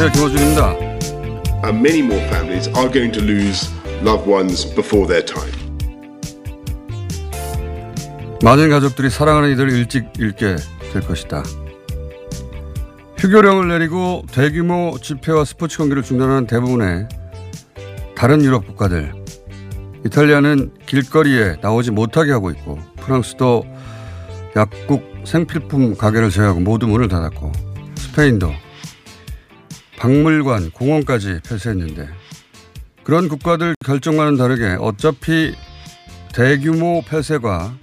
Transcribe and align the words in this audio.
안녕하세요 0.00 0.30
김호준입니다. 0.30 0.78
and 1.66 1.78
many 1.78 1.98
more 1.98 2.24
families 2.28 2.70
are 2.70 2.90
going 2.90 3.12
to 3.12 3.22
lose 3.22 3.68
loved 4.02 4.26
ones 4.26 4.66
before 4.74 5.06
their 5.06 5.22
time. 5.22 5.52
많은 8.42 8.70
가족들이 8.70 9.10
사랑하는 9.10 9.52
이들을 9.52 9.70
일찍 9.70 10.06
잃게 10.18 10.56
될 10.94 11.02
것이다. 11.02 11.42
휴교령을 13.18 13.68
내리고 13.68 14.24
대규모 14.32 14.96
집회와 15.02 15.44
스포츠 15.44 15.76
경기를 15.76 16.02
중단한 16.02 16.46
대부분의 16.46 17.06
다른 18.16 18.42
유럽 18.42 18.66
국가들 18.66 19.12
이탈리아는 20.06 20.70
길거리에 20.86 21.56
나오지 21.60 21.90
못하게 21.90 22.32
하고 22.32 22.50
있고 22.50 22.78
프랑스도 23.00 23.66
약국 24.56 25.04
생필품 25.24 25.98
가게를 25.98 26.30
제외하고 26.30 26.60
모두 26.60 26.86
문을 26.86 27.08
닫았고 27.08 27.52
스페인도 27.96 28.50
박물관, 30.00 30.70
공원까지 30.70 31.40
폐쇄했는데 31.46 32.08
그런 33.04 33.28
국가들 33.28 33.74
결정과는 33.84 34.38
다르게 34.38 34.78
어차피 34.80 35.54
대규모 36.34 37.02
폐쇄가 37.06 37.74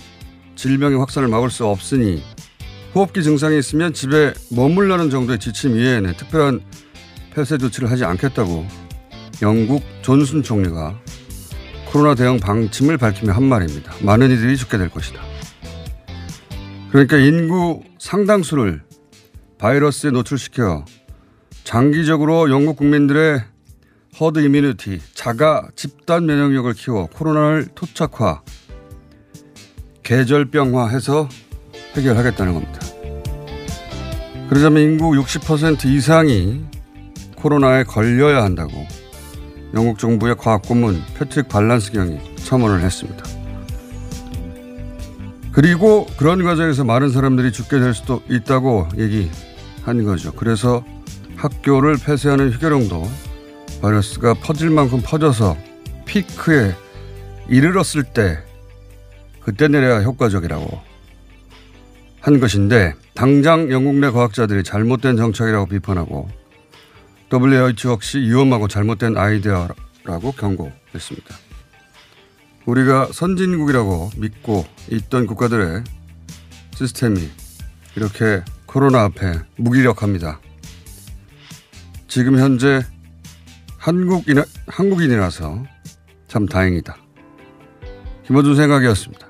질병의 0.55 0.97
확산을 0.97 1.27
막을 1.27 1.51
수 1.51 1.67
없으니 1.67 2.23
호흡기 2.95 3.21
증상이 3.21 3.59
있으면 3.59 3.93
집에 3.93 4.33
머물라는 4.49 5.11
정도의 5.11 5.37
지침 5.37 5.77
이외에는 5.77 6.17
특별한 6.17 6.61
폐쇄 7.35 7.59
조치를 7.59 7.91
하지 7.91 8.03
않겠다고 8.03 8.65
영국 9.43 9.83
존슨 10.01 10.41
총리가 10.41 10.99
코로나 11.91 12.15
대응 12.15 12.39
방침을 12.39 12.97
밝히며 12.97 13.33
한 13.33 13.43
말입니다. 13.43 13.93
많은 14.01 14.31
이들이 14.31 14.57
죽게 14.57 14.79
될 14.79 14.89
것이다. 14.89 15.21
그러니까 16.89 17.17
인구 17.17 17.83
상당수를 17.99 18.81
바이러스에 19.59 20.09
노출시켜 20.09 20.83
장기적으로 21.67 22.49
영국 22.49 22.77
국민들의 22.77 23.43
herd 24.17 24.39
immunity, 24.39 25.01
자가 25.13 25.67
집단 25.75 26.25
면역력을 26.25 26.71
키워 26.75 27.07
코로나를 27.07 27.67
토착화, 27.75 28.41
계절병화해서 30.01 31.27
해결하겠다는 31.97 32.53
겁니다. 32.53 32.79
그러자면 34.47 34.81
인구 34.81 35.11
60% 35.11 35.83
이상이 35.83 36.63
코로나에 37.35 37.83
걸려야 37.83 38.45
한다고 38.45 38.71
영국 39.73 39.99
정부의 39.99 40.37
과학 40.37 40.61
고문 40.61 41.01
패트릭 41.17 41.49
발란스 41.49 41.91
경이 41.91 42.17
첨언을 42.45 42.79
했습니다. 42.79 43.25
그리고 45.51 46.07
그런 46.15 46.45
과정에서 46.45 46.85
많은 46.85 47.09
사람들이 47.09 47.51
죽게 47.51 47.77
될 47.79 47.93
수도 47.93 48.21
있다고 48.29 48.87
얘기한 48.97 50.05
거죠. 50.05 50.31
그래서 50.31 50.85
학교를 51.37 51.97
폐쇄하는 52.03 52.51
휴교령도 52.51 53.09
바이러스가 53.81 54.33
퍼질 54.33 54.69
만큼 54.71 55.01
퍼져서 55.03 55.55
피크에 56.05 56.75
이르렀을 57.47 58.03
때 58.03 58.39
그때 59.41 59.67
내려야 59.67 60.01
효과적이라고 60.01 60.81
한 62.19 62.39
것인데 62.39 62.93
당장 63.13 63.71
영국 63.71 63.95
내 63.95 64.09
과학자들이 64.09 64.63
잘못된 64.63 65.15
정책이라고 65.15 65.67
비판하고 65.67 66.27
WHO 67.31 67.91
역시 67.91 68.19
위험하고 68.19 68.67
잘못된 68.67 69.17
아이디어라고 69.17 70.31
경고했습니다. 70.37 71.35
우리가 72.65 73.09
선진국이라고 73.13 74.11
믿고 74.17 74.65
있던 74.91 75.25
국가들의 75.27 75.83
시스템이 76.75 77.29
이렇게 77.95 78.43
코로나 78.65 79.03
앞에 79.03 79.39
무기력합니다. 79.55 80.39
지금 82.17 82.39
현재 82.39 82.83
한국인, 83.77 84.43
한국인이라서 84.65 85.63
참 86.27 86.47
다행이다. 86.47 86.97
김어준 88.25 88.55
생각이었습니다. 88.55 89.27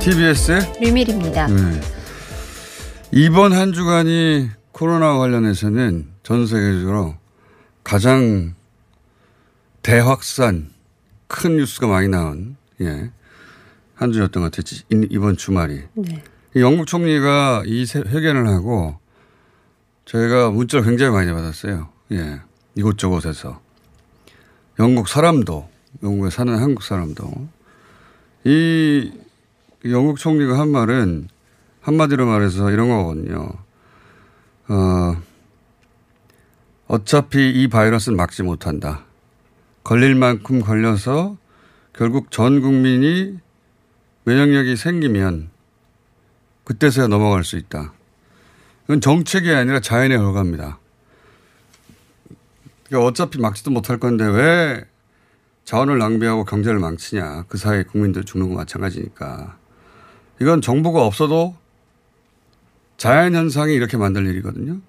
TBS의 0.00 0.60
류밀입니다. 0.78 1.46
네. 1.46 1.80
이번 3.10 3.54
한 3.54 3.72
주간이 3.72 4.50
코로나 4.72 5.16
관련해서는 5.16 6.08
전 6.22 6.46
세계적으로 6.46 7.14
가장 7.82 8.54
대확산 9.80 10.75
큰 11.26 11.56
뉴스가 11.56 11.86
많이 11.86 12.08
나온 12.08 12.56
예. 12.80 13.10
한 13.94 14.12
주였던 14.12 14.42
것 14.42 14.52
같아요. 14.52 14.82
이- 14.92 15.08
이번 15.10 15.36
주말이. 15.36 15.82
네. 15.94 16.22
이 16.54 16.60
영국 16.60 16.86
총리가 16.86 17.62
이 17.66 17.86
세- 17.86 18.00
회견을 18.00 18.46
하고 18.48 18.98
저희가 20.04 20.50
문자를 20.50 20.84
굉장히 20.84 21.12
많이 21.12 21.32
받았어요. 21.32 21.88
예. 22.12 22.40
이곳저곳에서. 22.74 23.60
영국 24.78 25.08
사람도, 25.08 25.68
영국에 26.02 26.30
사는 26.30 26.54
한국 26.58 26.82
사람도. 26.82 27.48
이 28.44 29.10
영국 29.86 30.18
총리가 30.18 30.58
한 30.58 30.68
말은 30.70 31.28
한마디로 31.80 32.26
말해서 32.26 32.70
이런 32.70 32.88
거거든요. 32.88 33.48
어, 34.68 35.16
어차피 36.86 37.50
이 37.50 37.68
바이러스는 37.68 38.16
막지 38.16 38.42
못한다. 38.42 39.05
걸릴 39.86 40.16
만큼 40.16 40.60
걸려서 40.60 41.36
결국 41.92 42.32
전 42.32 42.60
국민이 42.60 43.38
면역력이 44.24 44.74
생기면 44.74 45.48
그때서야 46.64 47.06
넘어갈 47.06 47.44
수 47.44 47.56
있다. 47.56 47.92
이건 48.86 49.00
정책이 49.00 49.48
아니라 49.48 49.78
자연의 49.78 50.18
결과입니다. 50.18 50.80
그러니까 52.88 53.06
어차피 53.06 53.38
막지도 53.38 53.70
못할 53.70 53.98
건데 53.98 54.26
왜 54.26 54.84
자원을 55.64 55.98
낭비하고 55.98 56.44
경제를 56.44 56.80
망치냐. 56.80 57.44
그 57.46 57.56
사이에 57.56 57.84
국민들 57.84 58.24
죽는 58.24 58.48
거 58.48 58.56
마찬가지니까. 58.56 59.56
이건 60.40 60.62
정부가 60.62 61.06
없어도 61.06 61.56
자연현상이 62.96 63.72
이렇게 63.72 63.96
만들 63.96 64.26
일이거든요. 64.26 64.80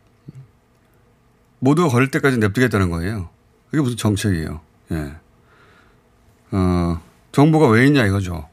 모두가 1.59 1.87
걸릴 1.87 2.09
때까지 2.09 2.39
냅두겠다는 2.39 2.89
거예요. 2.89 3.29
그게 3.69 3.83
무슨 3.83 3.95
정책이에요. 3.95 4.65
예. 4.91 5.15
어, 6.51 7.01
정부가 7.31 7.67
왜 7.69 7.87
있냐 7.87 8.05
이거죠. 8.05 8.47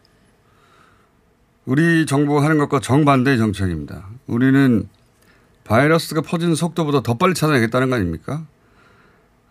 우리 1.65 2.05
정부가 2.07 2.43
하는 2.45 2.59
것과 2.59 2.81
정반대의 2.81 3.39
정책입니다. 3.39 4.07
우리는 4.27 4.89
바이러스가 5.65 6.21
퍼지는 6.21 6.55
속도보다 6.55 7.03
더 7.03 7.15
빨리 7.15 7.35
찾아내겠다는 7.35 7.89
거 7.89 7.97
아닙니까? 7.97 8.45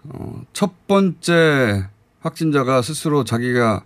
어, 0.03 0.43
첫 0.53 0.87
번째 0.87 1.87
확진자가 2.21 2.81
스스로 2.81 3.23
자기가 3.23 3.83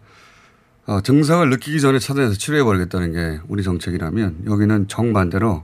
어, 0.87 1.01
증상을 1.01 1.49
느끼기 1.49 1.81
전에 1.81 1.99
찾아내서 1.99 2.35
치료해버리겠다는 2.35 3.11
게 3.11 3.41
우리 3.47 3.63
정책이라면 3.63 4.43
여기는 4.45 4.87
정반대로 4.87 5.63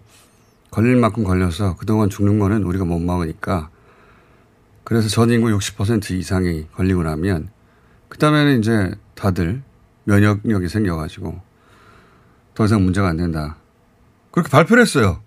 걸릴 0.70 0.96
만큼 0.96 1.24
걸려서 1.24 1.76
그동안 1.76 2.10
죽는 2.10 2.40
거는 2.40 2.64
우리가 2.64 2.84
못 2.84 3.00
막으니까 3.00 3.70
그래서 4.84 5.08
전 5.08 5.30
인구 5.30 5.48
60% 5.48 6.12
이상이 6.12 6.68
걸리고 6.74 7.04
나면 7.04 7.50
그 8.10 8.18
다음에는 8.18 8.60
이제 8.60 8.94
다들 9.16 9.64
면역력이 10.06 10.68
생겨가지고 10.68 11.40
더 12.54 12.66
이상 12.66 12.84
문제가 12.84 13.08
안 13.08 13.18
된다. 13.18 13.58
그렇게 14.32 14.50
발표를 14.50 14.82
했어요. 14.82 15.22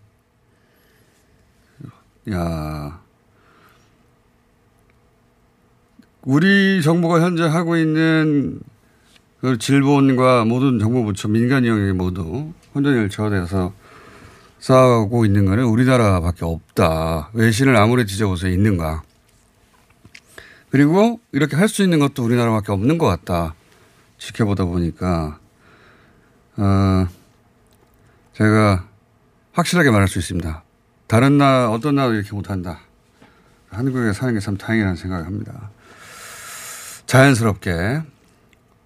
야. 2.30 3.00
우리 6.22 6.82
정부가 6.82 7.20
현재 7.20 7.44
하고 7.44 7.76
있는 7.76 8.60
그 9.40 9.58
질본과 9.58 10.44
모든 10.44 10.78
정부 10.78 11.04
부처 11.04 11.28
민간 11.28 11.64
영역이 11.64 11.92
모두 11.92 12.52
저어대서 13.10 13.72
싸우고 14.58 15.24
있는 15.24 15.44
거는 15.44 15.64
우리나라밖에 15.64 16.44
없다. 16.44 17.30
외신을 17.32 17.76
아무리 17.76 18.04
뒤져보세요. 18.06 18.52
있는가. 18.52 19.02
그리고 20.70 21.20
이렇게 21.32 21.56
할 21.56 21.68
수 21.68 21.82
있는 21.82 21.98
것도 21.98 22.22
우리나라밖에 22.24 22.72
없는 22.72 22.98
것 22.98 23.06
같다. 23.06 23.54
지켜보다 24.18 24.64
보니까, 24.64 25.38
어, 26.56 27.06
제가 28.34 28.86
확실하게 29.52 29.90
말할 29.90 30.08
수 30.08 30.18
있습니다. 30.18 30.62
다른 31.06 31.38
나, 31.38 31.70
어떤 31.70 31.94
나라도 31.94 32.14
이렇게 32.14 32.32
못한다. 32.34 32.80
한국에 33.70 34.12
사는 34.12 34.34
게 34.34 34.40
참 34.40 34.56
다행이라는 34.56 34.96
생각을 34.96 35.26
합니다. 35.26 35.70
자연스럽게. 37.06 38.02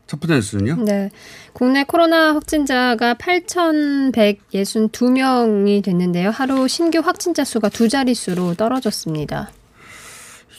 첫 0.06 0.20
번째 0.20 0.34
뉴스는요? 0.36 0.84
네. 0.84 1.10
국내 1.52 1.84
코로나 1.84 2.34
확진자가 2.34 3.14
8,162명이 3.14 5.82
됐는데요. 5.84 6.30
하루 6.30 6.66
신규 6.68 6.98
확진자 6.98 7.44
수가 7.44 7.68
두 7.68 7.88
자릿수로 7.88 8.54
떨어졌습니다. 8.54 9.50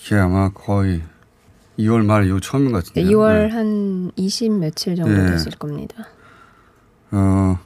이게 0.04 0.16
아마 0.16 0.50
거의 0.50 1.02
2월 1.80 2.06
말 2.06 2.26
이후 2.26 2.40
처음인 2.42 2.72
것 2.72 2.84
네, 2.84 2.90
같은데요. 2.90 3.18
2월 3.18 3.50
네. 3.50 3.56
한20 4.16 4.60
며칠 4.60 4.96
정도 4.96 5.12
네. 5.14 5.32
됐을 5.32 5.52
겁니다. 5.54 6.08
어, 7.12 7.60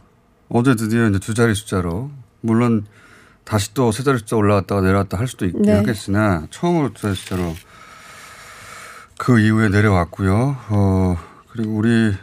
어제 0.50 0.76
드디어 0.76 1.08
이제 1.10 1.20
두 1.20 1.34
자리 1.34 1.54
숫자로 1.56 2.12
물론 2.42 2.86
다시 3.44 3.74
또 3.74 3.92
세 3.92 4.04
자리 4.04 4.18
숫자 4.20 4.36
올라갔다가 4.36 4.82
내려왔다 4.82 5.18
할 5.18 5.28
수도 5.28 5.46
있긴 5.46 5.62
네. 5.64 5.74
하겠으나 5.74 6.48
처음으로 6.50 6.94
두 6.94 7.02
자리 7.04 7.16
숫자로 7.16 7.54
그 9.18 9.40
이후에 9.40 9.70
내려왔고요. 9.70 10.58
어, 10.70 11.18
그리고 11.52 11.74
우리 11.76 12.14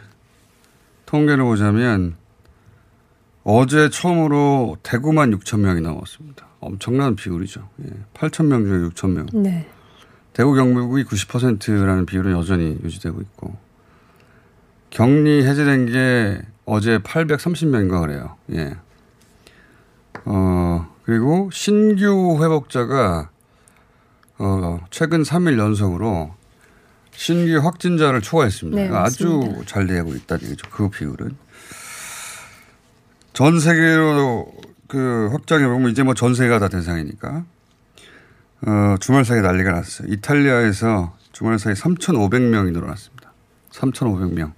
통계를 1.05 1.43
보자면 1.43 2.15
어제 3.43 3.89
처음으로 3.89 4.77
대구만 4.83 5.31
6천 5.37 5.59
명이 5.59 5.81
넘었습니다. 5.81 6.45
엄청난 6.59 7.15
비율이죠. 7.15 7.67
예, 7.83 7.89
8천 8.13 8.45
명 8.45 8.63
중에 8.63 8.89
6천 8.89 9.09
명. 9.11 9.25
네. 9.33 9.67
대구 10.33 10.53
경북이 10.55 11.03
90%라는 11.05 12.05
비율은 12.05 12.31
여전히 12.31 12.77
유지되고 12.83 13.21
있고 13.21 13.55
격리 14.89 15.45
해제된 15.45 15.85
게 15.87 16.41
어제 16.65 16.97
830명인가 16.99 18.01
그래요. 18.01 18.35
예. 18.53 18.75
어, 20.25 20.87
그리고 21.03 21.49
신규 21.51 22.39
회복자가 22.41 23.29
어, 24.39 24.79
최근 24.89 25.23
3일 25.23 25.57
연속으로 25.57 26.33
신규 27.11 27.57
확진자를 27.59 28.21
초과했습니다. 28.21 28.81
네, 28.81 28.89
아주 28.89 29.37
맞습니다. 29.37 29.65
잘 29.65 29.87
되고 29.87 30.13
있다는 30.13 30.45
얘기죠. 30.45 30.67
그 30.71 30.89
비율은. 30.89 31.35
전 33.33 33.59
세계로 33.59 34.51
그 34.87 35.29
확장해 35.31 35.67
보면 35.67 35.91
이제 35.91 36.03
뭐 36.03 36.13
전 36.13 36.33
세계가 36.35 36.59
다 36.59 36.69
대상이니까 36.69 37.45
어, 38.65 38.95
주말 38.99 39.25
사이에 39.25 39.41
난리가 39.41 39.71
났어요. 39.71 40.07
이탈리아에서 40.11 41.15
주말 41.31 41.59
사이에 41.59 41.73
3,500명이 41.75 42.71
늘어났습니다. 42.71 43.33
3,500명. 43.71 44.53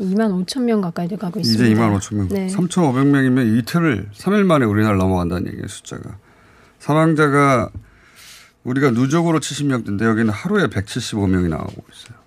2만 0.00 0.46
5천 0.46 0.62
명 0.62 0.80
가까이 0.80 1.08
돼가고 1.08 1.40
이제 1.40 1.50
있습니다. 1.50 1.80
2만 1.88 1.98
5천 1.98 2.14
명. 2.16 2.28
네. 2.28 2.46
3,500명이면 2.46 3.58
이틀을 3.58 4.08
3일 4.14 4.44
만에 4.44 4.64
우리나라 4.64 4.96
넘어간다는 4.96 5.46
얘기예요. 5.48 5.66
숫자가. 5.68 6.16
사망자가 6.78 7.70
우리가 8.64 8.90
누적으로 8.92 9.40
70명대인데 9.40 10.02
여기는 10.04 10.30
하루에 10.30 10.66
175명이 10.68 11.48
나오고 11.48 11.84
있어요. 11.92 12.18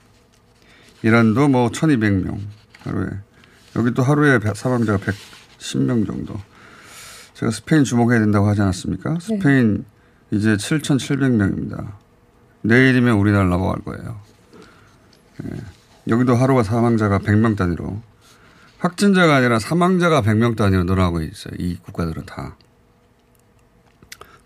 이란도 1.01 1.47
뭐 1.47 1.69
1,200명 1.69 2.37
하루에. 2.83 3.07
여기 3.75 3.91
또 3.95 4.03
하루에 4.03 4.37
배- 4.37 4.53
사망자가 4.53 4.99
110명 5.59 6.05
정도. 6.05 6.35
제가 7.33 7.51
스페인 7.51 7.83
주목해야 7.83 8.19
된다고 8.19 8.47
하지 8.47 8.61
않았습니까? 8.61 9.17
스페인 9.19 9.85
이제 10.33 10.55
7,700명입니다. 10.55 11.93
내일이면 12.61 13.17
우리나라 13.17 13.45
넘어갈 13.45 13.83
거예요. 13.83 14.19
예. 15.43 15.49
여기도 16.07 16.35
하루가 16.35 16.63
사망자가 16.63 17.19
100명 17.19 17.55
단위로 17.55 18.01
확진자가 18.79 19.35
아니라 19.35 19.59
사망자가 19.59 20.23
100명 20.23 20.57
단위로 20.57 20.85
늘어나고 20.85 21.21
있어요. 21.21 21.53
이 21.59 21.77
국가들은 21.77 22.25
다. 22.25 22.57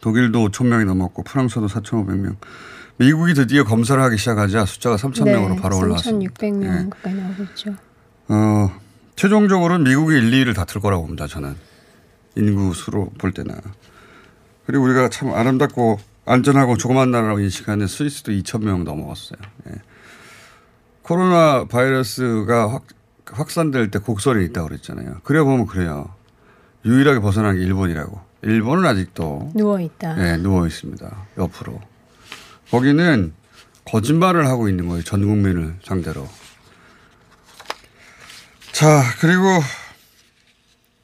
독일도 0.02 0.50
5천 0.50 0.68
명이 0.68 0.86
넘었고 0.86 1.24
프랑스도 1.24 1.68
4,500명. 1.68 2.36
미국이 2.98 3.34
드디어 3.34 3.64
검사를 3.64 4.02
하기 4.02 4.18
시작하자 4.18 4.66
숫자가 4.66 4.98
3,000명으로 4.98 5.56
네, 5.56 5.62
바로 5.62 5.78
올라왔습니다. 5.78 6.34
3,600명 6.34 6.64
예. 6.64 6.90
가까이 6.90 7.14
나오고 7.14 7.44
있죠. 7.44 7.76
어, 8.28 8.72
최종적으로는 9.16 9.86
미국이 9.86 10.16
1, 10.16 10.32
2위를 10.32 10.54
다툴 10.54 10.82
거라고 10.82 11.04
봅니다. 11.04 11.28
저는 11.28 11.56
인구 12.36 12.74
수로 12.74 13.10
볼 13.18 13.32
때나 13.32 13.56
그리고 14.68 14.84
우리가 14.84 15.10
참 15.10 15.34
아름답고 15.34 15.98
안전하고 16.26 16.76
조그만 16.76 17.10
나라라고 17.10 17.40
인식하는 17.40 17.88
스위스도 17.88 18.34
2천 18.34 18.66
명 18.66 18.84
넘어갔어요. 18.84 19.40
예. 19.70 19.76
코로나 21.04 21.64
바이러스가 21.66 22.70
확, 22.74 22.84
확산될 23.26 23.92
때 23.92 24.00
곡선이 24.00 24.44
있다고 24.46 24.68
그랬잖아요. 24.68 25.22
그래 25.24 25.42
보면 25.42 25.68
그래요. 25.68 26.14
유일하게 26.84 27.22
벗어난 27.22 27.56
게 27.56 27.64
일본이라고. 27.64 28.20
일본은 28.42 28.86
아직도 28.86 29.54
누워 29.56 29.80
있다. 29.80 30.34
예, 30.34 30.36
누워 30.36 30.68
있습니다. 30.68 31.28
옆으로. 31.38 31.80
거기는 32.70 33.34
거짓말을 33.86 34.48
하고 34.48 34.68
있는 34.68 34.90
거예요. 34.90 35.02
전 35.04 35.26
국민을 35.26 35.78
상대로. 35.82 36.28
자, 38.74 39.02
그리고 39.22 39.44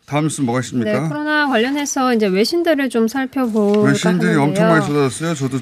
다음 0.06 0.28
수 0.28 0.44
뭐가 0.44 0.60
네, 0.62 0.68
있습니까? 0.68 1.08
코로나 1.08 1.43
관련해서 1.54 2.16
이제 2.16 2.26
외신들을 2.26 2.90
좀 2.90 3.08
살펴볼까 3.08 3.82
외신들이 3.82 4.32
하는데요. 4.32 4.42
엄청 4.42 4.68
많이 4.70 4.86
쏟아졌어요. 4.86 5.36
저도 5.36 5.60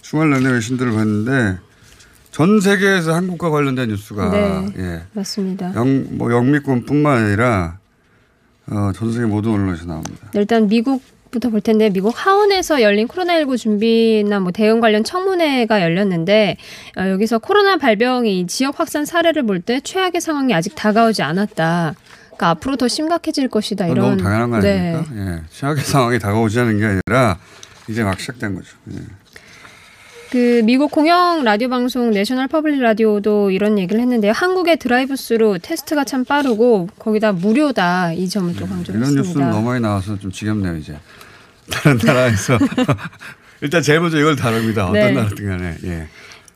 주말 0.00 0.30
내내 0.30 0.48
외신들을 0.50 0.92
봤는데 0.92 1.58
전 2.30 2.60
세계에서 2.60 3.12
한국과 3.14 3.50
관련된 3.50 3.90
뉴스가 3.90 4.30
네. 4.30 4.66
예. 4.78 5.02
맞습니다. 5.12 5.72
영, 5.74 6.06
뭐 6.16 6.32
영미권뿐만 6.32 7.24
아니라 7.24 7.78
어, 8.70 8.92
전 8.94 9.12
세계 9.12 9.26
모든 9.26 9.52
언론에서 9.52 9.84
나옵니다. 9.84 10.30
네, 10.32 10.40
일단 10.40 10.68
미국 10.68 11.02
부터 11.30 11.50
볼 11.50 11.60
텐데 11.60 11.90
미국 11.90 12.14
하원에서 12.16 12.80
열린 12.82 13.06
코로나19 13.06 13.56
준비나 13.58 14.40
뭐 14.40 14.52
대응 14.52 14.80
관련 14.80 15.04
청문회가 15.04 15.82
열렸는데 15.82 16.56
어, 16.96 17.08
여기서 17.08 17.38
코로나 17.40 17.76
발병이 17.76 18.46
지역 18.46 18.80
확산 18.80 19.04
사례를 19.04 19.42
볼 19.44 19.60
때 19.60 19.80
최악의 19.80 20.20
상황이 20.22 20.54
아직 20.54 20.74
다가오지 20.74 21.22
않았다. 21.22 21.94
그러니까 22.40 22.50
앞으로 22.50 22.76
더 22.76 22.88
심각해질 22.88 23.48
것이다 23.48 23.86
이런. 23.86 24.16
너무 24.16 24.16
당연한 24.16 24.50
거 24.50 24.60
네. 24.60 24.94
아닙니까? 24.94 25.14
예. 25.14 25.42
최악의 25.50 25.84
상황이 25.84 26.18
다가오지 26.18 26.58
않은 26.60 26.78
게 26.78 26.86
아니라 26.86 27.38
이제 27.86 28.02
막 28.02 28.18
시작된 28.18 28.54
거죠. 28.54 28.76
예. 28.92 28.96
그 30.30 30.62
미국 30.64 30.90
공영 30.90 31.44
라디오 31.44 31.68
방송 31.68 32.10
National 32.10 32.46
Public 32.48 32.80
Radio도 32.80 33.50
이런 33.50 33.78
얘기를 33.78 34.00
했는데요. 34.00 34.32
한국의 34.32 34.78
드라이브스루 34.78 35.58
테스트가 35.60 36.04
참 36.04 36.24
빠르고 36.24 36.88
거기다 36.98 37.32
무료다 37.32 38.12
이 38.12 38.28
점을 38.28 38.50
또 38.54 38.64
이런 38.64 38.70
강조했습니다. 38.70 39.22
뉴스는 39.22 39.50
너무 39.50 39.68
많이 39.68 39.80
나와서 39.80 40.18
좀 40.18 40.32
지겹네요 40.32 40.76
이제. 40.76 40.96
다른 41.70 41.98
나라에서 42.02 42.58
일단 43.60 43.82
제일 43.82 44.00
먼저 44.00 44.18
이걸 44.18 44.36
다룹니다. 44.36 44.84
어떤 44.84 44.94
네. 44.94 45.12
나라든 45.12 45.46
간에. 45.46 45.76
예. 45.84 46.08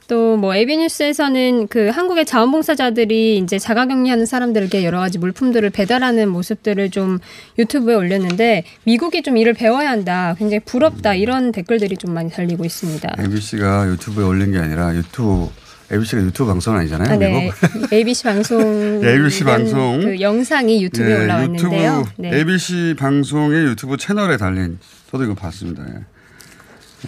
또 0.08 0.34
뭐 0.44 0.54
에비뉴스에서는 0.54 1.68
그 1.68 1.88
한국의 1.88 2.26
자원봉사자들이 2.26 3.38
이제 3.38 3.58
자가격리하는 3.58 4.26
사람들에게 4.26 4.84
여러 4.84 4.98
가지 4.98 5.18
물품들을 5.18 5.70
배달하는 5.70 6.28
모습들을 6.28 6.90
좀 6.90 7.18
유튜브에 7.58 7.94
올렸는데 7.94 8.64
미국이 8.84 9.22
좀 9.22 9.36
이를 9.36 9.54
배워야 9.54 9.90
한다. 9.90 10.34
굉장히 10.38 10.60
부럽다. 10.64 11.14
이런 11.14 11.52
댓글들이 11.52 11.96
좀 11.96 12.12
많이 12.12 12.30
달리고 12.30 12.64
있습니다. 12.64 13.16
ABC가 13.20 13.88
유튜브에 13.88 14.24
올린 14.24 14.52
게 14.52 14.58
아니라 14.58 14.94
유튜브 14.94 15.48
ABC가 15.92 16.22
유튜브 16.22 16.50
방송 16.50 16.76
아니잖아요. 16.76 17.12
아, 17.12 17.16
네. 17.16 17.52
미국. 17.72 17.92
ABC 17.92 18.24
방송 18.24 19.02
ABC 19.04 19.44
방송. 19.44 20.00
그 20.00 20.20
영상이 20.20 20.82
유튜브에 20.82 21.10
예, 21.10 21.22
올라왔는데요. 21.22 22.00
유튜브 22.00 22.22
네. 22.22 22.36
ABC 22.36 22.96
방송의 22.98 23.64
유튜브 23.66 23.96
채널에 23.96 24.36
달린 24.36 24.78
저도 25.10 25.24
이거 25.24 25.34
봤습니다. 25.34 25.84
예. 25.88 25.94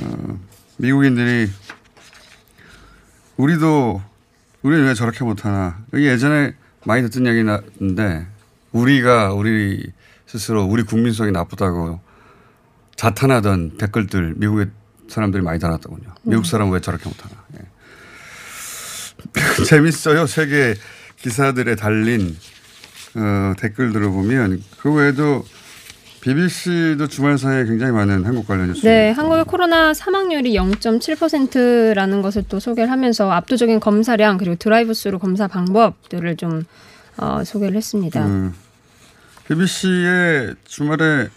어, 0.01 0.39
미국인들이 0.79 1.49
우리도 3.37 4.03
우리는 4.63 4.87
왜 4.87 4.95
저렇게 4.95 5.25
못하나? 5.25 5.79
예전에 5.95 6.55
많이 6.85 7.03
듣던 7.03 7.27
얘기인데 7.27 8.27
우리가 8.73 9.33
우리 9.33 9.93
스스로 10.27 10.65
우리 10.65 10.83
국민성이 10.83 11.33
나쁘다고 11.33 12.01
자탄하던 12.97 13.77
댓글들 13.79 14.35
미국의 14.37 14.69
사람들이 15.09 15.43
많이 15.43 15.59
달았더군요. 15.61 16.15
미국 16.23 16.47
사람은 16.47 16.73
왜 16.73 16.81
저렇게 16.81 17.09
못하나? 17.09 17.35
예. 17.55 17.65
재밌어요. 19.65 20.27
세계 20.27 20.75
기사들에 21.17 21.77
달린 21.77 22.37
어, 23.15 23.55
댓글들을 23.59 24.09
보면 24.09 24.63
그 24.79 24.93
외에도 24.93 25.45
BBC도 26.27 27.07
주말 27.07 27.39
사이에 27.39 27.65
굉장히 27.67 27.93
많은 27.93 28.25
한국 28.25 28.49
관련 28.49 28.67
뉴스. 28.67 28.85
네, 28.85 29.13
한국의 29.13 29.45
코로나 29.45 29.95
사망률이 29.95 30.55
0.7%라는 30.55 32.21
것을 32.21 32.43
또 32.49 32.59
소개를 32.59 32.91
하면서 32.91 33.31
압도적인 33.31 33.79
검사량 33.79 34.37
그리고 34.37 34.57
드라이브스루 34.57 35.21
검사 35.21 35.47
방법들을 35.47 36.37
좀 36.37 36.65
어, 37.17 37.45
소개를 37.45 37.77
했습니다. 37.77 38.27
음, 38.27 38.53
BBC의 39.47 40.57
주말에 40.65 41.29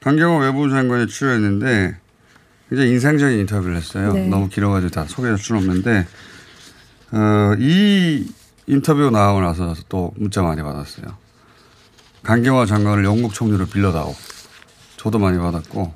강경호 0.00 0.38
외무부 0.38 0.70
장관이 0.70 1.08
출연했는데 1.08 1.96
굉장히 2.68 2.90
인상적인 2.92 3.40
인터뷰를 3.40 3.74
했어요. 3.74 4.12
네. 4.12 4.28
너무 4.28 4.48
길어가지고 4.48 4.92
다 4.92 5.06
소개할 5.08 5.38
수는 5.38 5.62
없는데 5.62 6.06
어, 7.10 7.56
이 7.58 8.24
인터뷰 8.68 9.10
나오고 9.10 9.40
나서 9.40 9.74
또 9.88 10.12
문자 10.16 10.42
많이 10.42 10.62
받았어요. 10.62 11.16
강경화 12.22 12.66
장관을 12.66 13.04
영국 13.04 13.34
총리로 13.34 13.66
빌려다오. 13.66 14.14
저도 15.06 15.20
많이 15.20 15.38
받았고 15.38 15.92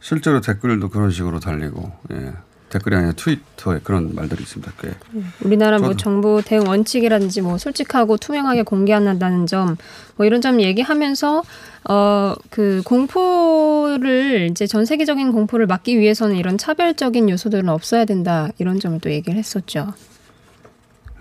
실제로 0.00 0.40
댓글도 0.40 0.90
그런 0.90 1.10
식으로 1.10 1.40
달리고 1.40 1.90
예. 2.12 2.32
댓글이 2.68 2.94
아니라 2.96 3.12
트위터에 3.12 3.80
그런 3.82 4.14
말들이 4.14 4.42
있습니다. 4.42 4.72
꽤. 4.80 4.94
우리나라 5.40 5.78
뭐 5.78 5.94
정부 5.94 6.42
대응 6.44 6.66
원칙이라든지 6.66 7.40
뭐 7.40 7.58
솔직하고 7.58 8.16
투명하게 8.16 8.62
공개한다는 8.62 9.46
점, 9.46 9.76
뭐 10.16 10.26
이런 10.26 10.40
점 10.40 10.60
얘기하면서 10.60 11.42
어 11.88 12.34
그 12.50 12.82
공포를 12.84 14.48
이제 14.50 14.66
전 14.66 14.84
세계적인 14.84 15.32
공포를 15.32 15.66
막기 15.66 15.98
위해서는 15.98 16.36
이런 16.36 16.58
차별적인 16.58 17.30
요소들은 17.30 17.68
없어야 17.68 18.04
된다 18.04 18.48
이런 18.58 18.80
점을 18.80 18.98
또 19.00 19.10
얘기를 19.10 19.38
했었죠. 19.38 19.92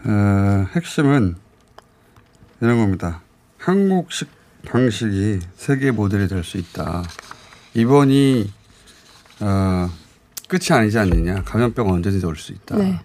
어, 0.05 0.65
핵심은 0.75 1.35
이런 2.61 2.77
겁니다. 2.77 3.21
한국식 3.59 4.29
방식이 4.65 5.39
세계 5.55 5.91
모델이 5.91 6.27
될 6.27 6.43
수 6.43 6.57
있다. 6.57 7.03
이번이 7.74 8.51
어, 9.41 9.89
끝이 10.48 10.67
아니지 10.72 10.98
않느냐. 11.00 11.43
감염병 11.43 11.89
언제든지 11.89 12.25
올 12.25 12.36
수 12.36 12.51
있다. 12.51 12.77
네. 12.77 13.00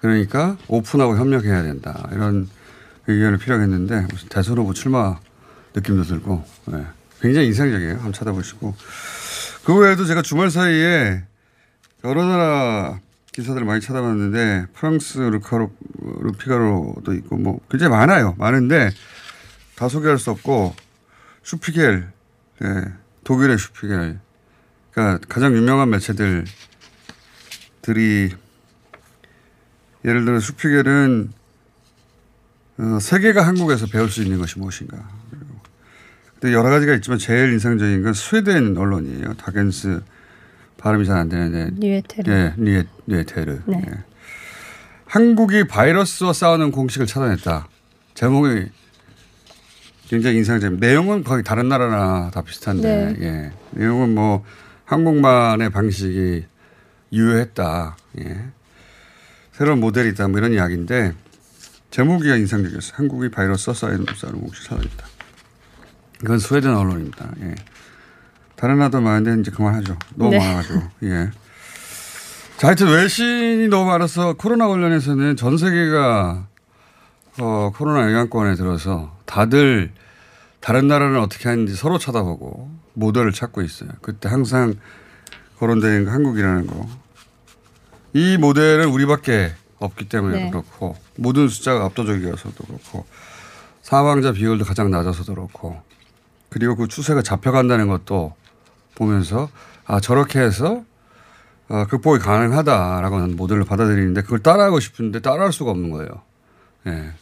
그러니까 0.00 0.56
오픈하고 0.68 1.16
협력해야 1.16 1.62
된다. 1.62 2.08
이런 2.12 2.48
의견을 3.06 3.38
필요했는데 3.38 4.06
무슨 4.10 4.28
대선 4.28 4.56
후보 4.58 4.72
출마 4.72 5.18
느낌도 5.74 6.04
들고 6.04 6.44
예. 6.72 6.86
굉장히 7.20 7.48
인상적이에요. 7.48 7.94
한번 7.96 8.12
찾아보시고 8.12 8.74
그 9.64 9.76
외에도 9.76 10.04
제가 10.06 10.22
주말 10.22 10.50
사이에 10.50 11.22
여러 12.04 12.24
나라 12.24 12.98
기사들을 13.32 13.66
많이 13.66 13.80
찾아봤는데 13.80 14.66
프랑스 14.74 15.18
르카로 15.18 15.70
르피가로도 16.22 17.12
있고 17.14 17.36
뭐 17.36 17.60
굉장히 17.70 17.90
많아요. 17.90 18.34
많은데 18.38 18.90
다 19.80 19.88
소개할 19.88 20.18
수 20.18 20.30
없고 20.30 20.74
슈피겔 21.42 22.06
예. 22.62 22.84
독일의 23.24 23.56
슈피겔 23.56 24.20
그러니까 24.90 25.26
가장 25.26 25.56
유명한 25.56 25.88
매체들 25.88 26.44
들이 27.80 28.30
예를 30.04 30.26
들어 30.26 30.38
슈피겔은 30.38 31.32
어, 32.76 32.98
세계가 33.00 33.40
한국에서 33.46 33.86
배울 33.86 34.10
수 34.10 34.22
있는 34.22 34.38
것이 34.38 34.58
무엇인가. 34.58 34.98
근데 36.38 36.54
여러 36.54 36.68
가지가 36.68 36.92
있지만 36.96 37.18
제일 37.18 37.50
인상적인 37.54 38.02
건 38.02 38.12
스웨덴 38.12 38.76
언론이에요. 38.76 39.32
다겐스 39.34 40.02
발음이 40.76 41.06
잘 41.06 41.16
안 41.16 41.30
되는데 41.30 41.70
뉴에테르. 41.78 42.30
예, 42.30 42.54
니에, 42.58 42.84
니에테르. 43.08 43.62
네. 43.64 43.82
예. 43.88 44.04
한국이 45.06 45.66
바이러스와 45.68 46.34
싸우는 46.34 46.70
공식을 46.70 47.06
찾아냈다. 47.06 47.66
제목이 48.12 48.68
굉장히 50.10 50.38
인상적입니다. 50.38 50.84
내용은 50.84 51.22
거의 51.22 51.44
다른 51.44 51.68
나라나 51.68 52.32
다 52.34 52.42
비슷한데, 52.42 53.14
예. 53.20 53.52
내용은 53.70 54.12
뭐 54.12 54.44
한국만의 54.84 55.70
방식이 55.70 56.44
유효했다. 57.12 57.96
예. 58.18 58.44
새로운 59.52 59.78
모델이다. 59.78 60.26
뭐 60.26 60.38
이런 60.38 60.52
이야기인데 60.52 61.14
제목이 61.92 62.28
인상적이었어요. 62.28 62.92
한국이 62.96 63.30
싸우는 63.72 64.04
싸우는 64.16 64.40
공식 64.40 64.64
찾아냈다. 64.64 65.06
이건 66.24 66.40
스웨덴 66.40 66.74
언론입니다. 66.74 67.30
예. 67.42 67.54
다른 68.56 68.78
나라도 68.78 69.00
많은데 69.00 69.40
이제 69.40 69.52
그만하죠. 69.52 69.96
너무 70.16 70.32
네. 70.32 70.38
많아가지고. 70.38 70.82
예. 71.04 71.30
자, 72.56 72.66
하여튼 72.66 72.88
외신이 72.88 73.68
너무 73.68 73.88
많아서 73.88 74.32
코로나 74.32 74.66
관련해서는 74.66 75.36
전 75.36 75.56
세계가 75.56 76.48
어, 77.38 77.72
코로나 77.76 78.10
영향권에 78.10 78.56
들어서 78.56 79.19
다들 79.30 79.92
다른 80.58 80.88
나라는 80.88 81.20
어떻게 81.20 81.48
하는지 81.48 81.76
서로 81.76 81.98
쳐다보고 81.98 82.68
모델을 82.94 83.30
찾고 83.30 83.62
있어요. 83.62 83.88
그때 84.02 84.28
항상 84.28 84.74
거론되는 85.58 86.04
거 86.04 86.10
한국이라는 86.10 86.66
거. 86.66 86.88
이 88.12 88.36
모델은 88.36 88.88
우리밖에 88.88 89.52
없기 89.78 90.08
때문에 90.08 90.44
네. 90.44 90.50
그렇고 90.50 90.96
모든 91.16 91.48
숫자가 91.48 91.84
압도적이어서도 91.84 92.64
그렇고 92.64 93.06
사망자 93.82 94.32
비율도 94.32 94.64
가장 94.64 94.90
낮아서도 94.90 95.32
그렇고 95.32 95.80
그리고 96.48 96.74
그 96.74 96.88
추세가 96.88 97.22
잡혀간다는 97.22 97.86
것도 97.86 98.34
보면서 98.96 99.48
아 99.86 100.00
저렇게 100.00 100.40
해서 100.40 100.84
어, 101.68 101.86
극복이 101.86 102.18
가능하다라고 102.18 103.16
하는 103.16 103.36
모델을 103.36 103.64
받아들이는데 103.64 104.22
그걸 104.22 104.40
따라하고 104.40 104.80
싶은데 104.80 105.20
따라할 105.20 105.52
수가 105.52 105.70
없는 105.70 105.90
거예요. 105.90 106.08
예. 106.88 107.12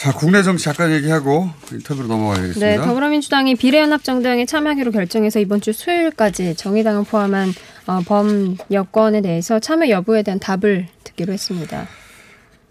자 0.00 0.12
국내 0.12 0.42
정치 0.42 0.64
잠깐 0.64 0.92
얘기하고 0.92 1.50
인터뷰로 1.70 2.08
넘어가야 2.08 2.36
되겠습니다. 2.36 2.66
네, 2.66 2.76
더불어민주당이 2.78 3.54
비례연합정당에 3.56 4.46
참여하기로 4.46 4.92
결정해서 4.92 5.40
이번 5.40 5.60
주 5.60 5.74
수요일까지 5.74 6.54
정의당을 6.54 7.04
포함한 7.04 7.52
어, 7.86 8.00
범 8.06 8.56
여권에 8.70 9.20
대해서 9.20 9.60
참여 9.60 9.90
여부에 9.90 10.22
대한 10.22 10.40
답을 10.40 10.86
듣기로 11.04 11.34
했습니다. 11.34 11.86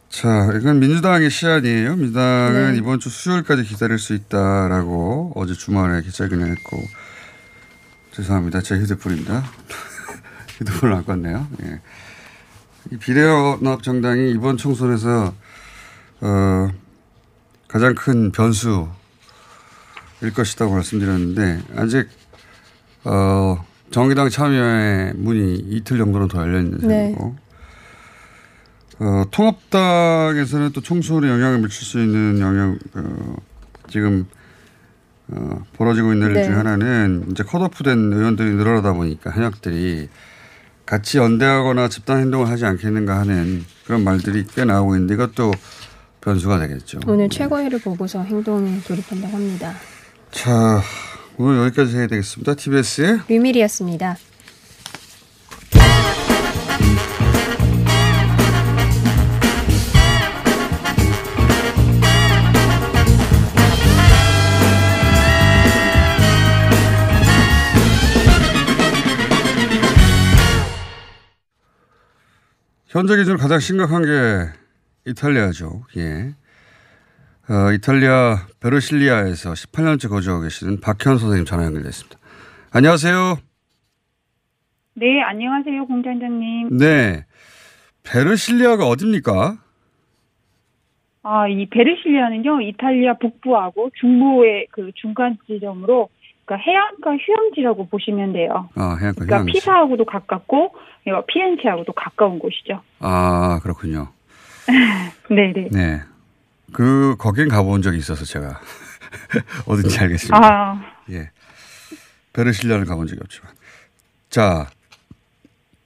자, 0.10 0.50
이건 0.60 0.80
민주당의 0.80 1.30
시안이에요. 1.30 1.98
민주당은 1.98 2.72
네. 2.72 2.78
이번 2.80 3.00
주 3.00 3.10
수요일까지 3.10 3.62
기다릴 3.62 4.00
수 4.00 4.16
있다라고 4.16 5.34
어제 5.36 5.54
주말에 5.54 6.02
기자회견을 6.02 6.50
했고 6.50 6.82
죄송합니다. 8.14 8.62
제 8.62 8.74
휴대폰입니다. 8.74 9.44
휴대폰을 10.58 10.96
안 10.96 11.06
껐네요. 11.06 11.46
예. 11.62 11.80
이 12.92 12.98
비례연합 12.98 13.84
정당이 13.84 14.32
이번 14.32 14.58
총선에서 14.58 15.32
어, 16.22 16.70
가장 17.70 17.94
큰 17.96 18.32
변수일 18.32 18.88
것이라고 20.36 20.74
말씀드렸는데 20.74 21.62
아직 21.78 22.10
어, 23.06 23.64
정의당 23.92 24.30
참여의 24.30 25.14
문이 25.16 25.56
이틀 25.70 25.98
정도는 26.00 26.28
더 26.28 26.42
열려 26.42 26.60
있는 26.60 26.80
네. 26.80 27.14
상황이고 27.14 27.36
어, 29.02 29.24
통합당에서는 29.32 30.72
또 30.74 30.82
총선에 30.82 31.30
영향을 31.30 31.60
미칠 31.60 31.86
수 31.86 32.00
있는 32.00 32.40
영향, 32.42 32.78
어, 32.96 33.36
지금, 33.88 34.28
어, 35.30 35.64
벌어지고 35.78 36.12
있는 36.12 36.28
일 36.28 36.34
네. 36.34 36.44
중에 36.44 36.54
하나는 36.54 37.28
이제 37.32 37.44
컷오프 37.44 37.84
된 37.84 38.12
의원들이 38.12 38.56
늘어나다 38.56 38.92
보니까 38.92 39.32
현역들이 39.32 40.10
같이 40.86 41.18
연대하거나 41.18 41.88
집단 41.88 42.20
행동을 42.20 42.50
하지 42.50 42.66
않겠는가 42.66 43.20
하는 43.20 43.64
그런 43.86 44.04
말들이 44.04 44.46
꽤 44.54 44.66
나오고 44.66 44.96
있는데 44.96 45.14
이것도 45.14 45.52
변수가 46.22 46.60
되겠죠. 46.60 47.00
오늘 47.08 47.30
최고위를 47.30 47.80
보고서 47.80 48.22
행동에 48.24 48.80
돌입한다고 48.82 49.36
합니다. 49.36 49.74
자, 50.32 50.82
오늘 51.38 51.66
여기까지 51.66 51.98
해야 51.98 52.08
되겠습니다. 52.08 52.56
TBS의 52.56 53.22
류밀이었습니다. 53.28 54.18
현재 72.88 73.16
기준으로 73.16 73.38
가장 73.40 73.60
심각한 73.60 74.02
게 74.02 74.60
이탈리아죠. 75.06 75.84
예. 75.98 76.34
어, 77.52 77.72
이탈리아 77.74 78.46
베르실리아에서 78.60 79.54
18년째 79.54 80.10
거주하고 80.10 80.44
계시는 80.44 80.82
박현 80.82 81.18
선생님 81.18 81.46
전화 81.46 81.66
연결됐습니다. 81.66 82.20
안녕하세요. 82.72 83.38
네, 84.96 85.22
안녕하세요, 85.24 85.88
공장장님. 85.88 86.78
네. 86.78 87.26
베르실리아가 88.04 88.86
어딥니까? 88.88 89.58
아, 91.24 91.48
이 91.48 91.66
베르실리아는요, 91.70 92.62
이탈리아 92.62 93.16
북부하고 93.18 93.90
중부의 94.00 94.68
그 94.72 94.92
중간 94.96 95.38
지점으로, 95.48 96.10
그러니까 96.46 96.70
해안가 96.70 97.18
휴양지라고 97.24 97.88
보시면 97.88 98.34
돼요. 98.34 98.70
아, 98.76 98.96
해안가 99.00 99.14
그러니까 99.14 99.36
휴양지. 99.38 99.52
피사하고도 99.54 100.06
가깝고, 100.06 100.66
어, 101.08 101.26
피렌체하고도 101.28 101.94
가까운 101.94 102.38
곳이죠. 102.40 102.82
아, 103.00 103.60
그렇군요. 103.64 104.10
네네. 105.30 105.70
네. 105.74 106.02
그, 106.72 107.16
거긴 107.18 107.48
가본 107.48 107.82
적이 107.82 107.98
있어서 107.98 108.26
제가 108.26 108.60
어딘지 109.68 110.00
알겠습니다. 110.00 110.38
아, 110.38 110.82
예. 111.10 111.30
베르실리아를 112.34 112.86
가본 112.86 113.08
적이 113.08 113.22
없지만. 113.24 113.52
자, 114.30 114.70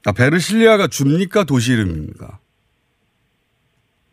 아, 0.05 0.11
베르실리아가 0.11 0.87
줍니까? 0.87 1.45
도시 1.45 1.73
이름입니까? 1.73 2.39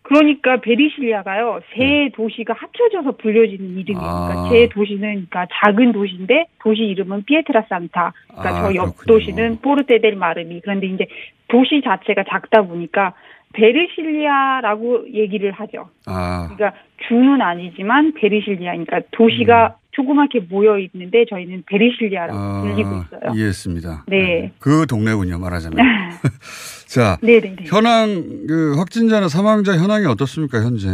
그러니까 0.02 0.56
베르실리아가요, 0.60 1.60
세 1.72 2.10
도시가 2.14 2.54
합쳐져서 2.56 3.12
불려지는 3.18 3.78
이름이에요. 3.78 4.00
네. 4.00 4.34
아. 4.36 4.48
세 4.50 4.68
도시는, 4.68 5.00
그러니까 5.00 5.46
작은 5.52 5.92
도시인데, 5.92 6.46
도시 6.60 6.82
이름은 6.82 7.24
피에트라 7.24 7.66
산타. 7.68 8.12
그러니까 8.28 8.48
아, 8.58 8.62
저 8.62 8.77
옆 8.77 8.97
그렇군요. 8.96 9.06
도시는 9.06 9.60
포르테 9.61 10.00
데이 10.00 10.16
마르미. 10.16 10.60
그런데 10.62 10.88
이제 10.88 11.06
도시 11.46 11.80
자체가 11.84 12.24
작다 12.28 12.62
보니까, 12.62 13.14
베르실리아라고 13.52 15.12
얘기를 15.12 15.52
하죠. 15.52 15.88
아, 16.07 16.49
그러니까 16.54 16.78
주는 17.09 17.40
아니지만 17.40 18.14
베르실리아, 18.14 18.73
그러니까 18.73 19.00
도시가 19.11 19.76
조그맣게 19.92 20.47
모여 20.49 20.78
있는데 20.78 21.25
저희는 21.28 21.64
베르실리아라고 21.66 22.38
음. 22.38 22.42
아, 22.42 22.61
불리고 22.62 22.90
있어요. 23.02 23.35
이해했습니다. 23.35 24.04
네. 24.09 24.52
그 24.59 24.87
동네군요, 24.87 25.38
말하자면. 25.38 25.78
자, 26.87 27.16
네네네. 27.23 27.64
현황, 27.66 28.47
그, 28.47 28.75
확진자나 28.76 29.28
사망자 29.28 29.76
현황이 29.76 30.07
어떻습니까, 30.07 30.59
현재? 30.59 30.88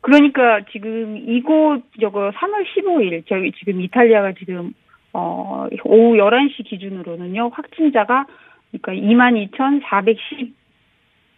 그러니까 0.00 0.60
지금 0.72 1.16
이곳 1.18 1.82
저거 2.00 2.30
3월 2.30 2.64
15일 2.64 3.24
저희 3.28 3.52
지금 3.58 3.80
이탈리아가 3.82 4.32
지금 4.38 4.72
어 5.12 5.66
오후 5.84 6.16
11시 6.16 6.64
기준으로는요 6.64 7.50
확진자가 7.52 8.26
그러니까 8.70 8.92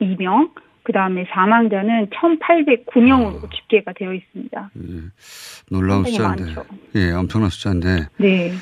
22,412명 0.00 0.50
그 0.83 0.92
다음에 0.92 1.25
사망자는 1.33 2.09
1,809명으로 2.11 3.50
집계가 3.54 3.93
되어 3.97 4.15
있습니다. 4.15 4.71
예, 4.76 5.00
놀라운 5.71 6.04
숫자인데. 6.04 6.45
많죠. 6.45 6.65
예, 6.97 7.10
엄청난 7.13 7.50
숫자인데. 7.50 8.08
네. 8.17 8.52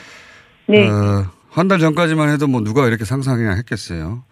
네. 0.66 0.88
어, 0.88 1.24
한달 1.48 1.78
전까지만 1.78 2.30
해도 2.30 2.46
뭐 2.48 2.60
누가 2.60 2.86
이렇게 2.86 3.04
상상이나 3.04 3.54
했겠어요. 3.54 4.24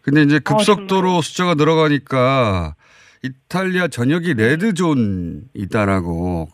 근데 0.00 0.22
이제 0.22 0.38
급속도로 0.38 1.20
숫자가 1.22 1.54
늘어가니까 1.54 2.74
이탈리아 3.22 3.88
전역이 3.88 4.34
레드존이다라고 4.34 5.50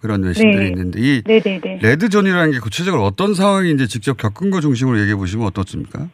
그런 0.01 0.23
외신들이 0.23 0.57
네. 0.65 0.69
있는데 0.69 1.01
이 1.01 1.23
네네네. 1.27 1.81
red 1.83 1.98
zone이라는 1.98 2.53
게 2.53 2.61
구체적으로 2.61 3.05
어떤 3.05 3.35
상황인지 3.35 3.89
직접 3.89 4.17
겪은 4.17 4.51
거 4.51 4.61
중심으로 4.61 5.01
얘기해 5.01 5.17
보시면 5.17 5.47
어떻습니까? 5.49 6.09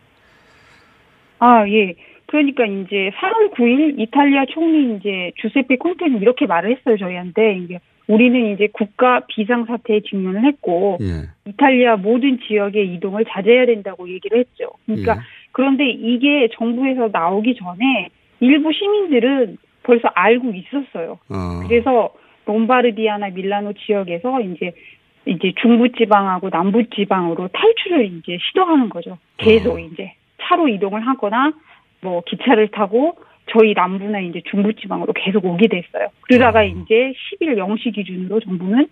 아, 1.38 1.68
예. 1.68 1.94
그러니까 2.36 2.66
이제 2.66 3.10
3월 3.16 3.54
9일 3.54 3.98
이탈리아 3.98 4.44
총리 4.46 4.96
이제 4.96 5.32
주세페 5.36 5.76
콘테는 5.76 6.20
이렇게 6.20 6.46
말을 6.46 6.76
했어요, 6.76 6.96
저희한테. 6.98 7.58
이게 7.58 7.80
우리는 8.08 8.52
이제 8.52 8.68
국가 8.72 9.20
비상 9.26 9.64
사태에 9.64 10.00
직면을 10.00 10.44
했고 10.44 10.98
예. 11.00 11.28
이탈리아 11.50 11.96
모든 11.96 12.38
지역의 12.40 12.94
이동을 12.94 13.24
자제해야 13.28 13.66
된다고 13.66 14.08
얘기를 14.08 14.38
했죠. 14.38 14.70
그러니까 14.84 15.16
예. 15.16 15.20
그런데 15.52 15.88
이게 15.88 16.48
정부에서 16.52 17.08
나오기 17.10 17.56
전에 17.56 18.10
일부 18.40 18.72
시민들은 18.72 19.56
벌써 19.82 20.08
알고 20.14 20.52
있었어요. 20.52 21.18
어, 21.30 21.66
그래서 21.66 22.12
롬바르디아나 22.44 23.30
밀라노 23.30 23.72
지역에서 23.72 24.40
이제 24.42 24.72
이제 25.24 25.52
중부 25.60 25.88
지방하고 25.92 26.50
남부 26.50 26.84
지방으로 26.90 27.48
탈출을 27.48 28.04
이제 28.04 28.38
시도하는 28.40 28.88
거죠. 28.88 29.18
계속 29.38 29.76
어. 29.76 29.78
이제 29.78 30.12
차로 30.42 30.68
이동을 30.68 31.04
하거나 31.06 31.52
뭐 32.06 32.22
기차를 32.24 32.68
타고 32.68 33.16
저희 33.50 33.74
남부나 33.74 34.20
이제 34.20 34.40
중부 34.48 34.74
지방으로 34.74 35.12
계속 35.12 35.44
오게 35.44 35.66
됐어요. 35.66 36.08
그러다가 36.22 36.60
어. 36.60 36.64
이제 36.64 37.12
10일 37.40 37.56
0시 37.56 37.94
기준으로 37.94 38.38
정부는 38.40 38.86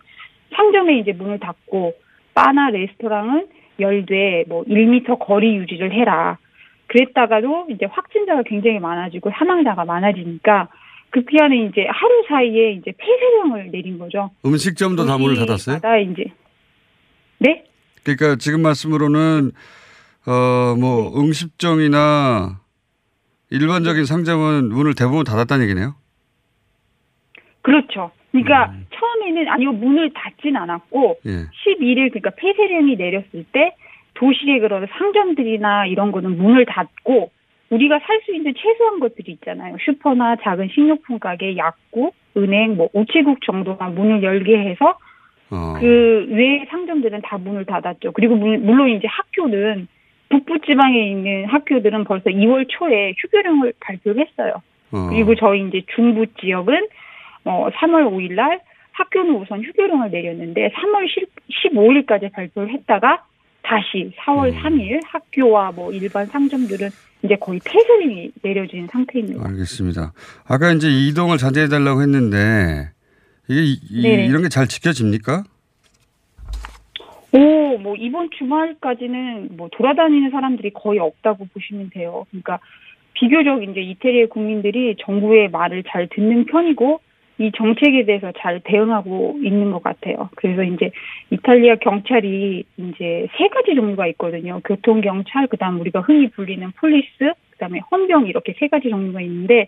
상점에 0.53 0.98
이제 0.98 1.12
문을 1.12 1.38
닫고 1.38 1.94
바나 2.35 2.70
레스토랑은 2.70 3.46
열되 3.79 4.44
뭐 4.48 4.64
1미터 4.64 5.18
거리 5.20 5.57
유지를 5.57 5.92
해라. 5.92 6.38
그랬다가도 6.88 7.68
이제 7.70 7.87
확진자가 7.87 8.42
굉장히 8.42 8.81
많아지고 8.81 9.31
사망자가 9.31 9.85
많아지니까 9.85 10.68
그 11.11 11.24
피하는 11.24 11.68
이제 11.68 11.87
하루 11.88 12.24
사이에 12.29 12.72
이제 12.72 12.92
폐쇄령을 12.98 13.70
내린 13.70 13.98
거죠. 13.98 14.31
음식점도 14.44 15.07
다 15.07 15.18
문을 15.18 15.37
닫았어요? 15.37 15.77
도시마다 15.77 15.98
이제 15.98 16.24
네? 17.38 17.64
그러니까 18.03 18.37
지금 18.37 18.62
말씀으로는 18.62 19.53
어뭐 20.27 21.20
음식점이나 21.20 22.63
일반적인 23.50 24.04
상점은 24.04 24.68
문을 24.70 24.94
대부분 24.94 25.24
닫았다는 25.24 25.64
얘기네요. 25.64 25.94
그렇죠. 27.62 28.11
그러니까 28.33 28.70
음. 28.72 28.87
처음에는 28.94 29.48
아니요 29.48 29.72
문을 29.72 30.11
닫진 30.12 30.57
않았고 30.57 31.18
예. 31.26 31.30
11일 31.30 32.11
그러니까 32.12 32.30
폐쇄령이 32.30 32.96
내렸을 32.96 33.44
때 33.52 33.74
도시의 34.14 34.61
그런 34.61 34.87
상점들이나 34.98 35.87
이런 35.87 36.12
거는 36.12 36.37
문을 36.37 36.66
닫고 36.66 37.30
우리가 37.70 37.98
살 38.00 38.20
수 38.24 38.35
있는 38.35 38.54
최소한 38.57 39.00
것들이 39.00 39.33
있잖아요. 39.33 39.76
슈퍼나 39.85 40.37
작은 40.37 40.68
식료품 40.68 41.18
가게, 41.18 41.57
약국, 41.57 42.14
은행, 42.37 42.76
뭐 42.76 42.88
우체국 42.92 43.40
정도만 43.44 43.94
문을 43.94 44.22
열게 44.22 44.59
해서 44.59 44.98
어. 45.50 45.74
그 45.80 46.26
외의 46.30 46.66
상점들은 46.70 47.22
다 47.22 47.38
문을 47.38 47.64
닫았죠. 47.64 48.12
그리고 48.12 48.37
물- 48.37 48.59
물론 48.59 48.90
이제 48.90 49.07
학교는 49.09 49.88
북부 50.30 50.58
지방에 50.66 51.10
있는 51.10 51.46
학교들은 51.46 52.04
벌써 52.04 52.30
2월 52.30 52.66
초에 52.68 53.14
휴교령을 53.18 53.72
발표했어요. 53.80 54.62
어. 54.92 55.06
그리고 55.10 55.34
저희 55.34 55.66
이제 55.68 55.82
중부 55.94 56.26
지역은 56.40 56.87
어 57.44 57.68
3월 57.70 58.04
5일 58.10 58.34
날 58.34 58.60
학교는 58.92 59.34
우선 59.37 59.62
휴교령을 59.62 60.10
내렸는데 60.10 60.70
3월 60.70 61.06
15일까지 61.50 62.32
발표를 62.32 62.72
했다가 62.72 63.24
다시 63.62 64.12
4월 64.20 64.52
음. 64.52 64.62
3일 64.62 65.00
학교와 65.06 65.72
뭐 65.72 65.92
일반 65.92 66.26
상점들은 66.26 66.90
이제 67.22 67.37
거의 67.37 67.58
폐쇄령이 67.64 68.32
내려진 68.42 68.87
상태입니다. 68.90 69.46
알겠습니다. 69.48 70.12
아까 70.46 70.72
이제 70.72 70.88
이동을 70.90 71.38
자제해 71.38 71.68
달라고 71.68 72.02
했는데 72.02 72.90
이게 73.48 73.62
이, 73.62 73.78
이-. 73.90 74.26
이런 74.28 74.42
게 74.42 74.48
잘 74.48 74.66
지켜집니까? 74.68 75.44
오, 77.37 77.79
뭐 77.79 77.97
이번 77.97 78.31
주말까지는 78.31 79.57
뭐 79.57 79.68
돌아다니는 79.73 80.31
사람들이 80.31 80.70
거의 80.70 81.01
없다고 81.01 81.49
보시면 81.53 81.90
돼요. 81.90 82.27
그러니까 82.31 82.61
비교적 83.14 83.62
이제 83.64 83.81
이태리의 83.81 84.29
국민들이 84.29 84.94
정부의 85.01 85.51
말을 85.51 85.83
잘 85.88 86.09
듣는 86.09 86.47
편이고 86.47 87.01
이 87.38 87.51
정책에 87.57 88.05
대해서 88.05 88.33
잘 88.38 88.61
대응하고 88.62 89.40
있는 89.42 89.73
것 89.73 89.83
같아요. 89.83 90.31
그래서 90.37 90.62
이제 90.62 90.92
이탈리아 91.31 91.75
경찰이 91.77 92.62
이제 92.77 93.27
세 93.37 93.49
가지 93.49 93.75
종류가 93.75 94.07
있거든요. 94.09 94.61
교통 94.64 95.01
경찰, 95.01 95.49
그다음 95.49 95.81
우리가 95.81 96.03
흔히 96.03 96.29
불리는 96.31 96.70
police, 96.78 97.33
그다음에 97.51 97.81
헌병 97.90 98.29
이렇게 98.29 98.55
세 98.61 98.68
가지 98.68 98.88
종류가 98.88 99.20
있는데 99.23 99.66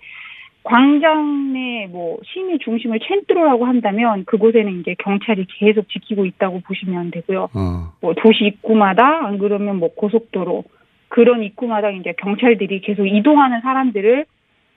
광장 0.67 1.53
내 1.53 1.77
뭐 1.87 2.19
시민 2.25 2.59
중심을 2.59 2.99
centro라고 2.99 3.63
한다면 3.63 4.25
그곳에는 4.25 4.81
이제 4.81 4.95
경찰이 4.99 5.47
계속 5.59 5.89
지키고 5.89 6.25
있다고 6.27 6.61
보시면 6.61 7.11
되고요. 7.11 7.49
어. 7.55 7.93
뭐 8.01 8.15
도시 8.15 8.45
입구마다 8.45 9.27
안 9.27 9.39
그러면 9.39 9.77
뭐 9.77 9.95
고속도로 9.95 10.65
그런 11.09 11.43
입구마다 11.43 11.91
이제 11.91 12.15
경찰들이 12.19 12.81
계속 12.81 13.07
이동하는 13.07 13.61
사람들을 13.61 14.27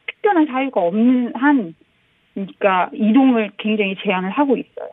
특별한 0.07 0.47
사유가 0.47 0.81
없는 0.81 1.33
한 1.35 1.75
그러니까 2.33 2.89
이동을 2.93 3.51
굉장히 3.57 3.95
제한을 4.03 4.29
하고 4.29 4.55
있어요. 4.55 4.89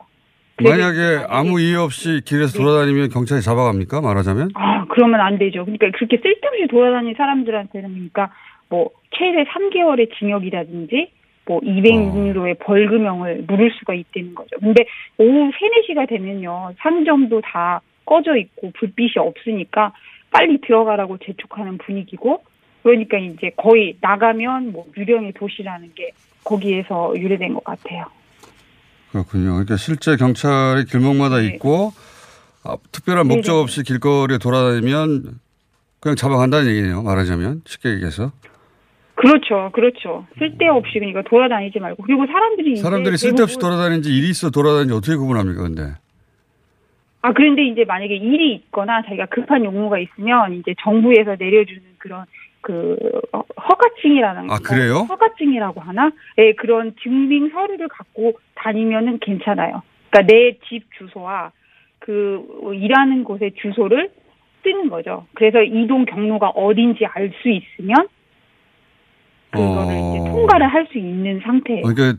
만약에 0.62 1.26
아무 1.28 1.60
이유 1.60 1.80
없이 1.82 2.22
길에서 2.24 2.56
네. 2.58 2.64
돌아다니면 2.64 3.10
경찰이 3.10 3.42
잡아갑니까? 3.42 4.00
말하자면? 4.00 4.50
아, 4.54 4.86
그러면 4.88 5.20
안 5.20 5.36
되죠. 5.38 5.64
그러니까 5.66 5.90
그렇게 5.90 6.16
쓸데없이 6.16 6.66
돌아다니는 6.70 7.14
사람들한테는 7.14 7.90
그러니까 7.90 8.30
뭐 8.68 8.90
최대 9.10 9.44
3개월의 9.44 10.10
징역이라든지 10.18 11.10
뭐 11.46 11.60
200유로의 11.60 12.58
벌금형을 12.58 13.44
물을 13.46 13.70
수가 13.78 13.94
있다는 13.94 14.34
거죠. 14.34 14.56
근데 14.58 14.84
오후 15.18 15.50
3, 15.52 15.96
4시가 15.96 16.08
되면요. 16.08 16.72
상점도 16.78 17.40
다 17.42 17.80
꺼져 18.04 18.36
있고 18.36 18.72
불빛이 18.78 19.12
없으니까 19.16 19.92
빨리 20.30 20.60
들어가라고 20.60 21.18
재촉하는 21.18 21.78
분위기고 21.78 22.42
그러니까 22.82 23.18
이제 23.18 23.50
거의 23.56 23.96
나가면 24.00 24.72
뭐 24.72 24.86
유령의 24.96 25.32
도시라는 25.32 25.92
게 25.94 26.10
거기에서 26.44 27.14
유래된 27.16 27.54
것 27.54 27.64
같아요. 27.64 28.06
그렇군요. 29.10 29.50
그러니까 29.52 29.76
실제 29.76 30.16
경찰이 30.16 30.84
길목마다 30.84 31.38
네. 31.38 31.46
있고 31.46 31.92
아, 32.64 32.76
특별한 32.92 33.26
목적. 33.28 33.56
없이 33.58 33.82
길거리에 33.82 34.38
돌아다니면 34.38 35.38
그냥 36.00 36.16
잡아간다는 36.16 36.68
얘기네요. 36.70 37.02
말하자면 37.02 37.62
쉽게 37.64 37.90
얘기해서 37.90 38.32
그렇죠, 39.16 39.70
그렇죠. 39.72 40.26
쓸데없이 40.38 40.92
그러니까 40.94 41.22
돌아다니지 41.22 41.80
말고 41.80 42.02
그리고 42.04 42.26
사람들이 42.26 42.76
사람들이 42.76 43.16
쓸데없이 43.16 43.58
돌아다니는지 43.58 44.10
일이 44.14 44.28
있어 44.30 44.50
돌아다니는지 44.50 44.92
어떻게 44.94 45.16
구분합니까? 45.16 45.62
근데 45.62 45.82
아, 47.22 47.32
그런데 47.32 47.64
이제 47.64 47.84
만약에 47.84 48.14
일이 48.14 48.54
있거나 48.54 49.02
자기가 49.02 49.26
급한 49.26 49.64
용무가 49.64 49.98
있으면 49.98 50.52
이제 50.54 50.74
정부에서 50.82 51.34
내려주는 51.38 51.82
그런 51.98 52.24
그 52.60 52.96
어, 53.32 53.42
허가증이라는 53.68 54.50
아, 54.50 54.58
그래요? 54.58 55.06
허가증이라고 55.08 55.80
하나? 55.80 56.10
예, 56.38 56.52
그런 56.52 56.94
증빙 57.02 57.48
서류를 57.50 57.88
갖고 57.88 58.34
다니면은 58.54 59.18
괜찮아요. 59.20 59.82
그러니까 60.10 60.32
내 60.32 60.58
집 60.68 60.84
주소와 60.98 61.52
그 62.00 62.44
일하는 62.74 63.24
곳의 63.24 63.52
주소를 63.62 64.10
쓰는 64.62 64.88
거죠. 64.90 65.26
그래서 65.34 65.62
이동 65.62 66.04
경로가 66.04 66.50
어딘지 66.50 67.06
알 67.06 67.32
수 67.42 67.48
있으면 67.48 68.08
그거를 69.56 69.96
어. 69.96 70.14
이제 70.16 70.30
통과를 70.30 70.66
할 70.68 70.86
수 70.92 70.98
있는 70.98 71.40
상태예요. 71.44 71.82
그러니까 71.82 72.18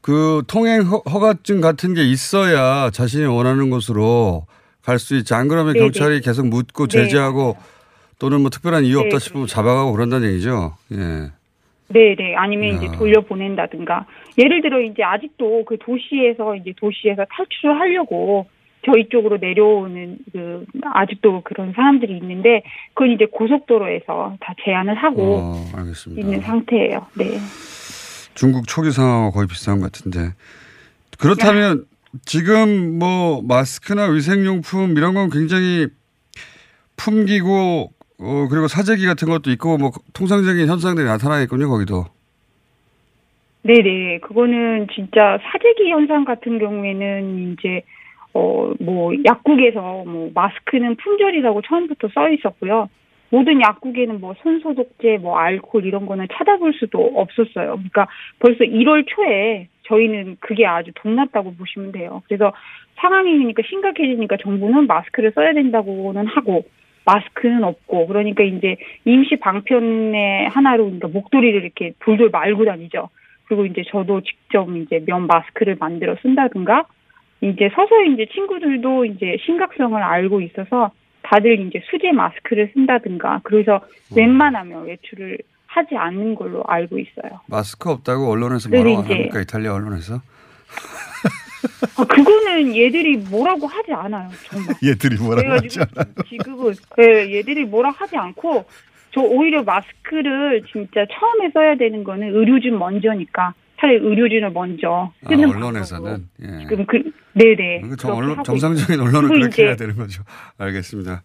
그 0.00 0.42
통행 0.46 0.82
허- 0.82 1.02
허가증 1.10 1.60
같은 1.60 1.94
게 1.94 2.02
있어야 2.04 2.90
자신이 2.90 3.26
원하는 3.26 3.70
곳으로 3.70 4.46
갈 4.82 4.98
수 4.98 5.16
있지. 5.16 5.34
안 5.34 5.48
그러면 5.48 5.74
네네. 5.74 5.84
경찰이 5.84 6.20
계속 6.22 6.46
묻고 6.48 6.86
네, 6.86 7.04
제재하고 7.04 7.56
또는 8.18 8.40
뭐 8.40 8.48
특별한 8.50 8.84
이유 8.84 8.98
네, 8.98 9.04
없다 9.04 9.18
싶으면 9.18 9.46
잡아가고 9.46 9.92
그런다는 9.92 10.30
얘기죠. 10.30 10.74
예. 10.92 10.96
네, 11.90 12.14
네. 12.16 12.34
아니면 12.36 12.76
이제 12.76 12.86
야. 12.86 12.92
돌려보낸다든가. 12.92 14.06
예를 14.38 14.62
들어 14.62 14.80
이제 14.80 15.02
아직도 15.02 15.64
그 15.66 15.76
도시에서 15.78 16.54
이제 16.56 16.72
도시에서 16.78 17.24
탈출을 17.30 17.78
하려고 17.78 18.46
저희 18.90 19.08
쪽으로 19.08 19.38
내려오는 19.38 20.18
그 20.32 20.64
아직도 20.82 21.42
그런 21.44 21.72
사람들이 21.72 22.16
있는데 22.18 22.62
그건 22.94 23.10
이제 23.10 23.26
고속도로에서 23.26 24.36
다 24.40 24.54
제한을 24.64 24.94
하고 24.94 25.36
어. 25.38 25.64
있는 26.16 26.40
상태예요. 26.40 27.06
네. 27.16 27.38
중국 28.34 28.66
초기 28.66 28.90
상황과 28.90 29.30
거의 29.32 29.46
비슷한 29.46 29.80
것 29.80 29.92
같은데. 29.92 30.34
그렇다면 31.18 31.84
지금 32.24 32.98
뭐 32.98 33.42
마스크나 33.42 34.06
위생용품 34.06 34.96
이런 34.96 35.14
건 35.14 35.30
굉장히 35.30 35.88
품기고 36.96 37.92
어 38.20 38.48
그리고 38.50 38.68
사재기 38.68 39.06
같은 39.06 39.28
것도 39.28 39.50
있고 39.52 39.76
뭐 39.78 39.90
통상적인 40.12 40.66
현상들이 40.66 41.06
나타나겠군요 41.06 41.68
거기도. 41.68 42.06
네네. 43.62 44.20
그거는 44.20 44.86
진짜 44.94 45.38
사재기 45.42 45.90
현상 45.90 46.24
같은 46.24 46.58
경우에는 46.58 47.52
이제, 47.52 47.82
어, 48.38 48.72
뭐, 48.78 49.12
약국에서 49.24 50.04
뭐, 50.06 50.30
마스크는 50.32 50.94
품절이라고 50.96 51.62
처음부터 51.62 52.08
써 52.14 52.28
있었고요. 52.30 52.88
모든 53.30 53.60
약국에는 53.60 54.20
뭐, 54.20 54.34
손소독제, 54.42 55.18
뭐, 55.18 55.36
알코올 55.36 55.84
이런 55.84 56.06
거는 56.06 56.28
찾아볼 56.32 56.72
수도 56.74 56.98
없었어요. 57.16 57.72
그러니까 57.72 58.06
벌써 58.38 58.64
1월 58.64 59.04
초에 59.08 59.66
저희는 59.88 60.36
그게 60.38 60.66
아주 60.66 60.92
동났다고 60.94 61.54
보시면 61.54 61.92
돼요. 61.92 62.22
그래서 62.28 62.52
상황이 62.96 63.36
그러니까 63.36 63.62
심각해지니까 63.68 64.36
정부는 64.36 64.86
마스크를 64.86 65.32
써야 65.32 65.52
된다고는 65.52 66.26
하고, 66.26 66.64
마스크는 67.04 67.64
없고, 67.64 68.06
그러니까 68.06 68.44
이제 68.44 68.76
임시 69.04 69.36
방편의 69.36 70.48
하나로 70.50 70.84
그러니까 70.84 71.08
목도리를 71.08 71.60
이렇게 71.60 71.92
돌돌 72.00 72.30
말고 72.30 72.64
다니죠. 72.66 73.08
그리고 73.46 73.66
이제 73.66 73.82
저도 73.88 74.20
직접 74.20 74.68
이제 74.76 75.02
면 75.06 75.26
마스크를 75.26 75.76
만들어 75.80 76.16
쓴다든가 76.22 76.84
이제 77.40 77.70
서서히 77.74 78.14
이제 78.14 78.26
친구들도 78.32 79.04
이제 79.04 79.36
심각성을 79.44 80.00
알고 80.02 80.40
있어서 80.40 80.90
다들 81.22 81.60
이제 81.60 81.82
수제 81.90 82.12
마스크를 82.12 82.70
쓴다든가 82.74 83.40
그래서 83.44 83.80
웬만하면 84.16 84.86
외출을 84.86 85.38
하지 85.66 85.96
않는 85.96 86.34
걸로 86.34 86.64
알고 86.66 86.98
있어요. 86.98 87.40
마스크 87.46 87.90
없다고 87.90 88.30
언론에서 88.30 88.70
네, 88.70 88.82
뭐라고 88.82 89.04
이제. 89.04 89.14
합니까 89.14 89.40
이탈리아 89.40 89.74
언론에서? 89.74 90.20
아, 91.96 92.04
그거는 92.04 92.74
얘들이 92.76 93.16
뭐라고 93.30 93.66
하지 93.66 93.92
않아요, 93.92 94.28
정말. 94.48 94.74
얘들이 94.84 95.16
뭐라고 95.16 95.48
하지 95.50 95.80
않아요. 95.80 96.14
지금은 96.28 96.74
예, 97.00 97.36
얘들이 97.36 97.64
뭐라 97.64 97.90
하지 97.90 98.16
않고 98.16 98.64
저 99.12 99.20
오히려 99.20 99.62
마스크를 99.62 100.62
진짜 100.72 101.04
처음에 101.10 101.50
써야 101.52 101.76
되는 101.76 102.04
거는 102.04 102.34
의료진 102.34 102.78
먼저니까 102.78 103.54
차라리 103.80 103.98
의료진을 104.02 104.50
먼저 104.50 105.12
아, 105.24 105.28
쓰는 105.28 105.48
언론에서는 105.50 106.28
예. 106.42 106.58
지금 106.68 106.84
그 106.86 107.00
네네 107.34 107.82
그 107.82 107.88
그렇게 107.96 108.08
언론, 108.08 108.42
정상적인 108.44 108.98
그리고 109.04 109.28
그렇게 109.28 109.46
이제- 109.48 109.62
해야 109.66 109.76
되는 109.76 109.94
거죠. 109.96 110.24
알겠습니다. 110.58 111.22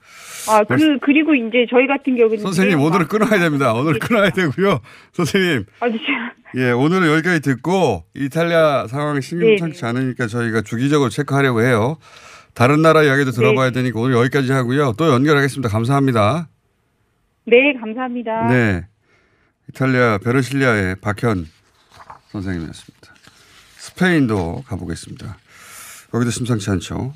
아, 0.49 0.63
그, 0.63 0.99
그리고 1.01 1.33
이제 1.33 1.65
저희 1.69 1.87
같은 1.87 2.15
경우는. 2.15 2.37
선생님 2.37 2.79
오늘은 2.79 3.07
끊어야 3.07 3.39
됩니다. 3.39 3.73
오늘 3.73 3.97
끊어야 3.97 4.29
되고요. 4.29 4.79
선생님 5.13 5.65
아. 5.79 5.87
예 6.55 6.69
오늘은 6.69 7.07
여기까지 7.11 7.41
듣고 7.41 8.03
이탈리아 8.15 8.85
상황이 8.87 9.21
심상치 9.23 9.81
네네. 9.81 9.89
않으니까 9.89 10.27
저희가 10.27 10.61
주기적으로 10.61 11.09
체크하려고 11.09 11.61
해요. 11.63 11.97
다른 12.53 12.83
나라 12.83 13.01
이야기도 13.01 13.31
들어봐야 13.31 13.71
네. 13.71 13.81
되니까 13.81 13.99
오늘 13.99 14.15
여기까지 14.17 14.51
하고요. 14.51 14.93
또 14.95 15.11
연결하겠습니다. 15.11 15.69
감사합니다. 15.69 16.49
네, 17.47 17.73
감사합니다. 17.79 18.47
네. 18.49 18.85
이탈리아 19.69 20.19
베르실리아의 20.23 20.97
박현 21.01 21.47
선생님이었습니다. 22.33 23.13
스페인도 23.77 24.63
가보겠습니다. 24.67 25.37
여기도 26.13 26.31
심상치 26.31 26.69
않죠. 26.71 27.13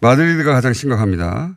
마드리드가 0.00 0.52
가장 0.52 0.72
심각합니다. 0.72 1.56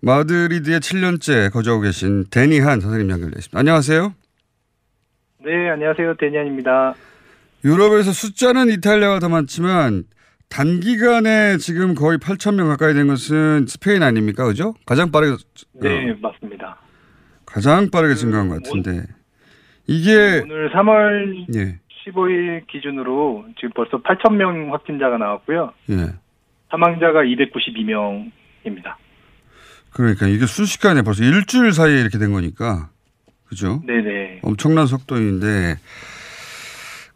마드리드에 0.00 0.78
7년째 0.78 1.52
거주하고 1.52 1.82
계신 1.82 2.24
데니한 2.30 2.80
선생님 2.80 3.10
연결되어 3.10 3.38
있습니다. 3.38 3.58
안녕하세요. 3.58 4.14
네, 5.44 5.70
안녕하세요. 5.70 6.14
데니안입니다. 6.16 6.94
유럽에서 7.64 8.12
숫자는 8.12 8.70
이탈리아가 8.70 9.18
더 9.18 9.28
많지만 9.28 10.04
단기간에 10.48 11.56
지금 11.58 11.94
거의 11.94 12.18
8천 12.18 12.54
명 12.56 12.68
가까이 12.68 12.94
된 12.94 13.06
것은 13.06 13.66
스페인 13.68 14.02
아닙니까? 14.02 14.44
그죠? 14.44 14.74
가장 14.86 15.10
빠르게 15.10 15.36
네, 15.74 16.10
어, 16.10 16.16
맞습니다. 16.20 16.76
가장 17.46 17.90
빠르게 17.90 18.14
증가한 18.14 18.48
것 18.48 18.62
같은데 18.62 19.06
이게 19.86 20.42
오늘 20.44 20.70
3월 20.72 21.46
예. 21.56 21.78
15일 22.06 22.66
기준으로 22.66 23.46
지금 23.56 23.70
벌써 23.74 24.02
8천 24.02 24.34
명 24.34 24.72
확진자가 24.72 25.18
나왔고요. 25.18 25.72
예. 25.90 26.14
사망자가 26.70 27.22
292명입니다. 27.22 28.94
그러니까 29.92 30.26
이게 30.26 30.46
순식간에 30.46 31.02
벌써 31.02 31.22
일주일 31.22 31.72
사이에 31.72 32.00
이렇게 32.00 32.18
된 32.18 32.32
거니까 32.32 32.88
그죠? 33.44 33.82
네네. 33.86 34.40
엄청난 34.42 34.86
속도인데 34.86 35.76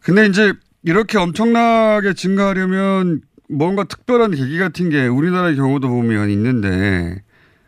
근데 0.01 0.25
이제 0.27 0.53
이렇게 0.83 1.17
엄청나게 1.17 2.13
증가하려면 2.13 3.21
뭔가 3.49 3.83
특별한 3.83 4.31
계기 4.31 4.59
같은 4.59 4.89
게 4.89 5.07
우리나라의 5.07 5.55
경우도 5.55 5.89
보면 5.89 6.29
있는데 6.29 7.23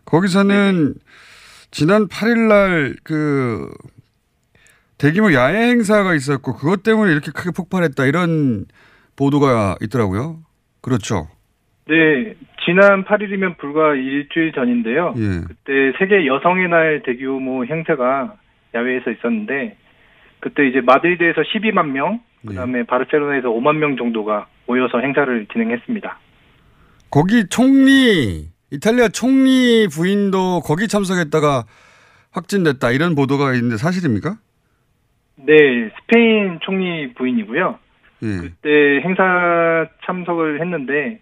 거기서는 0.06 0.94
지난 1.72 2.08
8일 2.08 2.48
날 2.48 2.96
그 3.04 3.70
대규모 5.00 5.34
야외 5.34 5.70
행사가 5.70 6.14
있었고 6.14 6.56
그것 6.56 6.84
때문에 6.84 7.12
이렇게 7.12 7.32
크게 7.32 7.52
폭발했다 7.56 8.06
이런 8.06 8.66
보도가 9.16 9.78
있더라고요. 9.82 10.42
그렇죠. 10.82 11.30
네, 11.88 12.36
지난 12.66 13.06
8일이면 13.06 13.58
불과 13.58 13.96
일주일 13.96 14.52
전인데요. 14.52 15.16
예. 15.18 15.42
그때 15.48 15.94
세계 15.98 16.28
여성의 16.28 16.70
날 16.70 17.02
대규모 17.04 17.66
행사가 17.66 18.36
야외에서 18.76 19.12
있었는데 19.12 19.78
그때 20.42 20.68
이제 20.68 20.82
마드리드에서 20.82 21.42
12만 21.42 21.92
명, 21.92 22.22
그다음에 22.46 22.84
바르셀로나에서 22.84 23.50
5만 23.50 23.78
명 23.78 23.98
정도가 23.98 24.48
모여서 24.68 25.00
행사를 25.00 25.48
진행했습니다. 25.52 26.20
거기 27.10 27.48
총리 27.48 28.50
이탈리아 28.72 29.08
총리 29.08 29.88
부인도 29.88 30.60
거기 30.60 30.88
참석했다가 30.88 31.64
확진됐다 32.32 32.92
이런 32.92 33.16
보도가 33.16 33.56
있는데 33.56 33.78
사실입니까? 33.78 34.38
네, 35.46 35.90
스페인 36.02 36.60
총리 36.62 37.14
부인이고요. 37.14 37.80
예. 38.24 38.28
그때 38.42 39.02
행사 39.04 39.88
참석을 40.06 40.60
했는데 40.62 41.20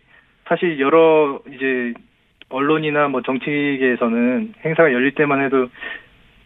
사실 0.47 0.79
여러 0.79 1.39
이제 1.53 1.93
언론이나 2.49 3.07
뭐 3.07 3.21
정치계에서는 3.21 4.53
행사가 4.63 4.93
열릴 4.93 5.13
때만 5.13 5.43
해도 5.43 5.67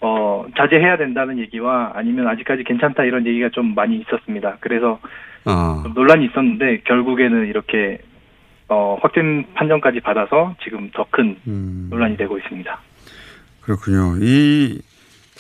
어 0.01 0.45
자제해야 0.57 0.97
된다는 0.97 1.38
얘기와 1.39 1.91
아니면 1.93 2.27
아직까지 2.27 2.63
괜찮다 2.63 3.03
이런 3.03 3.25
얘기가 3.25 3.49
좀 3.49 3.75
많이 3.75 3.97
있었습니다. 3.99 4.57
그래서 4.60 4.99
아, 5.45 5.81
좀 5.84 5.93
논란이 5.93 6.25
있었는데 6.25 6.81
결국에는 6.86 7.47
이렇게 7.47 7.99
어 8.67 8.97
확진 9.01 9.45
판정까지 9.53 9.99
받아서 9.99 10.55
지금 10.63 10.89
더큰 10.91 11.38
음, 11.47 11.88
논란이 11.91 12.17
되고 12.17 12.38
있습니다. 12.38 12.79
그렇군요. 13.62 14.17
이 14.19 14.81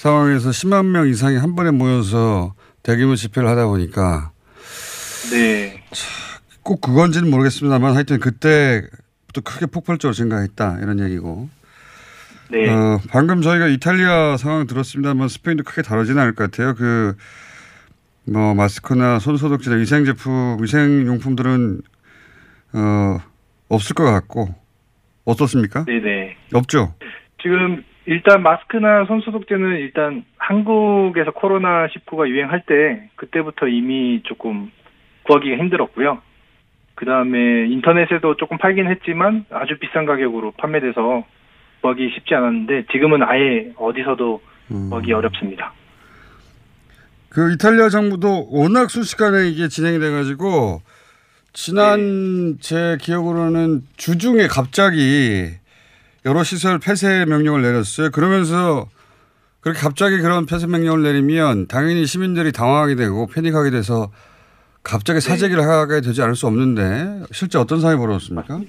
상황에서 0.01 0.49
10만 0.49 0.87
명 0.87 1.07
이상이 1.07 1.37
한 1.37 1.55
번에 1.55 1.69
모여서 1.69 2.55
대규모 2.81 3.15
집회를 3.15 3.47
하다 3.47 3.67
보니까 3.67 4.31
네, 5.31 5.83
꼭 6.63 6.81
그건지는 6.81 7.29
모르겠습니다만 7.29 7.93
하여튼 7.93 8.19
그때부터 8.19 9.41
크게 9.43 9.67
폭발적으로 9.67 10.15
증가했다 10.15 10.79
이런 10.81 10.99
얘기고. 11.01 11.49
네, 12.49 12.67
어, 12.67 12.99
방금 13.09 13.43
저희가 13.43 13.67
이탈리아 13.67 14.37
상황 14.37 14.65
들었습니다만 14.65 15.27
스페인도 15.27 15.63
크게 15.63 15.83
다르지는 15.83 16.19
않을 16.19 16.33
것 16.33 16.49
같아요. 16.49 16.73
그, 16.73 17.15
뭐, 18.25 18.55
마스크나 18.55 19.19
손 19.19 19.37
소독제나 19.37 19.75
위생 19.77 20.03
제품, 20.03 20.57
위생 20.59 21.05
용품들은, 21.05 21.81
어, 22.73 23.19
없을 23.69 23.93
것 23.93 24.03
같고. 24.03 24.53
어떻습니까? 25.23 25.85
네, 25.85 26.01
네. 26.01 26.35
없죠? 26.53 26.93
지금 27.41 27.83
일단 28.05 28.41
마스크나 28.41 29.05
손 29.05 29.21
소독제는 29.21 29.77
일단 29.77 30.25
한국에서 30.37 31.31
코로나 31.31 31.87
19가 31.87 32.27
유행할 32.27 32.63
때 32.65 33.09
그때부터 33.15 33.67
이미 33.67 34.21
조금 34.23 34.71
구하기가 35.23 35.57
힘들었고요. 35.57 36.21
그 36.95 37.05
다음에 37.05 37.67
인터넷에도 37.67 38.35
조금 38.37 38.57
팔긴 38.57 38.87
했지만 38.87 39.45
아주 39.51 39.77
비싼 39.79 40.05
가격으로 40.05 40.51
판매돼서 40.57 41.23
구하기 41.81 42.11
쉽지 42.15 42.35
않았는데 42.35 42.85
지금은 42.91 43.23
아예 43.23 43.71
어디서도 43.77 44.41
음. 44.71 44.89
구하기 44.89 45.13
어렵습니다. 45.13 45.73
그 47.29 47.53
이탈리아 47.53 47.89
정부도 47.89 48.49
워낙 48.51 48.89
순식간에 48.89 49.47
이게 49.47 49.69
진행이 49.69 49.99
돼가지고, 49.99 50.81
지난 51.53 52.57
제 52.59 52.97
기억으로는 52.99 53.83
주중에 53.95 54.47
갑자기 54.47 55.60
여러 56.25 56.43
시설 56.43 56.79
폐쇄 56.79 57.25
명령을 57.25 57.63
내렸어요. 57.63 58.11
그러면서 58.11 58.85
그렇게 59.61 59.79
갑자기 59.79 60.19
그런 60.19 60.45
폐쇄 60.45 60.67
명령을 60.67 61.01
내리면 61.01 61.67
당연히 61.67 62.05
시민들이 62.05 62.51
당황하게 62.51 62.95
되고 62.95 63.27
패닉하게 63.27 63.71
돼서 63.71 64.11
갑자기 64.83 65.19
사재기를 65.19 65.63
하게 65.63 66.01
되지 66.01 66.21
않을 66.21 66.35
수 66.35 66.47
없는데 66.47 67.25
실제 67.31 67.57
어떤 67.57 67.79
상황이 67.79 67.99
벌어졌습니까? 67.99 68.59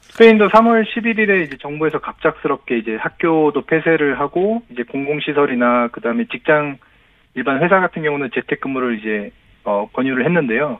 스페인도 0.00 0.48
3월 0.48 0.84
11일에 0.86 1.46
이제 1.46 1.56
정부에서 1.60 1.98
갑작스럽게 1.98 2.78
이제 2.78 2.96
학교도 2.96 3.66
폐쇄를 3.66 4.18
하고 4.18 4.62
이제 4.70 4.82
공공시설이나 4.84 5.88
그다음에 5.88 6.26
직장 6.30 6.78
일반 7.34 7.62
회사 7.62 7.80
같은 7.80 8.02
경우는 8.02 8.30
재택근무를 8.34 8.98
이제 8.98 9.30
어 9.64 9.88
권유를 9.92 10.24
했는데요. 10.24 10.78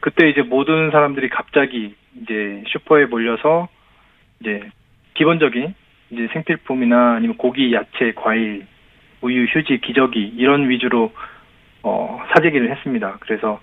그때 0.00 0.28
이제 0.28 0.42
모든 0.42 0.90
사람들이 0.92 1.30
갑자기 1.30 1.96
이제 2.22 2.62
슈퍼에 2.68 3.06
몰려서 3.06 3.68
이제 4.40 4.60
기본적인 5.16 5.74
이제 6.10 6.28
생필품이나 6.32 7.14
아니면 7.16 7.36
고기, 7.36 7.72
야채, 7.74 8.12
과일, 8.14 8.66
우유, 9.20 9.44
휴지, 9.44 9.80
기저귀 9.80 10.34
이런 10.36 10.68
위주로 10.68 11.12
어 11.82 12.22
사재기를 12.34 12.70
했습니다. 12.70 13.16
그래서 13.20 13.60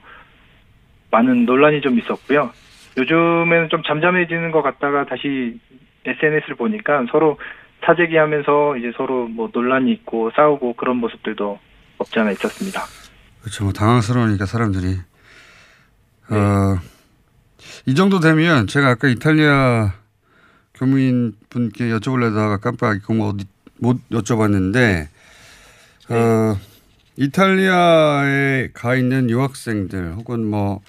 많은 1.12 1.46
논란이 1.46 1.82
좀 1.82 1.98
있었고요. 2.00 2.52
요즘에는 2.98 3.70
좀 3.70 3.84
잠잠해지는 3.84 4.52
것 4.52 4.62
같다가 4.62 5.06
다시 5.06 5.60
SNS를 6.06 6.56
보니까 6.56 7.06
서로 7.12 7.38
사재기 7.86 8.16
하면서 8.18 8.78
이제 8.78 8.92
서로 8.96 9.28
뭐 9.28 9.50
논란이 9.54 9.92
있고 9.92 10.32
싸우고 10.36 10.74
그런 10.74 10.98
모습들도 10.98 11.60
없지 11.98 12.20
않아 12.20 12.32
있었습니다. 12.32 12.82
그렇죠. 13.42 13.64
뭐 13.64 13.74
당황스러우니까 13.74 14.46
사람들이. 14.46 14.96
네. 16.32 16.38
어, 16.38 16.80
이 17.86 17.96
정도 17.96 18.20
되면 18.20 18.68
제가 18.68 18.90
아까 18.90 19.08
이탈리아 19.08 19.94
교민 20.74 21.34
분께 21.50 21.90
여쭤보려다가 21.90 22.60
깜빡 22.60 22.98
잊고 22.98 23.14
못, 23.14 23.38
못 23.80 23.98
여쭤봤는데, 24.10 25.08
어, 26.10 26.58
이탈리아에 27.16 28.70
가 28.74 28.96
있는 28.96 29.30
유학생들 29.30 30.14
혹은 30.16 30.46
뭐, 30.46 30.82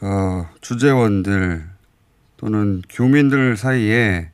어, 0.00 0.48
주재원들 0.60 1.64
또는 2.38 2.82
교민들 2.88 3.56
사이에 3.56 4.30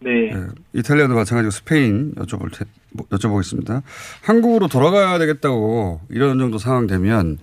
네. 0.00 0.30
예, 0.32 0.46
이탈리아도 0.74 1.14
마찬가지고 1.14 1.50
스페인 1.50 2.14
여쭤볼 2.14 2.52
테, 2.52 2.64
뭐, 2.90 3.06
여쭤보겠습니다. 3.08 3.82
한국으로 4.22 4.68
돌아가야 4.68 5.18
되겠다고 5.18 6.00
이런 6.08 6.38
정도 6.38 6.58
상황 6.58 6.86
되면 6.86 7.38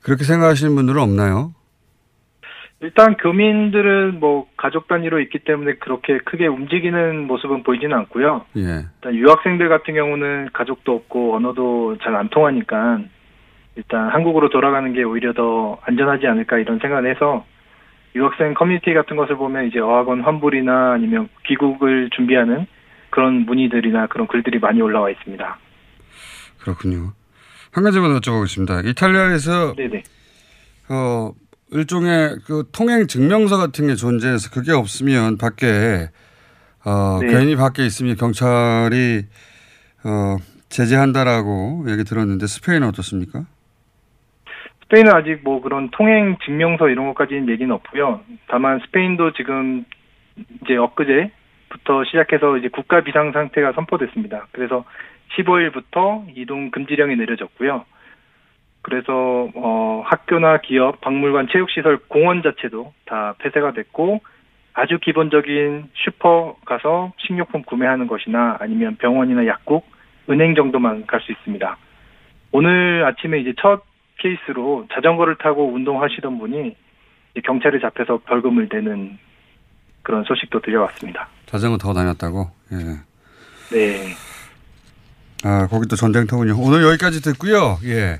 그렇게 0.00 0.24
생각하시는 0.24 0.74
분들은 0.74 1.00
없나요? 1.00 1.54
일단 2.82 3.16
교민들은 3.18 4.20
뭐 4.20 4.48
가족 4.56 4.88
단위로 4.88 5.20
있기 5.20 5.40
때문에 5.40 5.74
그렇게 5.74 6.18
크게 6.18 6.46
움직이는 6.46 7.26
모습은 7.26 7.62
보이지는 7.62 7.94
않고요. 7.98 8.46
예. 8.56 8.62
일단 8.94 9.14
유학생들 9.14 9.68
같은 9.68 9.94
경우는 9.94 10.48
가족도 10.52 10.94
없고 10.94 11.36
언어도 11.36 11.98
잘 12.02 12.16
안 12.16 12.28
통하니까 12.30 13.00
일단 13.76 14.08
한국으로 14.08 14.48
돌아가는 14.48 14.92
게 14.94 15.02
오히려 15.02 15.32
더 15.34 15.78
안전하지 15.82 16.26
않을까 16.26 16.58
이런 16.58 16.78
생각을 16.78 17.10
해서 17.10 17.44
유학생 18.14 18.54
커뮤니티 18.54 18.92
같은 18.94 19.16
것을 19.16 19.36
보면 19.36 19.66
이제 19.68 19.78
어학원 19.78 20.22
환불이나 20.22 20.92
아니면 20.92 21.28
귀국을 21.46 22.10
준비하는 22.16 22.66
그런 23.10 23.44
문의들이나 23.46 24.06
그런 24.08 24.26
글들이 24.26 24.58
많이 24.58 24.80
올라와 24.80 25.10
있습니다. 25.10 25.58
그렇군요. 26.60 27.12
한 27.72 27.84
가지만 27.84 28.18
여쭤보겠습니다. 28.18 28.84
이탈리아에서 28.86 29.74
네네. 29.76 30.02
어, 30.90 31.32
일종의 31.72 32.38
그 32.46 32.64
통행 32.72 33.06
증명서 33.06 33.56
같은 33.56 33.86
게 33.86 33.94
존재해서 33.94 34.50
그게 34.50 34.72
없으면 34.72 35.38
밖에 35.38 36.08
어, 36.84 37.18
네. 37.20 37.28
괜히 37.28 37.56
밖에 37.56 37.84
있으면 37.84 38.16
경찰이 38.16 39.22
어, 40.04 40.36
제재한다라고 40.68 41.84
얘기 41.88 42.04
들었는데 42.04 42.46
스페인은 42.46 42.88
어떻습니까? 42.88 43.44
스페인은 44.84 45.12
아직 45.12 45.40
뭐 45.44 45.60
그런 45.60 45.90
통행 45.90 46.36
증명서 46.44 46.88
이런 46.88 47.06
것까지는 47.08 47.48
얘기는 47.48 47.72
없고요. 47.72 48.20
다만 48.48 48.80
스페인도 48.86 49.32
지금 49.34 49.84
이제 50.62 50.76
엊그제부터 50.76 52.04
시작해서 52.06 52.56
이제 52.56 52.68
국가 52.68 53.02
비상 53.02 53.30
상태가 53.32 53.72
선포됐습니다. 53.72 54.48
그래서 54.52 54.84
15일부터 55.36 56.36
이동 56.36 56.70
금지령이 56.70 57.14
내려졌고요. 57.16 57.84
그래서 58.82 59.48
어 59.54 60.02
학교나 60.06 60.58
기업, 60.58 61.00
박물관, 61.00 61.48
체육시설, 61.52 61.98
공원 62.08 62.42
자체도 62.42 62.92
다 63.06 63.34
폐쇄가 63.38 63.72
됐고 63.72 64.20
아주 64.72 64.98
기본적인 64.98 65.90
슈퍼 65.94 66.56
가서 66.64 67.12
식료품 67.18 67.62
구매하는 67.62 68.06
것이나 68.06 68.56
아니면 68.60 68.96
병원이나 68.96 69.46
약국, 69.46 69.86
은행 70.30 70.54
정도만 70.54 71.06
갈 71.06 71.20
수 71.20 71.32
있습니다. 71.32 71.76
오늘 72.52 73.04
아침에 73.04 73.38
이제 73.40 73.52
첫 73.60 73.82
케이스로 74.18 74.86
자전거를 74.94 75.36
타고 75.36 75.72
운동하시던 75.72 76.38
분이 76.38 76.76
경찰에 77.44 77.78
잡혀서 77.80 78.18
벌금을 78.26 78.68
내는 78.72 79.18
그런 80.02 80.24
소식도 80.24 80.60
들려왔습니다. 80.60 81.28
자전거 81.46 81.76
타고 81.78 81.94
다녔다고? 81.94 82.50
예. 82.72 83.76
네. 83.76 84.14
아, 85.44 85.66
거기도 85.68 85.96
전쟁터군요. 85.96 86.54
오늘 86.58 86.82
여기까지 86.82 87.22
듣고요. 87.22 87.78
예. 87.84 88.18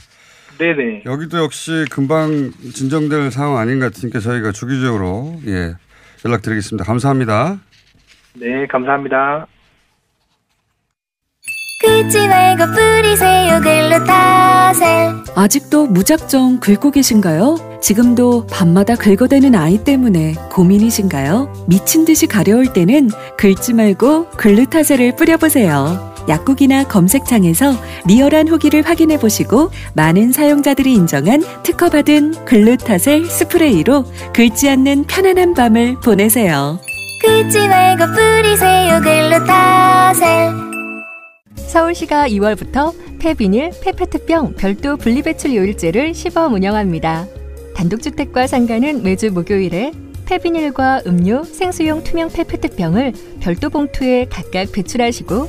네네. 0.60 1.04
여기도 1.06 1.38
역시 1.38 1.86
금방 1.90 2.52
진정될 2.74 3.30
상황 3.30 3.56
아닌 3.56 3.80
것 3.80 3.94
같으니까 3.94 4.20
저희가 4.20 4.52
주기적으로 4.52 5.40
예, 5.46 5.74
연락드리겠습니다. 6.22 6.84
감사합니다. 6.84 7.58
네, 8.34 8.66
감사합니다. 8.66 9.46
긁지 11.82 12.28
말고 12.28 12.66
뿌리세요 12.74 13.58
글루타셀 13.62 15.14
아직도 15.34 15.86
무작정 15.86 16.60
긁고 16.60 16.90
계신가요? 16.90 17.78
지금도 17.80 18.46
밤마다 18.48 18.96
긁어대는 18.96 19.54
아이 19.54 19.82
때문에 19.82 20.34
고민이신가요? 20.52 21.64
미친 21.68 22.04
듯이 22.04 22.26
가려울 22.26 22.70
때는 22.74 23.08
긁지 23.38 23.72
말고 23.72 24.28
글루타셀을 24.32 25.16
뿌려보세요. 25.16 26.09
약국이나 26.28 26.84
검색창에서 26.84 27.74
리얼한 28.06 28.48
후기를 28.48 28.82
확인해 28.82 29.18
보시고 29.18 29.70
많은 29.94 30.32
사용자들이 30.32 30.94
인정한 30.94 31.42
특허받은 31.62 32.44
글루타셀 32.44 33.26
스프레이로 33.26 34.04
긁지 34.32 34.68
않는 34.70 35.04
편안한 35.04 35.54
밤을 35.54 35.96
보내세요. 36.00 36.78
긁지 37.22 37.68
말고 37.68 38.04
뿌리세요 38.06 39.00
글루타셀 39.00 40.70
서울시가 41.56 42.28
2월부터 42.28 42.92
폐비닐, 43.20 43.70
폐페트병 43.82 44.54
별도 44.54 44.96
분리배출 44.96 45.54
요일제를 45.54 46.14
시범 46.14 46.54
운영합니다. 46.54 47.26
단독주택과 47.76 48.46
상가는 48.46 49.02
매주 49.02 49.30
목요일에 49.30 49.92
폐비닐과 50.26 51.02
음료, 51.06 51.44
생수용 51.44 52.02
투명 52.02 52.28
폐페트병을 52.30 53.12
별도 53.40 53.68
봉투에 53.68 54.26
각각 54.30 54.72
배출하시고 54.72 55.48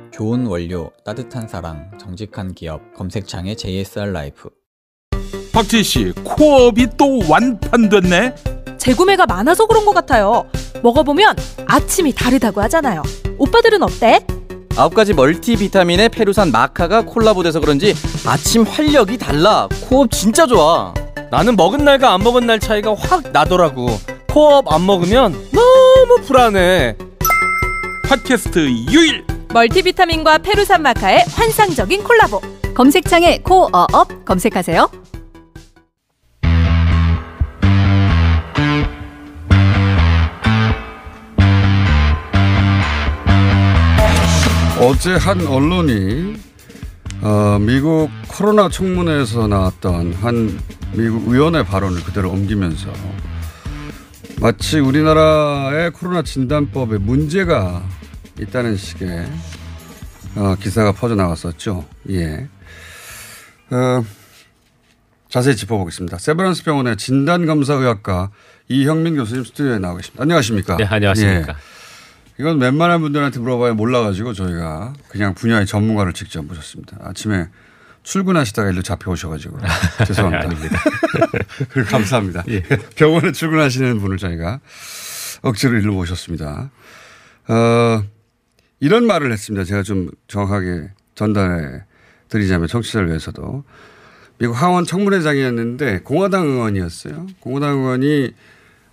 좋은 0.11 0.45
원료, 0.45 0.91
따뜻한 1.05 1.47
사랑, 1.47 1.89
정직한 1.97 2.53
기업, 2.53 2.93
검색창에 2.95 3.55
JSR 3.55 4.11
라이프. 4.11 4.49
박지희 5.53 5.83
씨, 5.83 6.11
코업이 6.23 6.87
또 6.97 7.19
완판됐네. 7.29 8.35
재구매가 8.77 9.25
많아서 9.25 9.65
그런 9.67 9.85
것 9.85 9.93
같아요. 9.93 10.45
먹어보면 10.83 11.35
아침이 11.65 12.13
다르다고 12.13 12.61
하잖아요. 12.61 13.03
오빠들은 13.37 13.81
어때? 13.83 14.25
아홉 14.77 14.93
가지 14.93 15.13
멀티비타민에 15.13 16.09
페루산 16.09 16.51
마카가 16.51 17.03
콜라보돼서 17.03 17.59
그런지 17.59 17.93
아침 18.25 18.63
활력이 18.63 19.17
달라. 19.17 19.67
코업 19.87 20.11
진짜 20.11 20.45
좋아. 20.45 20.93
나는 21.29 21.55
먹은 21.55 21.85
날과 21.85 22.13
안 22.13 22.21
먹은 22.21 22.45
날 22.45 22.59
차이가 22.59 22.93
확 22.95 23.31
나더라고. 23.31 23.87
코업 24.29 24.71
안 24.71 24.85
먹으면 24.85 25.33
너무 25.51 26.21
불안해. 26.25 26.97
팟캐스트 28.09 28.59
유일 28.91 29.30
멀티비타민과 29.53 30.37
페루산 30.39 30.81
마카의 30.81 31.25
환상적인 31.27 32.03
콜라보. 32.03 32.39
검색창에 32.73 33.39
코어업 33.39 34.23
검색하세요. 34.23 34.89
어제 44.79 45.15
한 45.15 45.45
언론이 45.45 46.35
어, 47.21 47.59
미국 47.59 48.09
코로나 48.29 48.69
청문회에서 48.69 49.47
나왔던 49.47 50.13
한 50.13 50.59
미국 50.93 51.27
의원의 51.27 51.65
발언을 51.65 52.03
그대로 52.03 52.31
옮기면서 52.31 52.91
마치 54.39 54.79
우리나라의 54.79 55.91
코로나 55.91 56.23
진단법에 56.23 56.97
문제가 56.97 57.83
있다는 58.39 58.77
식의 58.77 59.27
어, 60.35 60.55
기사가 60.55 60.91
퍼져 60.93 61.15
나왔었죠. 61.15 61.85
예. 62.09 62.47
어, 63.69 64.05
자세히 65.29 65.55
짚어보겠습니다. 65.55 66.17
세브란스 66.17 66.63
병원의 66.63 66.97
진단검사의학과 66.97 68.31
이형민 68.67 69.15
교수님 69.15 69.43
스튜디오에 69.43 69.79
나와 69.79 69.97
계십니다. 69.97 70.23
안녕하십니까? 70.23 70.77
네, 70.77 70.85
안녕하십니까? 70.85 71.53
예. 71.53 71.55
이건 72.39 72.59
웬만한 72.59 73.01
분들한테 73.01 73.39
물어봐야 73.39 73.73
몰라가지고 73.73 74.33
저희가 74.33 74.93
그냥 75.09 75.33
분야의 75.35 75.65
전문가를 75.65 76.13
직접 76.13 76.43
모셨습니다. 76.43 76.97
아침에 77.01 77.47
출근하시다가 78.03 78.71
일로 78.71 78.81
잡혀오셔가지고 78.81 79.59
죄송합니다. 80.07 80.49
그리고 81.69 81.89
감사합니다. 81.89 82.43
예. 82.49 82.63
병원에 82.95 83.31
출근하시는 83.31 83.99
분을 83.99 84.17
저희가 84.17 84.59
억지로 85.43 85.77
일로 85.77 85.93
모셨습니다. 85.93 86.71
어, 87.47 88.03
이런 88.81 89.05
말을 89.05 89.31
했습니다. 89.31 89.63
제가 89.63 89.83
좀 89.83 90.09
정확하게 90.27 90.89
전달해 91.13 91.83
드리자면 92.27 92.67
청취자를 92.67 93.07
위해서도 93.09 93.63
미국 94.39 94.59
하원 94.59 94.85
청문회장이었는데 94.85 95.99
공화당 95.99 96.47
의원이었어요. 96.47 97.27
공화당 97.39 97.77
의원이 97.77 98.31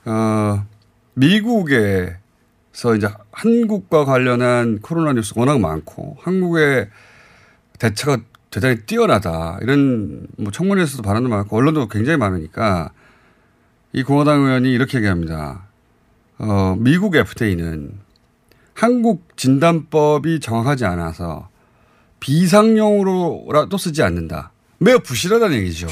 어, 0.05 0.66
미국에 1.14 2.18
그래서 2.70 2.94
이제 2.94 3.09
한국과 3.33 4.05
관련한 4.05 4.79
코로나 4.81 5.14
뉴스 5.14 5.33
워낙 5.35 5.59
많고 5.59 6.18
한국의 6.20 6.90
대처가 7.79 8.18
대단히 8.51 8.77
뛰어나다 8.85 9.59
이런 9.62 10.27
뭐 10.37 10.53
청문회에서도 10.53 11.03
발언도 11.03 11.31
많고 11.31 11.57
언론도 11.57 11.88
굉장히 11.88 12.18
많으니까 12.18 12.90
이 13.94 14.03
공화당 14.03 14.42
의원이 14.42 14.70
이렇게 14.70 14.98
얘기합니다. 14.98 15.66
어, 16.37 16.77
미국 16.79 17.16
FDA는 17.16 17.92
한국 18.79 19.37
진단법이 19.37 20.38
정확하지 20.38 20.85
않아서 20.85 21.49
비상용으로라도 22.21 23.77
쓰지 23.77 24.05
않는다. 24.05 24.53
매우 24.79 25.01
부실하다는 25.01 25.57
얘기죠. 25.59 25.88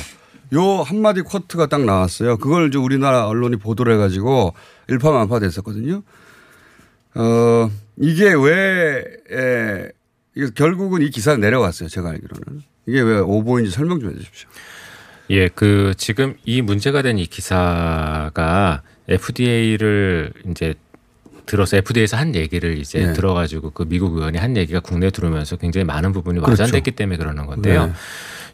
요 0.55 0.83
한마디 0.83 1.23
쿼트가 1.23 1.67
딱 1.67 1.85
나왔어요. 1.85 2.37
그걸 2.37 2.69
이제 2.69 2.79
우리나라 2.79 3.27
언론이 3.27 3.57
보도를 3.57 3.95
해가지고 3.95 4.55
일파만파 4.87 5.41
됐었거든요. 5.41 6.05
어, 7.17 7.71
이게 7.97 8.33
왜, 8.33 9.03
에, 9.33 9.89
이게 10.37 10.51
결국은 10.55 11.03
이 11.03 11.11
기사는 11.11 11.41
내려갔어요. 11.41 11.89
제가 11.89 12.11
알기로는. 12.11 12.63
이게 12.87 13.01
왜 13.01 13.19
오보인지 13.19 13.73
설명 13.73 13.99
좀 13.99 14.11
해 14.13 14.15
주십시오. 14.17 14.49
예, 15.31 15.49
그 15.49 15.93
지금 15.97 16.37
이 16.45 16.63
문제가 16.63 17.03
된 17.03 17.19
이 17.19 17.27
기사가 17.27 18.83
FDA를 19.09 20.33
이제 20.51 20.75
들어서 21.47 21.77
FDA에서 21.77 22.17
한 22.17 22.35
얘기를 22.35 22.77
이제 22.79 23.07
네. 23.07 23.13
들어가지고 23.13 23.71
그 23.71 23.85
미국 23.89 24.17
의원이 24.17 24.37
한 24.39 24.57
얘기가 24.57 24.81
국내에 24.81 25.11
들어오면서 25.11 25.57
굉장히 25.57 25.85
많은 25.85 26.13
부분이 26.13 26.41
그렇죠. 26.41 26.63
와전됐기 26.63 26.91
때문에 26.93 27.17
그러는 27.17 27.47
건데요. 27.47 27.87
네. 27.87 27.93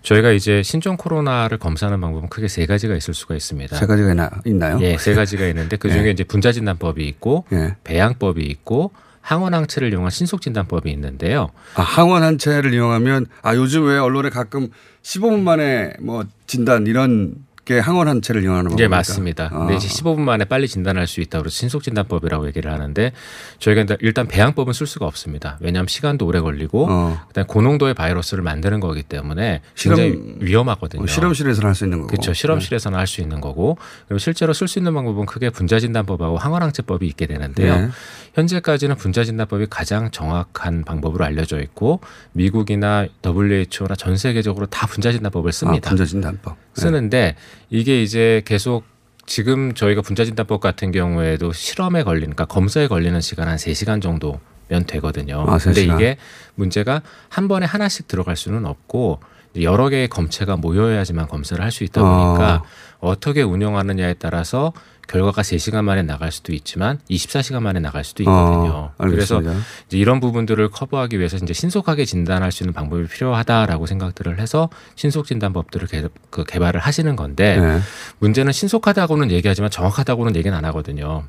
저희가 0.02 0.32
이제 0.32 0.62
신종 0.62 0.96
코로나를 0.96 1.58
검사하는 1.58 2.00
방법은 2.00 2.28
크게 2.28 2.48
세 2.48 2.66
가지가 2.66 2.96
있을 2.96 3.14
수가 3.14 3.34
있습니다. 3.34 3.76
세 3.76 3.86
가지가 3.86 4.10
있나, 4.10 4.30
있나요? 4.44 4.78
예, 4.80 4.98
세 4.98 5.14
가지가 5.14 5.46
있는데 5.48 5.76
그 5.76 5.90
중에 5.90 6.02
네. 6.02 6.10
이제 6.10 6.24
분자 6.24 6.52
진단법이 6.52 7.06
있고 7.06 7.44
예. 7.52 7.76
배양법이 7.84 8.42
있고 8.42 8.90
항원항체를 9.20 9.92
이용한 9.92 10.10
신속진단법이 10.10 10.90
있는데요. 10.90 11.50
아, 11.74 11.82
항원 11.82 12.24
한 12.24 12.38
채를 12.38 12.74
이용하면 12.74 13.26
아, 13.42 13.54
요즘 13.54 13.86
왜 13.86 13.96
언론에 13.96 14.28
가끔 14.30 14.68
15분 15.02 15.40
만에 15.40 15.92
뭐 16.00 16.24
진단 16.46 16.86
이런 16.86 17.36
게 17.64 17.78
항원 17.78 18.08
한 18.08 18.20
채를 18.20 18.42
이용하는 18.42 18.70
겁니까? 18.70 18.82
예, 18.82 18.88
맞습니다. 18.88 19.44
아. 19.52 19.58
근데 19.60 19.76
이제 19.76 19.86
15분 19.86 20.18
만에 20.20 20.44
빨리 20.44 20.66
진단할 20.66 21.06
수 21.06 21.20
있다고 21.20 21.44
그래서 21.44 21.54
신속 21.54 21.84
진단법이라고 21.84 22.48
얘기를 22.48 22.72
하는데 22.72 23.12
저희가 23.60 23.96
일단- 24.00 24.26
배양법은 24.26 24.72
쓸 24.72 24.86
수가 24.88 25.06
없습니다. 25.06 25.58
왜냐하면 25.60 25.86
시간도 25.86 26.26
오래 26.26 26.40
걸리고 26.40 26.86
어. 26.90 27.20
그다음 27.28 27.46
고농도의 27.46 27.94
바이러스를 27.94 28.42
만드는 28.42 28.80
거기 28.80 29.04
때문에 29.04 29.60
굉장히 29.76 30.10
실험- 30.10 30.36
위험하거든요. 30.40 31.04
어, 31.04 31.06
실험실에서는 31.06 31.68
할 31.68 31.74
수 31.76 31.84
있는 31.84 31.98
거고. 31.98 32.08
그렇죠. 32.08 32.32
실험실에서는 32.32 32.98
할수 32.98 33.20
있는 33.20 33.40
거고 33.40 33.78
그리고 34.08 34.18
실제로 34.18 34.52
쓸 34.52 34.66
수 34.66 34.80
있는 34.80 34.92
방법은 34.94 35.26
크게 35.26 35.50
분자 35.50 35.78
진단법하고 35.78 36.38
항원항체법이 36.38 37.06
있게 37.06 37.26
되는데요. 37.26 37.76
네. 37.78 37.88
현재까지는 38.34 38.96
분자 38.96 39.22
진단법이 39.24 39.66
가장 39.70 40.10
정확한 40.10 40.84
방법으로 40.84 41.24
알려져 41.24 41.60
있고 41.60 42.00
미국이나 42.32 43.06
WHO나 43.24 43.94
전 43.96 44.16
세계적으로 44.16 44.66
다 44.66 44.86
분자 44.88 45.12
진단법을 45.12 45.52
씁니다. 45.52 45.86
아, 45.86 45.90
분자 45.90 46.06
진단법. 46.06 46.56
네. 46.74 46.80
쓰는데 46.80 47.36
이게 47.70 48.02
이제 48.02 48.42
계속 48.44 48.84
지금 49.26 49.72
저희가 49.74 50.02
분자진단법 50.02 50.60
같은 50.60 50.90
경우에도 50.90 51.52
실험에 51.52 52.02
걸리는 52.02 52.34
그러니까 52.34 52.46
검사에 52.46 52.88
걸리는 52.88 53.20
시간 53.20 53.48
한 53.48 53.56
3시간 53.56 54.02
정도 54.02 54.40
면 54.68 54.84
되거든요. 54.84 55.44
아, 55.46 55.58
세 55.58 55.72
근데. 55.72 55.82
이게 55.82 56.16
문제가 56.54 57.02
한 57.28 57.46
번에 57.48 57.66
하나씩 57.66 58.08
들어갈 58.08 58.36
수는 58.36 58.64
없고 58.66 59.20
여러 59.60 59.88
개의 59.90 60.08
검체가 60.08 60.56
모여야지만 60.56 61.28
검사를 61.28 61.62
할 61.62 61.70
수 61.70 61.84
있다 61.84 62.00
보니까 62.00 62.62
어. 63.00 63.14
떻게 63.20 63.42
운영하느냐에 63.42 64.14
따라서 64.14 64.72
결과가 65.08 65.42
3시간 65.42 65.84
만에 65.84 66.02
나갈 66.02 66.32
수도 66.32 66.52
있지만 66.52 66.98
24시간 67.10 67.60
만에 67.60 67.80
나갈 67.80 68.04
수도 68.04 68.22
있거든요. 68.22 68.70
어, 68.70 68.94
그래서. 68.98 69.42
이제 69.86 69.98
이런 69.98 70.20
부분들을 70.20 70.68
커버하기 70.70 71.18
위해서 71.18 71.36
이제 71.36 71.52
신속하게 71.52 72.04
진단할 72.04 72.52
수 72.52 72.62
있는 72.62 72.72
방법이 72.72 73.06
필요하다라고 73.06 73.86
생각들을 73.86 74.38
해서 74.40 74.68
신속 74.94 75.26
진단법들을 75.26 75.88
개, 75.88 76.04
그 76.30 76.44
개발을 76.44 76.80
하시는 76.80 77.14
건데 77.16 77.58
네. 77.58 77.80
문제는 78.18 78.52
신속하다고는 78.52 79.30
얘기하지만 79.30 79.70
정확하다고는 79.70 80.36
얘기는 80.36 80.56
안 80.56 80.64
하거든요. 80.66 81.24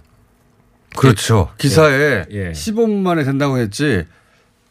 그렇죠. 0.96 1.50
기사에 1.58 2.26
예. 2.32 2.52
15분 2.52 3.02
만에 3.02 3.24
된다고 3.24 3.58
했지 3.58 4.06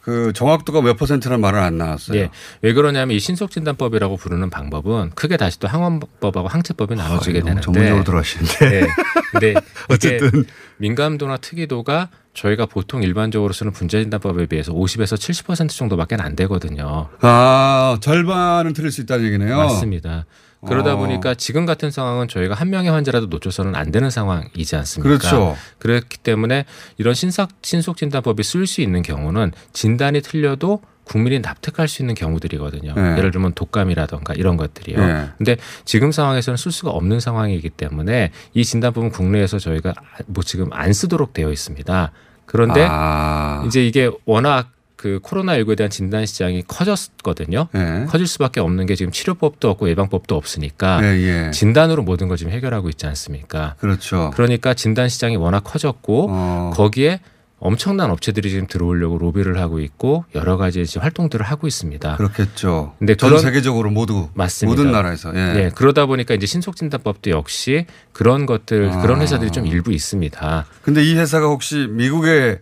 그 0.02 0.32
정확도가 0.34 0.82
몇 0.82 0.96
퍼센트라는 0.96 1.40
말은 1.40 1.60
안 1.60 1.78
나왔어요. 1.78 2.18
예. 2.18 2.30
왜 2.60 2.72
그러냐면 2.72 3.16
이 3.16 3.20
신속진단법이라고 3.20 4.16
부르는 4.16 4.50
방법은 4.50 5.10
크게 5.14 5.36
다시 5.36 5.60
또 5.60 5.68
항원법하고 5.68 6.48
항체법이 6.48 6.96
나눠지게 6.96 7.38
아, 7.38 7.42
되는데 7.42 7.60
전문적으로 7.62 8.04
들어가시는데. 8.04 8.80
예. 8.80 8.86
근데 9.30 9.54
어쨌든. 9.88 10.26
어쨌든 10.26 10.44
민감도나 10.78 11.36
특이도가 11.36 12.08
저희가 12.34 12.66
보통 12.66 13.02
일반적으로 13.02 13.52
쓰는 13.52 13.72
분자진단법에 13.72 14.46
비해서 14.46 14.72
50에서 14.72 15.14
70% 15.16 15.68
정도밖에 15.68 16.16
안 16.18 16.34
되거든요. 16.34 17.08
아 17.20 17.96
절반은 18.00 18.72
틀릴 18.72 18.90
수 18.90 19.02
있다는 19.02 19.26
얘기네요. 19.26 19.56
맞습니다. 19.56 20.26
그러다 20.66 20.94
어. 20.94 20.96
보니까 20.96 21.34
지금 21.34 21.66
같은 21.66 21.90
상황은 21.90 22.28
저희가 22.28 22.54
한 22.54 22.70
명의 22.70 22.90
환자라도 22.90 23.26
놓쳐서는 23.26 23.74
안 23.74 23.90
되는 23.90 24.10
상황이지 24.10 24.76
않습니까? 24.76 25.18
그렇죠. 25.18 25.56
그렇기 25.78 26.18
때문에 26.18 26.64
이런 26.98 27.14
신속 27.14 27.50
신속 27.62 27.96
진단법이 27.96 28.42
쓸 28.42 28.66
수 28.66 28.80
있는 28.80 29.02
경우는 29.02 29.52
진단이 29.72 30.20
틀려도 30.22 30.80
국민이 31.04 31.40
납득할 31.40 31.88
수 31.88 32.02
있는 32.02 32.14
경우들이거든요. 32.14 32.94
네. 32.94 33.16
예를 33.18 33.32
들면 33.32 33.54
독감이라던가 33.54 34.34
이런 34.34 34.56
것들이요. 34.56 35.04
네. 35.04 35.28
근데 35.36 35.56
지금 35.84 36.12
상황에서는 36.12 36.56
쓸 36.56 36.70
수가 36.70 36.90
없는 36.90 37.18
상황이기 37.18 37.70
때문에 37.70 38.30
이 38.54 38.64
진단법은 38.64 39.10
국내에서 39.10 39.58
저희가 39.58 39.94
뭐 40.26 40.44
지금 40.44 40.72
안 40.72 40.92
쓰도록 40.92 41.32
되어 41.32 41.50
있습니다. 41.50 42.12
그런데 42.46 42.86
아. 42.88 43.64
이제 43.66 43.84
이게 43.84 44.10
워낙 44.26 44.70
그 45.02 45.18
코로나19에 45.24 45.76
대한 45.76 45.90
진단 45.90 46.24
시장이 46.26 46.62
커졌거든요. 46.68 47.66
네. 47.72 48.04
커질 48.08 48.28
수밖에 48.28 48.60
없는 48.60 48.86
게 48.86 48.94
지금 48.94 49.10
치료법도 49.10 49.68
없고 49.68 49.88
예방법도 49.88 50.36
없으니까 50.36 51.00
예, 51.02 51.46
예. 51.46 51.50
진단으로 51.50 52.04
모든 52.04 52.28
걸 52.28 52.36
지금 52.36 52.52
해결하고 52.52 52.88
있지 52.88 53.04
않습니까? 53.06 53.74
그렇죠. 53.80 54.30
그러니까 54.34 54.74
진단 54.74 55.08
시장이 55.08 55.34
워낙 55.34 55.62
커졌고 55.64 56.26
어. 56.30 56.70
거기에 56.74 57.18
엄청난 57.58 58.12
업체들이 58.12 58.50
지금 58.50 58.68
들어오려고 58.68 59.18
로비를 59.18 59.58
하고 59.58 59.80
있고 59.80 60.24
여러 60.36 60.56
가지 60.56 60.84
활동들을 60.96 61.44
하고 61.44 61.66
있습니다. 61.66 62.16
그렇겠죠. 62.16 62.94
근데 63.00 63.16
전 63.16 63.30
그런- 63.30 63.42
세계적으로 63.42 63.90
모두 63.90 64.28
맞습니다. 64.34 64.70
모든 64.80 64.92
나라에서 64.92 65.32
예. 65.34 65.64
예, 65.64 65.70
그러다 65.74 66.06
보니까 66.06 66.34
이제 66.34 66.46
신속진단법도 66.46 67.30
역시 67.30 67.86
그런 68.12 68.46
것들 68.46 68.90
아. 68.92 69.00
그런 69.02 69.20
회사들이 69.20 69.50
좀 69.50 69.66
일부 69.66 69.92
있습니다. 69.92 70.66
근데 70.82 71.02
이 71.04 71.16
회사가 71.16 71.46
혹시 71.46 71.88
미국에 71.90 72.60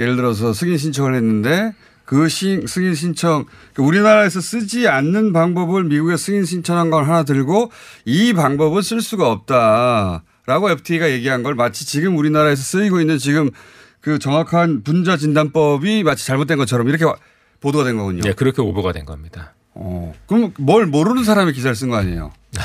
예를 0.00 0.16
들어서 0.16 0.52
승인 0.52 0.76
신청을 0.78 1.14
했는데 1.14 1.72
그 2.04 2.28
시- 2.28 2.62
승인 2.66 2.94
신청 2.96 3.44
그러니까 3.72 3.82
우리나라에서 3.88 4.40
쓰지 4.40 4.88
않는 4.88 5.32
방법을 5.32 5.84
미국에 5.84 6.16
승인 6.16 6.44
신청한 6.44 6.90
걸 6.90 7.04
하나 7.04 7.22
들고 7.22 7.70
이 8.04 8.32
방법은 8.32 8.82
쓸 8.82 9.00
수가 9.00 9.30
없다라고 9.30 10.70
FTA가 10.70 11.10
얘기한 11.10 11.42
걸 11.44 11.54
마치 11.54 11.86
지금 11.86 12.16
우리나라에서 12.16 12.62
쓰이고 12.62 13.00
있는 13.00 13.18
지금 13.18 13.50
그 14.00 14.18
정확한 14.18 14.82
분자 14.82 15.18
진단법이 15.18 16.02
마치 16.02 16.26
잘못된 16.26 16.58
것처럼 16.58 16.88
이렇게 16.88 17.04
와- 17.04 17.16
보도가 17.60 17.84
된 17.84 17.96
거군요. 17.98 18.22
예, 18.26 18.32
그렇게 18.32 18.62
오보가 18.62 18.92
된 18.92 19.04
겁니다. 19.04 19.54
어, 19.82 20.12
그럼 20.26 20.52
뭘 20.58 20.84
모르는 20.86 21.24
사람이 21.24 21.54
기사를 21.54 21.74
쓴 21.74 21.88
거 21.88 21.96
아니에요? 21.96 22.32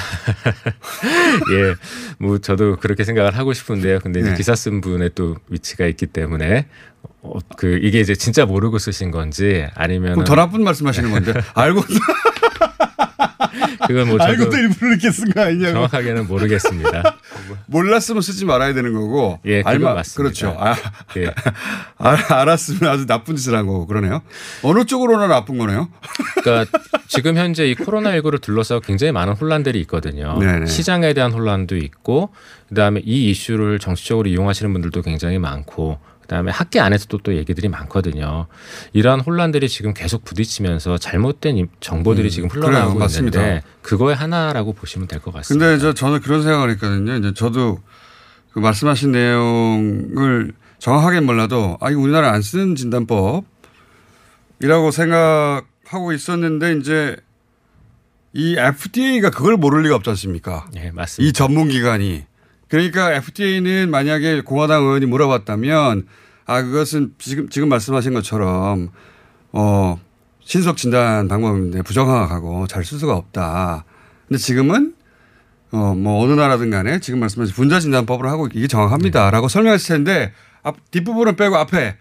예, 1.54 1.76
뭐 2.18 2.40
저도 2.40 2.76
그렇게 2.76 3.06
생각을 3.06 3.38
하고 3.38 3.54
싶은데요. 3.54 4.00
근데 4.00 4.22
네. 4.22 4.36
기사 4.36 4.54
쓴 4.54 4.82
분의 4.82 5.12
또 5.16 5.38
위치가 5.48 5.86
있기 5.86 6.08
때문에 6.08 6.68
어, 7.22 7.40
그 7.56 7.80
이게 7.82 8.02
이제 8.02 8.16
진짜 8.16 8.46
모르고 8.46 8.80
쓰신 8.80 9.12
건지 9.12 9.66
아니면 9.76 10.26
더 10.26 10.36
나쁜 10.36 10.64
말씀하시는 10.66 11.10
건데 11.10 11.34
알고 11.56 11.84
그건 13.88 14.08
뭐 14.10 14.18
알고도 14.20 14.58
일부러 14.58 14.92
이렇게 14.92 15.12
쓴 15.12 15.32
거 15.32 15.42
아니냐고. 15.42 15.74
정확하게는 15.74 16.28
모르겠습니다. 16.28 17.18
몰랐으면 17.68 18.22
쓰지 18.22 18.46
말아야 18.46 18.74
되는 18.74 18.94
거고. 18.94 19.40
예, 19.46 19.62
알마- 19.62 19.94
맞습니다. 19.94 20.16
그렇죠. 20.18 20.56
아, 20.60 20.76
예. 21.18 21.32
알- 21.98 22.32
알았으면 22.34 22.92
아주 22.92 23.06
나쁜 23.06 23.36
짓을 23.36 23.56
한 23.56 23.66
거고 23.68 23.86
그러네요. 23.88 24.22
어느 24.64 24.86
쪽으로나 24.86 25.28
나쁜 25.28 25.58
거네요. 25.58 25.90
그러니까 26.44 26.80
지금 27.08 27.38
현재 27.38 27.66
이 27.68 27.76
코로나 27.76 28.12
19를 28.14 28.42
둘러싸고 28.42 28.82
굉장히 28.82 29.12
많은 29.12 29.34
혼란들이 29.34 29.80
있거든요. 29.82 30.38
네네. 30.40 30.66
시장에 30.68 31.14
대한 31.14 31.32
혼란도 31.32 31.78
있고, 31.78 32.34
그다음에 32.70 33.02
이 33.04 33.30
이슈를 33.30 33.80
정치적으로 33.80 34.28
이용하시는 34.30 34.72
분들도 34.74 35.02
굉장히 35.02 35.38
많고, 35.40 36.00
그다음에 36.26 36.52
학계 36.52 36.80
안에서도 36.80 37.20
또 37.20 37.36
얘기들이 37.36 37.68
많거든요. 37.70 38.48
이러한 38.94 39.20
혼란들이 39.22 39.70
지금 39.70 39.94
계속 39.94 40.24
부딪히면서 40.26 40.98
잘못된 40.98 41.58
임- 41.58 41.68
정보들이 41.80 42.28
음, 42.28 42.30
지금 42.32 42.50
흘러나오고 42.50 42.96
그래요. 43.00 43.10
있는데 43.18 43.62
그거의 43.84 44.16
하나라고 44.16 44.74
보시면 44.74 45.08
될 45.08 45.20
것 45.22 45.32
같습니다. 45.34 45.66
근데 45.68 45.80
저 45.80 45.94
저는 45.94 46.22
그런 46.22 46.42
생각을 46.42 46.72
했거든요. 46.72 47.16
이제 47.18 47.32
저도 47.36 47.80
그 48.52 48.60
말씀하신 48.60 49.12
내용을 49.12 50.54
정확하게 50.80 51.20
몰라도 51.20 51.78
아, 51.80 51.92
이거 51.92 52.02
우리나라 52.02 52.32
안 52.32 52.42
쓰는 52.42 52.76
진단법이라고 52.76 53.46
생각하고 54.92 56.12
있었는데 56.14 56.74
이제 56.80 57.16
이 58.34 58.56
FDA가 58.58 59.30
그걸 59.30 59.58
모를 59.58 59.84
리가 59.84 59.96
없지 59.96 60.10
않습니까? 60.10 60.68
네, 60.74 60.92
맞습니다. 60.92 61.30
이 61.30 61.34
전문 61.34 61.70
기관이. 61.70 62.26
그러니까 62.76 63.14
FDA는 63.14 63.90
만약에 63.90 64.42
공화당 64.42 64.84
의원이 64.84 65.06
물어봤다면 65.06 66.08
아 66.46 66.62
그것은 66.62 67.14
지금 67.18 67.48
지금 67.48 67.70
말씀하신 67.70 68.14
것처럼 68.14 68.90
어 69.54 69.98
신속 70.44 70.76
진단 70.76 71.30
방법인데 71.30 71.84
부정확하고 71.84 72.68
잘 72.68 72.84
쓸 72.84 73.00
수가 73.00 73.16
없다. 73.16 73.86
근데 74.28 74.38
지금은 74.38 74.94
어 75.72 75.94
뭐 75.96 76.22
어느 76.22 76.34
나라든 76.34 76.70
간에 76.70 77.00
지금 77.00 77.22
말씀하신 77.22 77.56
분자 77.56 77.80
진단법을 77.80 78.28
하고 78.30 78.50
이게 78.54 78.68
정확합니다라고 78.68 79.48
설명했을 79.48 79.96
텐데 79.96 80.34
앞 80.62 80.76
뒷부분은 80.92 81.38
빼고 81.38 81.56
앞에 81.56 81.96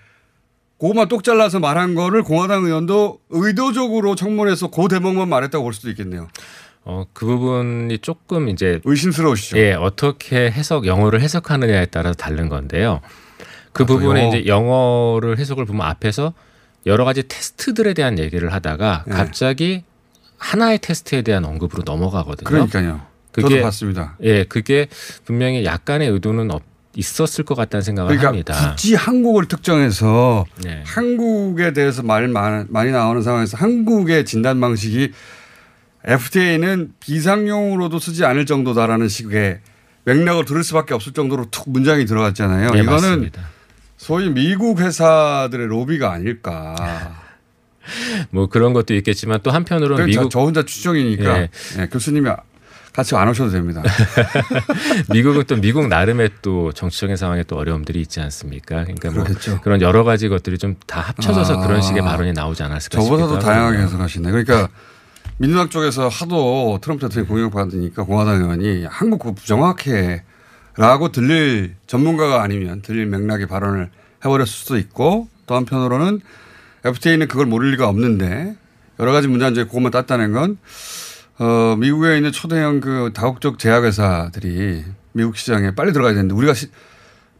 그것만 0.80 1.06
똑 1.06 1.22
잘라서 1.22 1.60
말한 1.60 1.94
거를 1.94 2.24
공화당 2.24 2.64
의원도 2.64 3.20
의도적으로 3.30 4.16
청문회에서 4.16 4.70
그 4.70 4.88
대목만 4.88 5.28
말했다고 5.28 5.62
볼 5.62 5.72
수도 5.72 5.88
있겠네요. 5.90 6.26
어, 6.86 7.06
그 7.12 7.24
부분이 7.26 7.98
조금 7.98 8.48
이제 8.48 8.80
의심스러우시죠? 8.84 9.58
예, 9.58 9.72
어떻게 9.72 10.50
해석 10.50 10.86
영어를 10.86 11.20
해석하느냐에 11.20 11.86
따라서 11.86 12.14
다른 12.14 12.48
건데요. 12.48 13.00
그 13.72 13.84
아, 13.84 13.86
또 13.86 13.96
부분에 13.98 14.20
영어? 14.24 14.36
이제 14.36 14.46
영어를 14.46 15.38
해석을 15.38 15.64
보면 15.64 15.86
앞에서 15.86 16.34
여러 16.86 17.04
가지 17.04 17.22
테스트들에 17.26 17.94
대한 17.94 18.18
얘기를 18.18 18.52
하다가 18.52 19.04
예. 19.08 19.10
갑자기 19.12 19.84
하나의 20.36 20.78
테스트에 20.78 21.22
대한 21.22 21.44
언급으로 21.46 21.82
넘어가거든요. 21.86 22.44
그러니까요. 22.48 23.00
저도 23.32 23.60
봤습니다. 23.62 24.16
예, 24.22 24.44
그게 24.44 24.86
분명히 25.24 25.64
약간의 25.64 26.08
의도는 26.10 26.50
없, 26.52 26.62
있었을 26.94 27.44
것 27.44 27.56
같다는 27.56 27.82
생각을 27.82 28.08
그러니까 28.16 28.28
합니다. 28.28 28.70
굳이 28.76 28.94
한국을 28.94 29.48
특정해서 29.48 30.44
네. 30.62 30.82
한국에 30.86 31.72
대해서 31.72 32.02
말 32.04 32.28
많- 32.28 32.66
많이 32.68 32.92
나오는 32.92 33.20
상황에서 33.22 33.56
한국의 33.56 34.24
진단 34.24 34.60
방식이 34.60 35.10
FDA는 36.04 36.92
비상용으로도 37.00 37.98
쓰지 37.98 38.24
않을 38.24 38.46
정도다라는 38.46 39.08
식의 39.08 39.60
맥락을 40.04 40.44
들을 40.44 40.62
수밖에 40.62 40.92
없을 40.94 41.12
정도로 41.12 41.46
툭 41.50 41.70
문장이 41.70 42.04
들어갔잖아요. 42.04 42.70
네, 42.72 42.80
이거는 42.80 43.00
맞습니다. 43.00 43.42
소위 43.96 44.28
미국 44.28 44.80
회사들의 44.80 45.66
로비가 45.66 46.12
아닐까. 46.12 47.14
뭐 48.30 48.48
그런 48.48 48.72
것도 48.72 48.94
있겠지만 48.94 49.40
또 49.42 49.50
한편으로는 49.50 49.96
그러니까 49.96 50.20
미국 50.20 50.30
저, 50.30 50.38
저 50.40 50.44
혼자 50.44 50.62
추정이니까 50.62 51.38
예. 51.38 51.48
예, 51.78 51.86
교수님이 51.88 52.30
같이 52.92 53.16
안 53.16 53.28
오셔도 53.28 53.50
됩니다. 53.50 53.82
미국은 55.10 55.44
또 55.46 55.56
미국 55.56 55.88
나름의 55.88 56.30
또 56.42 56.72
정치적인 56.72 57.16
상황에 57.16 57.42
또 57.42 57.56
어려움들이 57.56 58.00
있지 58.00 58.20
않습니까? 58.20 58.84
그러니까 58.84 59.10
뭐 59.10 59.24
그렇겠죠. 59.24 59.60
그런 59.62 59.80
여러 59.80 60.04
가지 60.04 60.28
것들이 60.28 60.58
좀 60.58 60.76
다 60.86 61.00
합쳐져서 61.00 61.60
아. 61.62 61.66
그런 61.66 61.82
식의 61.82 62.02
발언이 62.02 62.32
나오지 62.34 62.62
않았을까 62.62 62.98
저보다도 63.00 63.32
싶기도 63.34 63.46
다양하게. 63.50 63.78
해석하시네. 63.78 64.30
그러니까 64.30 64.68
민주당 65.36 65.68
쪽에서 65.68 66.08
하도 66.08 66.78
트럼프 66.80 67.08
대통령이 67.08 67.26
공격받으니까 67.50 68.04
공화당 68.04 68.36
의원이 68.42 68.84
한국 68.86 69.18
그거 69.18 69.32
부정확해 69.34 70.22
라고 70.76 71.10
들릴 71.12 71.74
전문가가 71.86 72.42
아니면 72.42 72.82
들릴 72.82 73.06
맥락의 73.06 73.46
발언을 73.46 73.90
해버렸을 74.24 74.46
수도 74.52 74.76
있고 74.78 75.28
또 75.46 75.54
한편으로는 75.56 76.20
FTA는 76.84 77.28
그걸 77.28 77.46
모를 77.46 77.70
리가 77.72 77.88
없는데 77.88 78.56
여러 79.00 79.12
가지 79.12 79.28
문제점 79.28 79.66
그것만 79.66 79.90
땄다는 79.92 80.32
건 80.32 80.58
어, 81.38 81.76
미국에 81.78 82.16
있는 82.16 82.30
초대형 82.30 82.80
그 82.80 83.10
다국적 83.12 83.58
제약회사들이 83.58 84.84
미국 85.12 85.36
시장에 85.36 85.74
빨리 85.74 85.92
들어가야 85.92 86.14
되는데 86.14 86.34
우리가 86.34 86.54
시- 86.54 86.70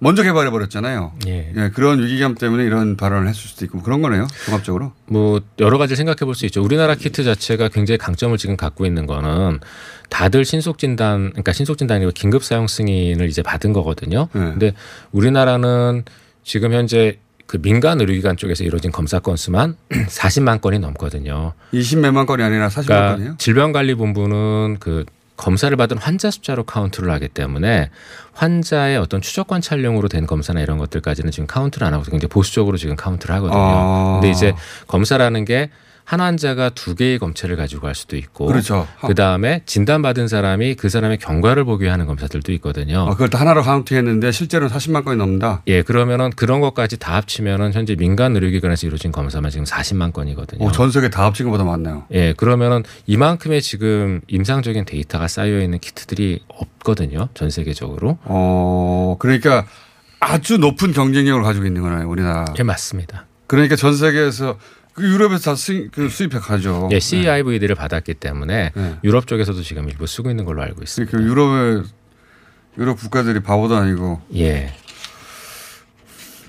먼저 0.01 0.23
개발해 0.23 0.51
버렸잖아요. 0.51 1.13
예. 1.29 1.53
그런 1.73 2.03
위기감 2.03 2.35
때문에 2.35 2.65
이런 2.65 2.97
발언을 2.97 3.29
했을 3.29 3.41
수도 3.41 3.65
있고 3.65 3.79
뭐 3.79 3.85
그런 3.85 4.03
거네요. 4.03 4.27
종합적으로. 4.45 4.93
뭐 5.07 5.41
여러 5.61 5.79
가지 5.79 5.97
생각해 5.97 6.19
볼 6.27 6.35
수 6.35 6.45
있죠. 6.47 6.63
우리나라 6.63 6.95
키트 6.95 7.25
자체가 7.25 7.69
굉장히 7.69 7.97
강점을 7.99 8.37
지금 8.37 8.57
갖고 8.57 8.85
있는 8.87 9.07
거는 9.07 9.61
다들 10.11 10.45
신속 10.45 10.79
진단, 10.79 11.31
그러니까 11.31 11.53
신속 11.53 11.79
진단이고 11.79 12.11
긴급 12.13 12.45
사용 12.45 12.67
승인을 12.67 13.29
이제 13.29 13.41
받은 13.43 13.73
거거든요. 13.73 14.29
네. 14.35 14.41
근데 14.41 14.73
우리나라는 15.13 16.05
지금 16.43 16.73
현재 16.73 17.19
그 17.47 17.61
민간 17.61 18.01
의료기관 18.01 18.37
쪽에서 18.37 18.65
이루어진 18.65 18.91
검사 18.91 19.21
건수만 19.21 19.77
40만 19.91 20.61
건이 20.61 20.81
넘거든요. 20.81 21.53
20몇만 21.73 22.27
건이 22.27 22.43
아니라 22.43 22.69
40만 22.69 22.87
그러니까 22.87 23.13
건이에요. 23.17 23.35
질병관리본부는 23.39 24.77
그 24.81 25.05
검사를 25.37 25.77
받은 25.77 25.99
환자 25.99 26.31
숫자로 26.31 26.65
카운트를 26.65 27.11
하기 27.11 27.29
때문에 27.29 27.91
환자의 28.33 28.97
어떤 28.99 29.21
추적 29.21 29.49
관찰용으로 29.49 30.09
된 30.09 30.27
검사나 30.27 30.61
이런 30.61 30.79
것들까지는 30.79 31.31
지금 31.31 31.47
카운트를 31.47 31.87
안 31.87 31.95
하고 31.95 32.05
굉장히 32.05 32.29
보수적으로 32.29 32.77
지금 32.77 32.97
카운트를 32.97 33.35
하거든요. 33.37 33.61
아. 33.61 34.19
근데 34.21 34.31
이제 34.31 34.55
검사라는 34.87 35.45
게 35.45 35.71
한 36.05 36.21
환자가 36.21 36.71
두 36.71 36.95
개의 36.95 37.19
검체를 37.19 37.57
가지고 37.57 37.83
갈 37.83 37.95
수도 37.95 38.17
있고 38.17 38.47
그렇죠. 38.47 38.87
그 39.07 39.15
다음에 39.15 39.63
진단받은 39.65 40.29
사람이 40.29 40.75
그 40.75 40.91
사람의 40.91 41.19
경과를 41.19 41.65
보기 41.65 41.87
하는 41.87 42.07
검사들도 42.07 42.53
있거든요. 42.53 43.07
아, 43.09 43.11
그걸 43.13 43.31
다 43.31 43.41
하나로 43.41 43.63
카운트했는데 43.63 44.31
실제로는 44.31 44.75
40만 44.75 45.05
건이 45.05 45.17
넘는다. 45.17 45.63
예, 45.67 45.83
그러면은 45.83 46.31
그런 46.31 46.61
것까지 46.61 46.99
다 46.99 47.17
합치면은 47.17 47.73
현재 47.73 47.97
민간 47.97 48.35
의료기관에서 48.37 48.87
이루어진 48.87 49.13
검사만 49.13 49.51
지금 49.51 49.65
40만 49.65 50.13
건이거든요. 50.13 50.65
오, 50.65 50.73
전 50.73 50.91
세계 50.91 51.09
다 51.09 51.25
합친 51.25 51.47
것보다 51.47 51.65
많네요. 51.65 52.05
예, 52.13 52.35
그러면은 52.35 52.83
이만큼의 53.07 53.63
지금 53.63 54.21
임상적인 54.29 54.85
데이터가 54.85 55.27
쌓여 55.27 55.59
있는 55.61 55.79
키트들이 55.79 56.41
없거든요. 56.49 57.29
전 57.33 57.49
세계적으로. 57.49 58.19
어, 58.25 59.17
그러니까 59.19 59.65
아주 60.21 60.59
높은 60.59 60.93
경쟁력을 60.93 61.43
가지고 61.43 61.65
있는 61.67 61.81
거네요, 61.81 62.09
우리나라. 62.09 62.45
예, 62.59 62.63
맞습니다. 62.63 63.27
그러니까 63.47 63.77
전 63.77 63.95
세계에서 63.95 64.59
그 64.95 65.03
유럽에서 65.03 65.51
다 65.51 65.57
수입, 65.57 65.91
그 65.93 66.09
수입해 66.09 66.39
가죠. 66.39 66.89
예, 66.93 67.01
CIVD를 67.01 67.75
받았기 67.75 68.15
때문에 68.15 68.71
네. 68.75 68.97
유럽 69.03 69.27
쪽에서도 69.27 69.61
지금 69.63 69.89
일부 69.89 70.07
쓰고 70.07 70.31
있는 70.31 70.45
걸로 70.45 70.63
알고 70.63 70.83
있습니다. 70.83 71.11
그러니까 71.11 71.31
유럽의 71.31 71.83
유럽 72.79 72.99
국가들이 72.99 73.41
바보도 73.41 73.77
아니고. 73.77 74.21
예. 74.37 74.73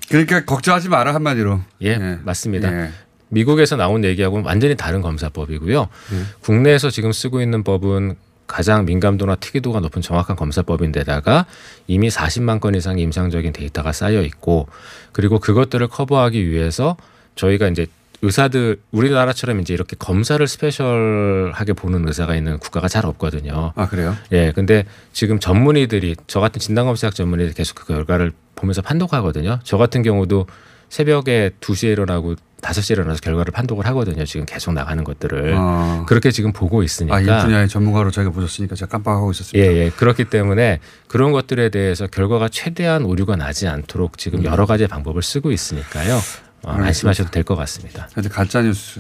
그러니까 0.10 0.46
걱정하지 0.46 0.90
마라 0.90 1.16
한마디로. 1.16 1.62
예, 1.82 1.98
맞습니다. 2.24 2.72
예. 2.72 2.92
미국에서 3.30 3.76
나온 3.76 4.04
얘기하고는 4.04 4.46
완전히 4.46 4.76
다른 4.76 5.02
검사법이고요. 5.02 5.82
예. 5.82 6.16
국내에서 6.42 6.92
지금 6.92 7.12
쓰고 7.12 7.42
있는 7.42 7.64
법은 7.64 8.16
가장 8.46 8.86
민감도나 8.86 9.36
특이도가 9.38 9.80
높은 9.80 10.04
정확한 10.04 10.36
검사법인데다가 10.36 11.48
이미 11.88 12.10
40만 12.10 12.60
건 12.60 12.76
이상의 12.76 13.04
임상적인 13.04 13.54
데이터가 13.54 13.92
쌓여 13.92 14.22
있고 14.22 14.68
그리고 15.12 15.40
그것들을 15.40 15.88
커버하기 15.88 16.48
위해서 16.48 16.96
저희가 17.34 17.68
이제 17.70 17.88
의사들 18.26 18.82
우리나라처럼 18.92 19.60
이제 19.60 19.74
이렇게 19.74 19.96
검사를 19.98 20.46
스페셜하게 20.46 21.74
보는 21.74 22.08
의사가 22.08 22.36
있는 22.36 22.58
국가가 22.60 22.88
잘 22.88 23.06
없거든요. 23.06 23.74
아 23.76 23.88
그래요? 23.88 24.16
예, 24.32 24.52
근데 24.52 24.86
지금 25.14 25.40
전문의들이 25.40 26.16
저 26.28 26.40
같은 26.40 26.60
진단검사학 26.60 27.16
전문의들이 27.16 27.56
계속 27.56 27.76
그 27.76 27.88
결과를 27.88 28.32
보면서 28.56 28.82
판독하거든요. 28.82 29.60
저 29.64 29.78
같은 29.78 30.02
경우도 30.02 30.48
새벽에 30.90 31.52
2시에 31.62 31.92
일어나고 31.92 32.36
5시에 32.62 32.92
일어나서 32.92 33.20
결과를 33.22 33.52
판독을 33.52 33.86
하거든요. 33.88 34.26
지금 34.26 34.46
계속 34.46 34.74
나가는 34.74 35.04
것들을. 35.04 35.54
아. 35.56 36.06
그렇게 36.08 36.32
지금 36.32 36.52
보고 36.52 36.82
있으니까. 36.82 37.16
아, 37.16 37.22
이 37.22 37.26
분야의 37.26 37.68
전문가로 37.68 38.12
저희가 38.12 38.32
보셨으니까 38.32 38.76
제가 38.76 38.90
깜빡하고 38.90 39.32
있었습니다. 39.32 39.72
예, 39.72 39.76
예. 39.76 39.90
그렇기 39.90 40.26
때문에 40.26 40.80
그런 41.08 41.32
것들에 41.32 41.70
대해서 41.70 42.08
결과가 42.08 42.50
최대한 42.50 43.04
오류가 43.04 43.36
나지 43.36 43.68
않도록 43.68 44.18
지금 44.18 44.40
음. 44.40 44.46
여러 44.46 44.66
가지 44.66 44.88
방법을 44.88 45.22
쓰고 45.22 45.52
있으니까요. 45.52 46.20
어, 46.66 46.72
알겠습니다. 46.72 46.88
안심하셔도 46.88 47.32
될 47.32 47.44
것 47.44 47.56
같습니다. 47.56 48.10
하여튼 48.14 48.30
가짜 48.32 48.62
뉴스. 48.62 49.00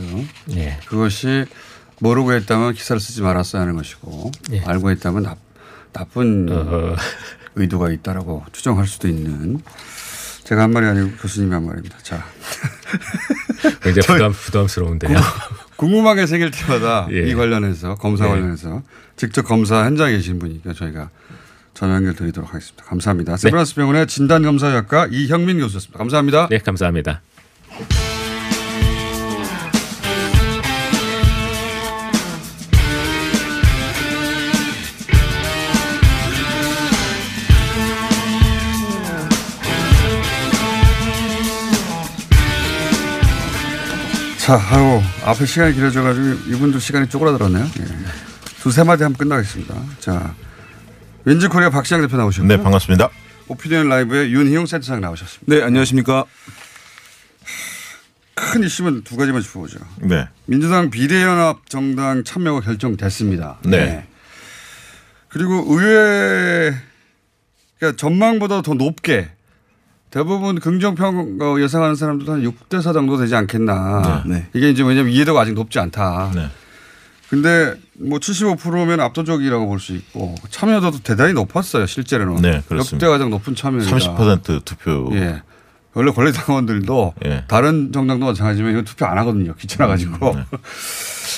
예. 0.51 0.79
그것이 0.87 1.45
모르고 1.99 2.33
했다면 2.33 2.73
기사를 2.73 2.99
쓰지 2.99 3.21
말았어야 3.21 3.61
하는 3.61 3.75
것이고 3.75 4.31
알고 4.65 4.91
했다면 4.91 5.23
나, 5.23 5.35
나쁜 5.93 6.47
의도가 7.55 7.89
있다라고 7.91 8.43
추정할 8.51 8.85
수도 8.87 9.07
있는 9.07 9.61
제가 10.43 10.61
한 10.63 10.71
말이 10.71 10.85
아니고 10.85 11.17
교수님이 11.17 11.53
한 11.53 11.65
말입니다. 11.65 11.97
자. 12.03 12.23
굉장히 13.81 14.05
부담, 14.07 14.31
부담스러운데요. 14.31 15.17
궁금한 15.75 16.17
게 16.17 16.27
생길 16.27 16.51
때마다 16.51 17.07
예. 17.11 17.27
이 17.29 17.33
관련해서 17.33 17.95
검사 17.95 18.25
예. 18.25 18.29
관련해서 18.29 18.83
직접 19.15 19.41
검사 19.43 19.85
현장에 19.85 20.11
계신 20.11 20.37
분이니까 20.39 20.73
저희가 20.73 21.09
전화 21.73 21.95
연결 21.95 22.13
드리도록 22.15 22.53
하겠습니다. 22.53 22.83
감사합니다. 22.85 23.37
세브란스 23.37 23.75
병원의 23.75 24.07
진단검사학과 24.07 25.07
이형민 25.11 25.59
교수였습니다. 25.59 25.97
감사합니다. 25.97 26.47
네, 26.49 26.59
감사합니다. 26.59 27.21
자, 44.45 44.61
아유, 44.69 45.01
앞에 45.23 45.43
시간이 45.43 45.73
길어져가지고 45.73 46.51
이분도 46.51 46.77
시간이 46.77 47.09
쪼그라들었네요. 47.09 47.65
예. 47.65 47.85
두세 48.61 48.83
마디 48.83 49.01
하면 49.01 49.17
끝나겠습니다. 49.17 49.73
자, 49.99 50.35
윈즈 51.23 51.49
코리아 51.49 51.71
박시영 51.71 52.01
대표 52.01 52.15
나오셨고. 52.15 52.47
네, 52.47 52.61
반갑습니다. 52.61 53.09
오피니언 53.47 53.89
라이브의 53.89 54.31
윤희용 54.31 54.67
센터장 54.67 55.01
나오셨습니다. 55.01 55.51
네, 55.51 55.63
안녕하십니까. 55.63 56.25
큰 58.35 58.61
이슈면 58.61 59.03
두 59.03 59.17
가지만 59.17 59.41
짚어보죠. 59.41 59.79
네. 60.01 60.27
민주당 60.45 60.91
비례연합 60.91 61.67
정당 61.67 62.23
참여가 62.23 62.61
결정됐습니다. 62.61 63.57
네. 63.63 64.05
그리고 65.29 65.65
의회 65.69 66.75
그러니까 67.79 67.97
전망보다 67.97 68.61
더 68.61 68.75
높게 68.75 69.31
대부분 70.15 70.61
긍정평 70.61 71.39
어, 71.41 71.59
예상하는 71.59 71.95
사람들도 71.95 72.31
한 72.31 72.41
6대 72.41 72.81
4 72.81 72.93
정도 72.93 73.17
되지 73.17 73.35
않겠나. 73.35 74.23
네. 74.25 74.47
이게 74.53 74.69
이제 74.69 74.81
왜냐하면 74.81 75.11
이해도가 75.11 75.41
아직 75.41 75.53
높지 75.53 75.77
않다. 75.77 76.31
네. 76.33 76.47
근데 77.29 77.73
뭐 77.99 78.19
75%면 78.19 79.01
압도적이라고 79.01 79.67
볼 79.67 79.77
수 79.77 79.93
있고 79.93 80.35
참여도도 80.49 80.99
대단히 81.03 81.33
높았어요 81.33 81.85
실제로는. 81.85 82.41
네. 82.41 82.61
역대 82.71 83.05
가장 83.07 83.29
높은 83.29 83.55
참여율이다. 83.55 83.93
30% 83.93 84.63
투표. 84.63 85.09
예. 85.15 85.41
원래 85.93 86.11
권리당원들도 86.13 87.13
예. 87.25 87.43
다른 87.49 87.91
정당도 87.91 88.25
마찬가지지만 88.27 88.71
이거 88.71 88.83
투표 88.83 89.05
안 89.05 89.17
하거든요. 89.17 89.53
귀찮아가지고. 89.55 90.31
음, 90.31 90.45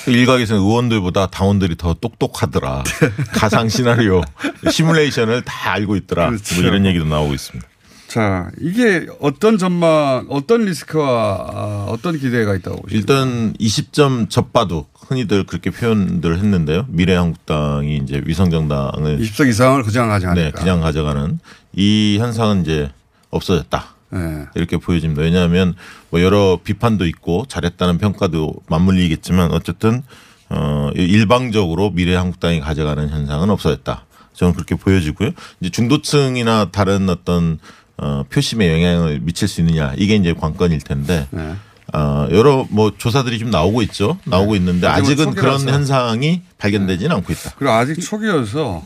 네. 0.05 0.11
일각에서는 0.11 0.61
의원들보다 0.61 1.28
당원들이 1.28 1.78
더 1.78 1.95
똑똑하더라. 1.95 2.84
가상 3.34 3.69
시나리오 3.69 4.21
시뮬레이션을 4.69 5.41
다 5.41 5.71
알고 5.71 5.95
있더라. 5.95 6.28
그렇죠. 6.30 6.55
뭐 6.61 6.63
이런 6.63 6.86
얘기도 6.86 7.05
나오고 7.05 7.34
있습니다. 7.34 7.67
자, 8.08 8.49
이게 8.62 9.05
어떤 9.20 9.58
전망, 9.58 10.26
어떤 10.30 10.66
리스크와 10.66 11.47
아, 11.53 11.86
어떤 11.89 12.18
기대가 12.18 12.55
있다고 12.55 12.84
보십니까? 12.84 12.97
일단 12.97 13.53
20점 13.53 14.30
접바둑 14.30 14.89
흔히들 15.08 15.45
그렇게 15.45 15.70
표현들 15.72 16.38
했는데요. 16.38 16.86
미래한국당이 16.89 17.97
이제 17.97 18.22
위성정당을 18.26 19.20
20석 19.20 19.49
이상을 19.49 19.84
그냥 19.84 20.08
가져가니까. 20.10 20.34
네, 20.45 20.51
그냥 20.51 20.82
가져가는 20.82 21.39
이 21.74 22.18
현상은 22.20 22.62
이제 22.62 22.89
없어졌다. 23.30 23.86
네. 24.12 24.45
이렇게 24.55 24.78
보여집니다. 24.78 25.22
왜냐하면 25.22 25.76
뭐 26.10 26.22
여러 26.22 26.60
비판도 26.64 27.05
있고 27.08 27.45
잘했다는 27.49 27.97
평가도 27.97 28.53
맞물리겠지만 28.68 29.51
어쨌든 29.51 30.01
어 30.49 30.91
일방적으로 30.95 31.89
미래한국당이 31.91 32.62
가져가는 32.62 33.10
현상은 33.10 33.49
없어졌다. 33.49 34.05
저는 34.34 34.53
그렇게 34.53 34.76
보여지고요. 34.76 35.32
이제 35.60 35.70
중도층이나 35.70 36.70
다른 36.72 37.10
어떤 37.10 37.60
어 37.98 38.24
표심에 38.30 38.72
영향을 38.72 39.20
미칠 39.22 39.48
수 39.48 39.62
있느냐 39.62 39.93
이게 39.98 40.16
이제 40.16 40.34
관건일 40.34 40.82
텐데 40.82 41.28
네. 41.32 41.56
어 41.93 42.28
여러 42.32 42.68
뭐 42.70 42.91
조사들이 42.98 43.39
좀 43.39 43.50
나오고 43.50 43.82
있죠. 43.84 44.18
나오고 44.26 44.56
있는데 44.58 44.88
아직은 44.88 45.30
아직은 45.30 45.34
그런 45.36 45.58
초기라서. 45.60 45.78
현상이 45.78 46.41
발견되지는 46.58 47.16
않고 47.16 47.34
있다. 47.34 47.54
그리고 47.58 47.74
아직 47.74 48.00
초기여서 48.00 48.84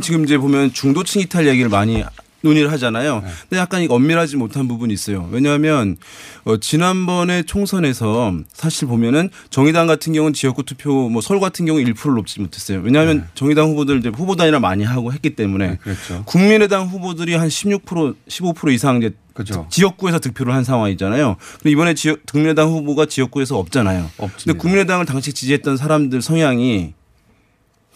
지금 0.00 0.24
이제 0.24 0.38
보면 0.38 0.72
중도층 0.72 1.22
이탈 1.22 1.46
얘기를 1.46 1.68
많이 1.70 2.04
논의를 2.42 2.70
하잖아요. 2.72 3.22
근데 3.48 3.56
약간 3.60 3.82
이거 3.82 3.94
엄밀하지 3.94 4.36
못한 4.36 4.68
부분이 4.68 4.92
있어요. 4.92 5.28
왜냐하면 5.30 5.96
어, 6.44 6.56
지난번에 6.58 7.42
총선에서 7.44 8.34
사실 8.52 8.88
보면은 8.88 9.30
정의당 9.50 9.86
같은 9.86 10.12
경우는 10.12 10.34
지역구 10.34 10.64
투표 10.64 11.08
뭐 11.08 11.22
서울 11.22 11.40
같은 11.40 11.66
경우 11.66 11.78
1%를 11.78 12.14
넘지 12.16 12.40
못했어요. 12.40 12.80
왜냐하면 12.82 13.28
정의당 13.34 13.70
후보들 13.70 13.98
이제 13.98 14.08
후보 14.08 14.36
단일화 14.36 14.58
많이 14.60 14.84
하고 14.84 15.12
했기 15.12 15.30
때문에 15.30 15.76
그렇죠. 15.76 16.24
국민의당 16.26 16.86
후보들이 16.86 17.34
한 17.34 17.48
16% 17.48 18.16
15% 18.28 18.72
이상 18.72 18.98
이제 18.98 19.12
그렇죠. 19.34 19.66
지역구에서 19.70 20.18
득표를 20.18 20.52
한 20.52 20.62
상황이잖아요. 20.64 21.36
근데 21.58 21.70
이번에 21.70 21.94
지역 21.94 22.20
국민의당 22.26 22.68
후보가 22.68 23.06
지역구에서 23.06 23.58
없잖아요. 23.58 24.10
근데 24.44 24.58
국민의당을 24.58 25.06
당시 25.06 25.32
지지했던 25.32 25.76
사람들 25.76 26.20
성향이 26.22 26.92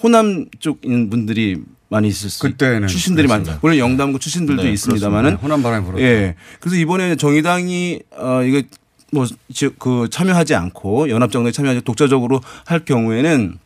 호남 0.03 0.47
쪽 0.61 0.85
있는 0.85 1.11
분들이 1.11 1.63
많이 1.89 2.09
있었어요. 2.09 2.51
그때는 2.51 2.89
출신들이 2.89 3.29
많. 3.29 3.45
물론 3.63 3.79
영담구 3.79 4.19
출신들도 4.19 4.63
네, 4.65 4.73
있습니다만은. 4.73 5.35
호남 5.37 5.63
바람이 5.63 5.85
불었죠. 5.85 6.03
예. 6.05 6.35
그래서 6.61 6.77
이번에 6.77 7.15
정의당이 7.17 8.01
어 8.17 8.43
이거 8.43 8.63
뭐그 9.13 10.09
참여하지 10.11 10.55
않고 10.55 11.09
연합정당에 11.11 11.53
참여하지 11.53 11.83
독자적으로 11.83 12.41
할 12.65 12.85
경우에는 12.85 13.59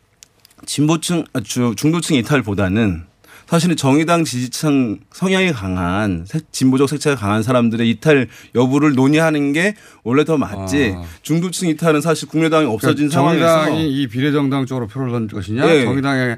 진보층 0.65 1.23
아, 1.33 1.39
주- 1.41 1.73
중도층 1.75 2.15
이탈보다는 2.17 3.03
사실은 3.47 3.75
정의당 3.75 4.23
지지층 4.23 4.99
성향이 5.11 5.51
강한 5.51 6.23
색- 6.27 6.53
진보적 6.53 6.87
색채가 6.87 7.15
강한 7.17 7.43
사람들의 7.43 7.89
이탈 7.89 8.29
여부를 8.55 8.93
논의하는 8.93 9.51
게 9.51 9.75
원래 10.03 10.23
더 10.23 10.37
맞지. 10.37 10.93
아. 10.95 11.03
중도층 11.23 11.67
이탈은 11.69 11.99
사실 12.01 12.29
국민의당이 12.29 12.65
없어진 12.67 13.09
그러니까 13.09 13.13
상황에서 13.15 13.65
정의당이 13.65 13.91
이 14.03 14.07
비례정당 14.07 14.67
쪽으로 14.67 14.87
표를 14.87 15.11
던질 15.11 15.35
것이냐, 15.35 15.67
예. 15.75 15.83
정의당에 15.83 16.37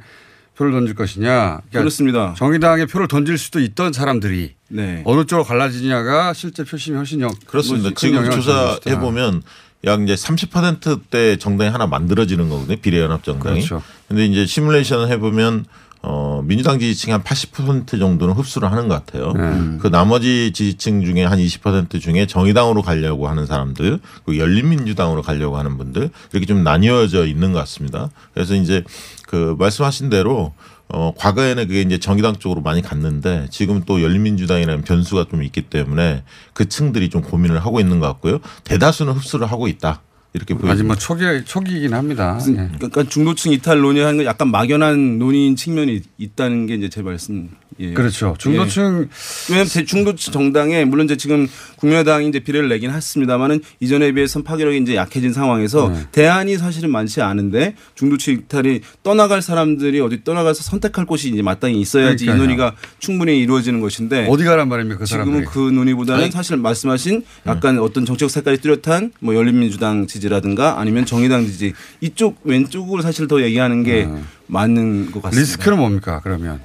표를 0.58 0.72
던질 0.72 0.96
것이냐. 0.96 1.28
그러니까 1.28 1.62
그렇습니다. 1.72 2.34
정의당에 2.38 2.86
표를 2.86 3.08
던질 3.08 3.38
수도 3.38 3.60
있던 3.60 3.94
사람들이 3.94 4.54
네. 4.70 5.02
어느 5.06 5.26
쪽으로 5.26 5.44
갈라지냐가 5.44 6.34
실제 6.34 6.64
표심이 6.64 6.96
훨씬 6.98 7.22
영, 7.22 7.32
그렇습니다. 7.46 7.90
큰 7.90 7.96
지금 7.96 8.30
조사해. 8.30 9.00
보면 9.00 9.42
약 9.86 10.02
이제 10.02 10.16
30%대 10.16 11.38
정당이 11.38 11.70
하나 11.72 11.88
만들어지는 11.88 12.50
거거든요. 12.50 12.78
비례연합 12.78 13.24
정당이. 13.24 13.56
그렇죠. 13.66 13.84
근데 14.08 14.26
이제 14.26 14.46
시뮬레이션을 14.46 15.10
해 15.10 15.18
보면 15.18 15.66
어 16.06 16.42
민주당 16.44 16.80
지지층 16.80 17.14
한 17.14 17.24
80% 17.24 17.98
정도는 17.98 18.34
흡수를 18.34 18.70
하는 18.70 18.90
것 18.90 19.06
같아요. 19.06 19.32
네. 19.32 19.78
그 19.80 19.88
나머지 19.88 20.52
지지층 20.54 21.06
중에 21.06 21.24
한 21.24 21.40
20% 21.40 22.02
중에 22.02 22.28
정의당으로 22.28 22.82
가려고 22.82 23.30
하는 23.30 23.46
사람들, 23.46 24.00
그 24.26 24.38
열린민주당으로 24.38 25.22
가려고 25.22 25.58
하는 25.58 25.78
분들 25.78 26.10
이렇게 26.34 26.46
좀 26.46 26.64
나뉘어져 26.64 27.26
있는 27.26 27.54
것 27.54 27.60
같습니다. 27.60 28.10
그래서 28.34 28.54
이제 28.54 28.84
그 29.28 29.56
말씀하신 29.58 30.10
대로 30.10 30.54
어 30.90 31.14
과거에는 31.18 31.68
그게 31.68 31.82
이제 31.82 31.98
정의당 31.98 32.36
쪽으로 32.36 32.62
많이 32.62 32.82
갔는데 32.82 33.48
지금 33.50 33.84
또 33.86 34.02
열린민주당이라는 34.02 34.84
변수가 34.84 35.28
좀 35.32 35.42
있기 35.42 35.62
때문에 35.64 36.24
그 36.52 36.68
층들이 36.68 37.10
좀 37.10 37.22
고민을 37.22 37.60
하고 37.66 37.80
있는 37.80 38.02
것 38.02 38.08
같고요. 38.08 38.40
대다수는 38.66 39.14
흡수를 39.14 39.50
하고 39.50 39.70
있다. 39.70 40.02
이렇게 40.34 40.54
보여집니다. 40.54 40.74
아직 40.74 40.84
뭐 40.84 40.96
초기 40.96 41.46
초기이긴 41.46 41.94
합니다. 41.94 42.40
예. 42.50 42.70
그러니까 42.76 43.04
중도층 43.04 43.52
이탈 43.52 43.80
논의하는 43.80 44.18
건 44.18 44.26
약간 44.26 44.50
막연한 44.50 45.20
논의인 45.20 45.56
측면이 45.56 46.02
있다는 46.18 46.66
게 46.66 46.76
이제 46.76 46.90
제 46.90 47.02
말씀. 47.02 47.50
예. 47.80 47.94
그렇죠. 47.94 48.36
중도층 48.38 49.10
왜냐하면 49.50 49.70
대- 49.72 49.86
중도층 49.86 50.32
정당에 50.34 50.86
물론 50.86 51.06
이제 51.06 51.16
지금 51.18 51.48
국민의당이 51.78 52.28
이제 52.30 52.40
비례를 52.40 52.70
내긴 52.70 52.92
했습니다만은 52.92 53.62
이전에 53.80 54.12
비해서 54.12 54.42
파괴력이 54.44 54.78
이제 54.80 54.96
약해진 54.96 55.34
상황에서 55.34 55.90
네. 55.90 56.00
대안이 56.12 56.58
사실은 56.58 56.92
많지 56.92 57.22
않은데 57.22 57.76
중도층 57.96 58.34
이탈이 58.34 58.82
떠나갈 59.04 59.42
사람들이 59.42 60.00
어디 60.02 60.24
떠나가서 60.24 60.64
선택할 60.64 61.06
곳이 61.06 61.30
이제 61.30 61.42
마땅히 61.42 61.80
있어야지 61.80 62.26
이 62.26 62.28
그러니까요. 62.28 62.48
논의가 62.48 62.76
충분히 63.00 63.40
이루어지는 63.40 63.82
것인데 63.82 64.28
어디 64.30 64.44
가란 64.44 64.70
말입니까 64.70 65.00
그 65.00 65.06
지금은 65.06 65.26
사람들이? 65.26 65.46
그 65.52 65.60
논의보다는 65.74 66.24
아니. 66.26 66.32
사실 66.32 66.58
말씀하신 66.58 67.24
약간 67.48 67.80
어떤 67.80 68.06
정책 68.06 68.30
색깔이 68.30 68.58
뚜렷한 68.60 69.12
뭐 69.20 69.36
열린민주당 69.36 70.08
지지라든가 70.08 70.80
아니면 70.80 71.06
정의당 71.06 71.46
지지 71.46 71.74
이쪽 72.02 72.40
왼쪽으로 72.44 73.02
사실 73.02 73.28
더 73.28 73.42
얘기하는 73.42 73.84
게 73.84 74.08
맞는 74.48 75.12
것 75.12 75.22
같습니다. 75.24 75.40
리스크는 75.40 75.78
뭡니까 75.78 76.20
그러면? 76.24 76.60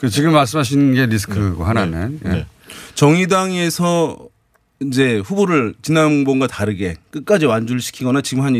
그 0.00 0.08
지금 0.08 0.32
말씀하신 0.32 0.94
게 0.94 1.06
리스크고 1.06 1.64
하나는 1.64 2.20
예. 2.24 2.28
네. 2.28 2.46
정의당에서 2.94 4.16
이제 4.80 5.18
후보를 5.18 5.74
지난번과 5.82 6.46
다르게 6.46 6.96
끝까지 7.10 7.46
완주를 7.46 7.80
시키거나 7.80 8.20
지금 8.20 8.44
한 8.44 8.54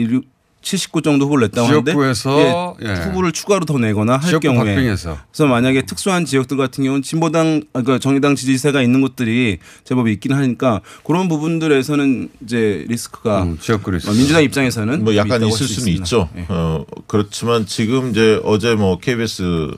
79 0.60 1.02
정도 1.02 1.26
후보를 1.26 1.46
냈다고 1.46 1.68
하는데 1.68 1.92
지역구에서, 1.92 2.76
예, 2.82 2.88
예. 2.88 2.94
후보를 2.94 3.30
추가로 3.30 3.64
더 3.64 3.78
내거나 3.78 4.16
할 4.16 4.40
경우에 4.40 4.74
박빙해서. 4.74 5.16
그래서 5.30 5.46
만약에 5.46 5.82
특수한 5.82 6.24
지역들 6.24 6.56
같은 6.56 6.82
경우는 6.82 7.02
진보당 7.02 7.62
아, 7.72 7.82
그러니까 7.82 7.98
정의당 7.98 8.34
지지세가 8.34 8.82
있는 8.82 9.00
곳들이 9.00 9.58
제법 9.84 10.08
있긴 10.08 10.32
하니까 10.32 10.80
그런 11.04 11.28
부분들에서는 11.28 12.28
이제 12.42 12.84
리스크가 12.88 13.44
음, 13.44 13.58
지역구 13.60 13.92
리스크. 13.92 14.10
어, 14.10 14.14
민주당 14.14 14.42
입장에서는 14.42 15.04
뭐 15.04 15.14
약간 15.14 15.44
있을 15.46 15.66
수는. 15.68 15.92
있죠. 15.92 16.28
예. 16.36 16.46
어, 16.48 16.84
그렇지만 17.06 17.64
지금 17.64 18.10
이제 18.10 18.40
어제 18.42 18.74
뭐 18.74 18.98
KBS 18.98 19.70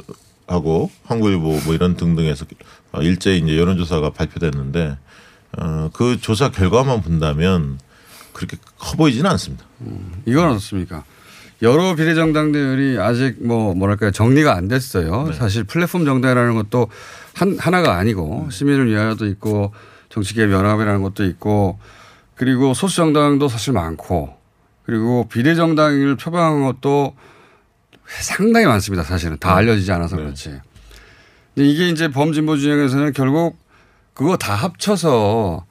하고 0.50 0.90
한국일보 1.04 1.60
뭐 1.64 1.74
이런 1.74 1.94
등등에서 1.94 2.44
어, 2.92 3.00
일제히 3.02 3.38
이제 3.38 3.56
여론조사가 3.56 4.10
발표됐는데 4.10 4.98
어, 5.58 5.90
그 5.92 6.20
조사 6.20 6.50
결과만 6.50 7.02
본다면 7.02 7.78
그렇게 8.32 8.56
커 8.76 8.96
보이지는 8.96 9.30
않습니다. 9.30 9.64
이건 10.26 10.50
어떻습니까? 10.50 11.04
여러 11.62 11.94
비례정당들이 11.94 12.98
아직 12.98 13.36
뭐 13.46 13.74
뭐랄까요 13.74 14.10
정리가 14.10 14.56
안 14.56 14.66
됐어요. 14.66 15.28
네. 15.28 15.32
사실 15.34 15.62
플랫폼 15.62 16.04
정당이라는 16.04 16.54
것도 16.54 16.88
한 17.34 17.56
하나가 17.58 17.96
아니고 17.96 18.46
음. 18.46 18.50
시민을 18.50 18.88
위하여도 18.88 19.26
있고 19.26 19.72
정치개혁 20.08 20.50
연합이라는 20.50 21.02
것도 21.02 21.24
있고 21.26 21.78
그리고 22.34 22.74
소수 22.74 22.96
정당도 22.96 23.48
사실 23.48 23.72
많고 23.72 24.34
그리고 24.84 25.28
비례정당을 25.28 26.16
표방한 26.16 26.64
것도 26.64 27.14
상당히 28.20 28.66
많습니다. 28.66 29.04
사실은 29.04 29.36
다 29.38 29.54
알려지지 29.56 29.90
않아서 29.92 30.16
그렇지. 30.16 30.60
근데 31.54 31.68
이게 31.68 31.88
이제 31.88 32.08
범진보 32.08 32.56
진영에서는 32.56 33.12
결국 33.12 33.58
그거 34.14 34.36
다 34.36 34.54
합쳐서 34.54 35.64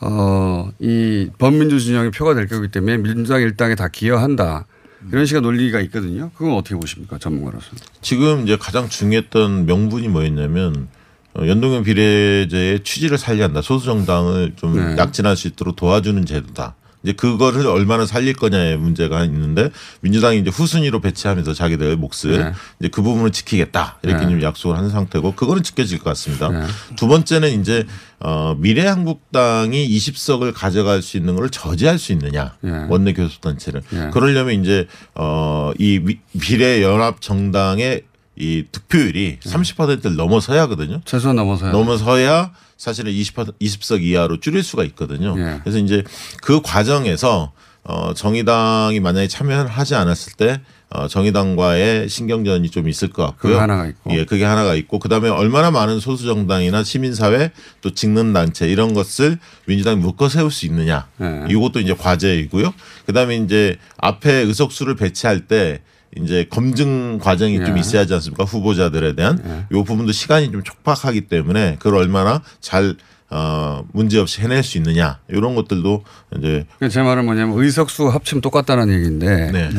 어, 0.00 0.70
이 0.78 1.28
범민주 1.38 1.78
진영의 1.80 2.10
표가 2.10 2.34
될 2.34 2.48
거기 2.48 2.68
때문에 2.68 2.98
민주당 2.98 3.40
일당에 3.40 3.74
다 3.74 3.88
기여한다. 3.88 4.66
이런 5.10 5.26
식의 5.26 5.42
논리가 5.42 5.80
있거든요. 5.82 6.30
그건 6.36 6.54
어떻게 6.54 6.76
보십니까? 6.76 7.18
전문가로서. 7.18 7.70
지금 8.00 8.44
이제 8.44 8.56
가장 8.56 8.88
중요했던 8.88 9.66
명분이 9.66 10.08
뭐였냐면 10.08 10.88
어, 11.34 11.46
연동형 11.46 11.82
비례제의 11.82 12.84
취지를 12.84 13.18
살려한다. 13.18 13.62
소수 13.62 13.86
정당을 13.86 14.54
좀 14.56 14.76
네. 14.76 14.96
약진할 14.98 15.36
수 15.36 15.48
있도록 15.48 15.76
도와주는 15.76 16.24
제도다. 16.26 16.74
이제 17.02 17.12
그거를 17.12 17.66
얼마나 17.66 18.06
살릴 18.06 18.34
거냐의 18.34 18.76
문제가 18.76 19.24
있는데 19.24 19.70
민주당이 20.00 20.38
이제 20.38 20.50
후순위로 20.50 21.00
배치하면서 21.00 21.54
자기들 21.54 21.96
몫을 21.96 22.38
네. 22.38 22.52
이제 22.80 22.88
그 22.88 23.02
부분을 23.02 23.32
지키겠다 23.32 23.98
이렇게 24.02 24.24
네. 24.24 24.30
좀 24.30 24.42
약속을 24.42 24.76
한 24.76 24.88
상태고 24.90 25.34
그거는 25.34 25.62
지켜질 25.62 25.98
것 25.98 26.04
같습니다. 26.10 26.48
네. 26.48 26.62
두 26.96 27.08
번째는 27.08 27.60
이제 27.60 27.84
어 28.20 28.54
미래한국당이 28.58 29.88
20석을 29.98 30.52
가져갈 30.54 31.02
수 31.02 31.16
있는 31.16 31.34
걸 31.34 31.50
저지할 31.50 31.98
수 31.98 32.12
있느냐 32.12 32.54
네. 32.60 32.86
원내 32.88 33.14
교섭단체를 33.14 33.82
네. 33.90 34.10
그러려면 34.12 34.60
이제 34.60 34.86
어이 35.14 36.00
비례연합 36.40 37.20
정당의 37.20 38.02
이 38.36 38.64
득표율이 38.72 39.38
30%를 39.40 40.16
넘어서야 40.16 40.62
하거든요. 40.62 41.00
최소한 41.04 41.36
넘어서야. 41.36 41.70
넘어서야 41.72 42.52
사실은 42.82 43.12
20, 43.12 43.36
20석 43.60 44.02
이하로 44.02 44.40
줄일 44.40 44.64
수가 44.64 44.82
있거든요. 44.86 45.36
예. 45.38 45.60
그래서 45.62 45.78
이제 45.78 46.02
그 46.42 46.60
과정에서 46.60 47.52
어 47.84 48.12
정의당이 48.12 48.98
만약에 48.98 49.28
참여를 49.28 49.70
하지 49.70 49.94
않았을 49.94 50.32
때 50.32 50.60
어, 50.90 51.06
정의당과의 51.06 52.08
신경전이 52.08 52.70
좀 52.70 52.88
있을 52.88 53.10
것 53.10 53.24
같고요. 53.24 53.52
그게 53.52 53.60
하나가 53.60 53.86
있고. 53.86 54.10
예, 54.14 54.24
그게 54.24 54.44
하나가 54.44 54.74
있고 54.74 54.98
그다음에 54.98 55.28
얼마나 55.28 55.70
많은 55.70 56.00
소수 56.00 56.26
정당이나 56.26 56.82
시민 56.82 57.14
사회 57.14 57.52
또 57.82 57.94
직능 57.94 58.32
단체 58.32 58.68
이런 58.68 58.94
것을 58.94 59.38
민주당이 59.66 59.98
묶어 60.00 60.28
세울 60.28 60.50
수 60.50 60.66
있느냐. 60.66 61.06
네. 61.18 61.44
이것도 61.50 61.78
이제 61.78 61.94
과제이고요. 61.94 62.74
그다음에 63.06 63.36
이제 63.36 63.76
앞에 63.98 64.32
의석수를 64.32 64.96
배치할 64.96 65.46
때 65.46 65.82
이제 66.16 66.46
검증 66.50 67.18
과정이 67.18 67.64
좀 67.64 67.76
예. 67.76 67.80
있어야 67.80 68.02
하지 68.02 68.14
않습니까? 68.14 68.44
후보자들에 68.44 69.14
대한 69.14 69.66
요 69.72 69.84
부분도 69.84 70.12
시간이 70.12 70.52
좀 70.52 70.62
촉박하기 70.62 71.22
때문에 71.22 71.76
그걸 71.78 71.96
얼마나 71.96 72.42
잘 72.60 72.96
어, 73.30 73.82
문제 73.92 74.18
없이 74.18 74.42
해낼 74.42 74.62
수 74.62 74.76
있느냐 74.76 75.18
이런 75.28 75.54
것들도 75.54 76.04
이제 76.38 76.66
그제 76.78 77.00
말은 77.02 77.24
뭐냐면 77.24 77.58
의석수 77.58 78.08
합치면 78.08 78.42
똑같다는 78.42 78.92
얘기인데 78.92 79.50
네. 79.50 79.70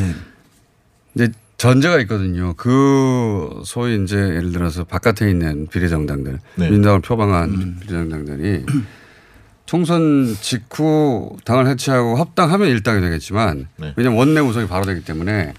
이제 1.14 1.32
전제가 1.58 2.00
있거든요. 2.02 2.56
그 2.58 3.62
소위 3.64 4.02
이제 4.04 4.18
예를 4.18 4.52
들어서 4.52 4.84
바깥에 4.84 5.30
있는 5.30 5.68
비례정당들 5.68 6.40
네. 6.56 6.70
민주당을 6.70 7.02
표방한 7.02 7.78
비례정당들이 7.80 8.66
총선 9.68 10.36
직후 10.42 11.38
당을 11.46 11.68
해체하고 11.68 12.16
합당하면 12.16 12.70
일당이 12.70 13.02
되겠지만 13.02 13.68
네. 13.78 13.94
왜냐하면 13.96 14.20
원내 14.20 14.42
구성이 14.42 14.68
바로 14.68 14.86
되기 14.86 15.04
때문에 15.06 15.54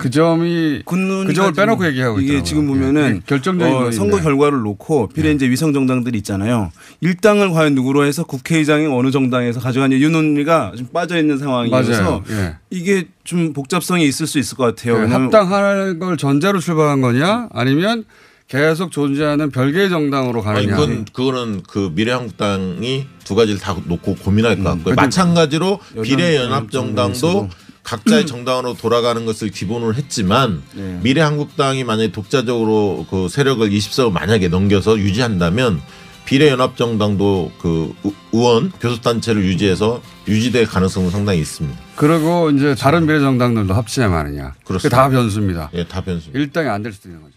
그 0.00 0.08
점이 0.08 0.82
그 0.86 1.34
점을 1.34 1.52
빼놓고 1.52 1.86
얘기하고 1.88 2.20
이게 2.20 2.38
있더라고요. 2.38 2.44
지금 2.44 2.62
예. 2.62 2.66
보면은 2.68 3.22
결정적인 3.26 3.74
어. 3.74 3.90
선거 3.90 4.18
결과를 4.18 4.60
놓고 4.60 5.08
비례 5.08 5.30
이제 5.30 5.48
위성 5.50 5.74
정당들이 5.74 6.16
있잖아요. 6.18 6.72
일당을 7.02 7.50
과연 7.50 7.74
누구로 7.74 8.04
해서 8.04 8.24
국회의장이 8.24 8.86
어느 8.86 9.10
정당에서 9.10 9.60
가져가냐 9.60 9.96
이 9.96 10.08
논리가 10.08 10.72
좀 10.76 10.86
빠져 10.86 11.18
있는 11.18 11.38
상황이어서. 11.38 12.24
예. 12.30 12.56
이게 12.70 13.08
좀 13.24 13.52
복잡성이 13.52 14.06
있을 14.06 14.26
수 14.26 14.38
있을 14.38 14.56
것 14.56 14.64
같아요. 14.64 14.94
그 14.94 15.00
왜냐하면 15.02 15.26
합당할 15.26 15.98
걸 15.98 16.16
전제로 16.16 16.60
출발한 16.60 17.02
거냐 17.02 17.48
아니면 17.52 18.04
계속 18.48 18.90
존재하는 18.90 19.50
별개의 19.50 19.90
정당으로 19.90 20.42
아니 20.44 20.66
가느냐. 20.66 20.76
그건 20.76 21.04
그거는 21.12 21.62
그 21.68 21.92
미래한국당이 21.94 23.06
두 23.22 23.34
가지를 23.34 23.60
다 23.60 23.76
놓고 23.84 24.16
고민할 24.16 24.56
것 24.56 24.64
같고요. 24.64 24.84
그래도 24.84 25.00
마찬가지로 25.02 25.78
비례연합정당도 26.02 27.48
각자의 27.82 28.26
정당으로 28.26 28.74
돌아가는 28.74 29.24
것을 29.26 29.50
기본으로 29.50 29.94
했지만 29.94 30.62
미래한국당이 31.02 31.82
만약에 31.84 32.12
독자적으로 32.12 33.06
그 33.10 33.28
세력을 33.28 33.68
20석을 33.68 34.12
만약에 34.12 34.48
넘겨서 34.48 34.98
유지한다면 34.98 35.80
비례연합정당도 36.26 37.52
그 37.58 37.92
우- 38.04 38.12
의원 38.32 38.70
교섭단체를 38.80 39.44
유지해서 39.44 40.00
유지될 40.28 40.66
가능성은 40.66 41.10
상당히 41.10 41.40
있습니다. 41.40 41.76
그리고 41.96 42.50
이제 42.50 42.74
다른 42.76 43.06
미래정당들도 43.06 43.74
합치냐 43.74 44.08
마느냐. 44.08 44.54
그렇습니다. 44.64 44.96
다 44.96 45.08
변수입니다. 45.08 45.70
예, 45.74 45.84
다 45.84 46.00
변수. 46.02 46.30
일당이 46.32 46.68
안 46.68 46.82
될 46.82 46.92
수도 46.92 47.08
있는 47.08 47.22
거죠. 47.22 47.34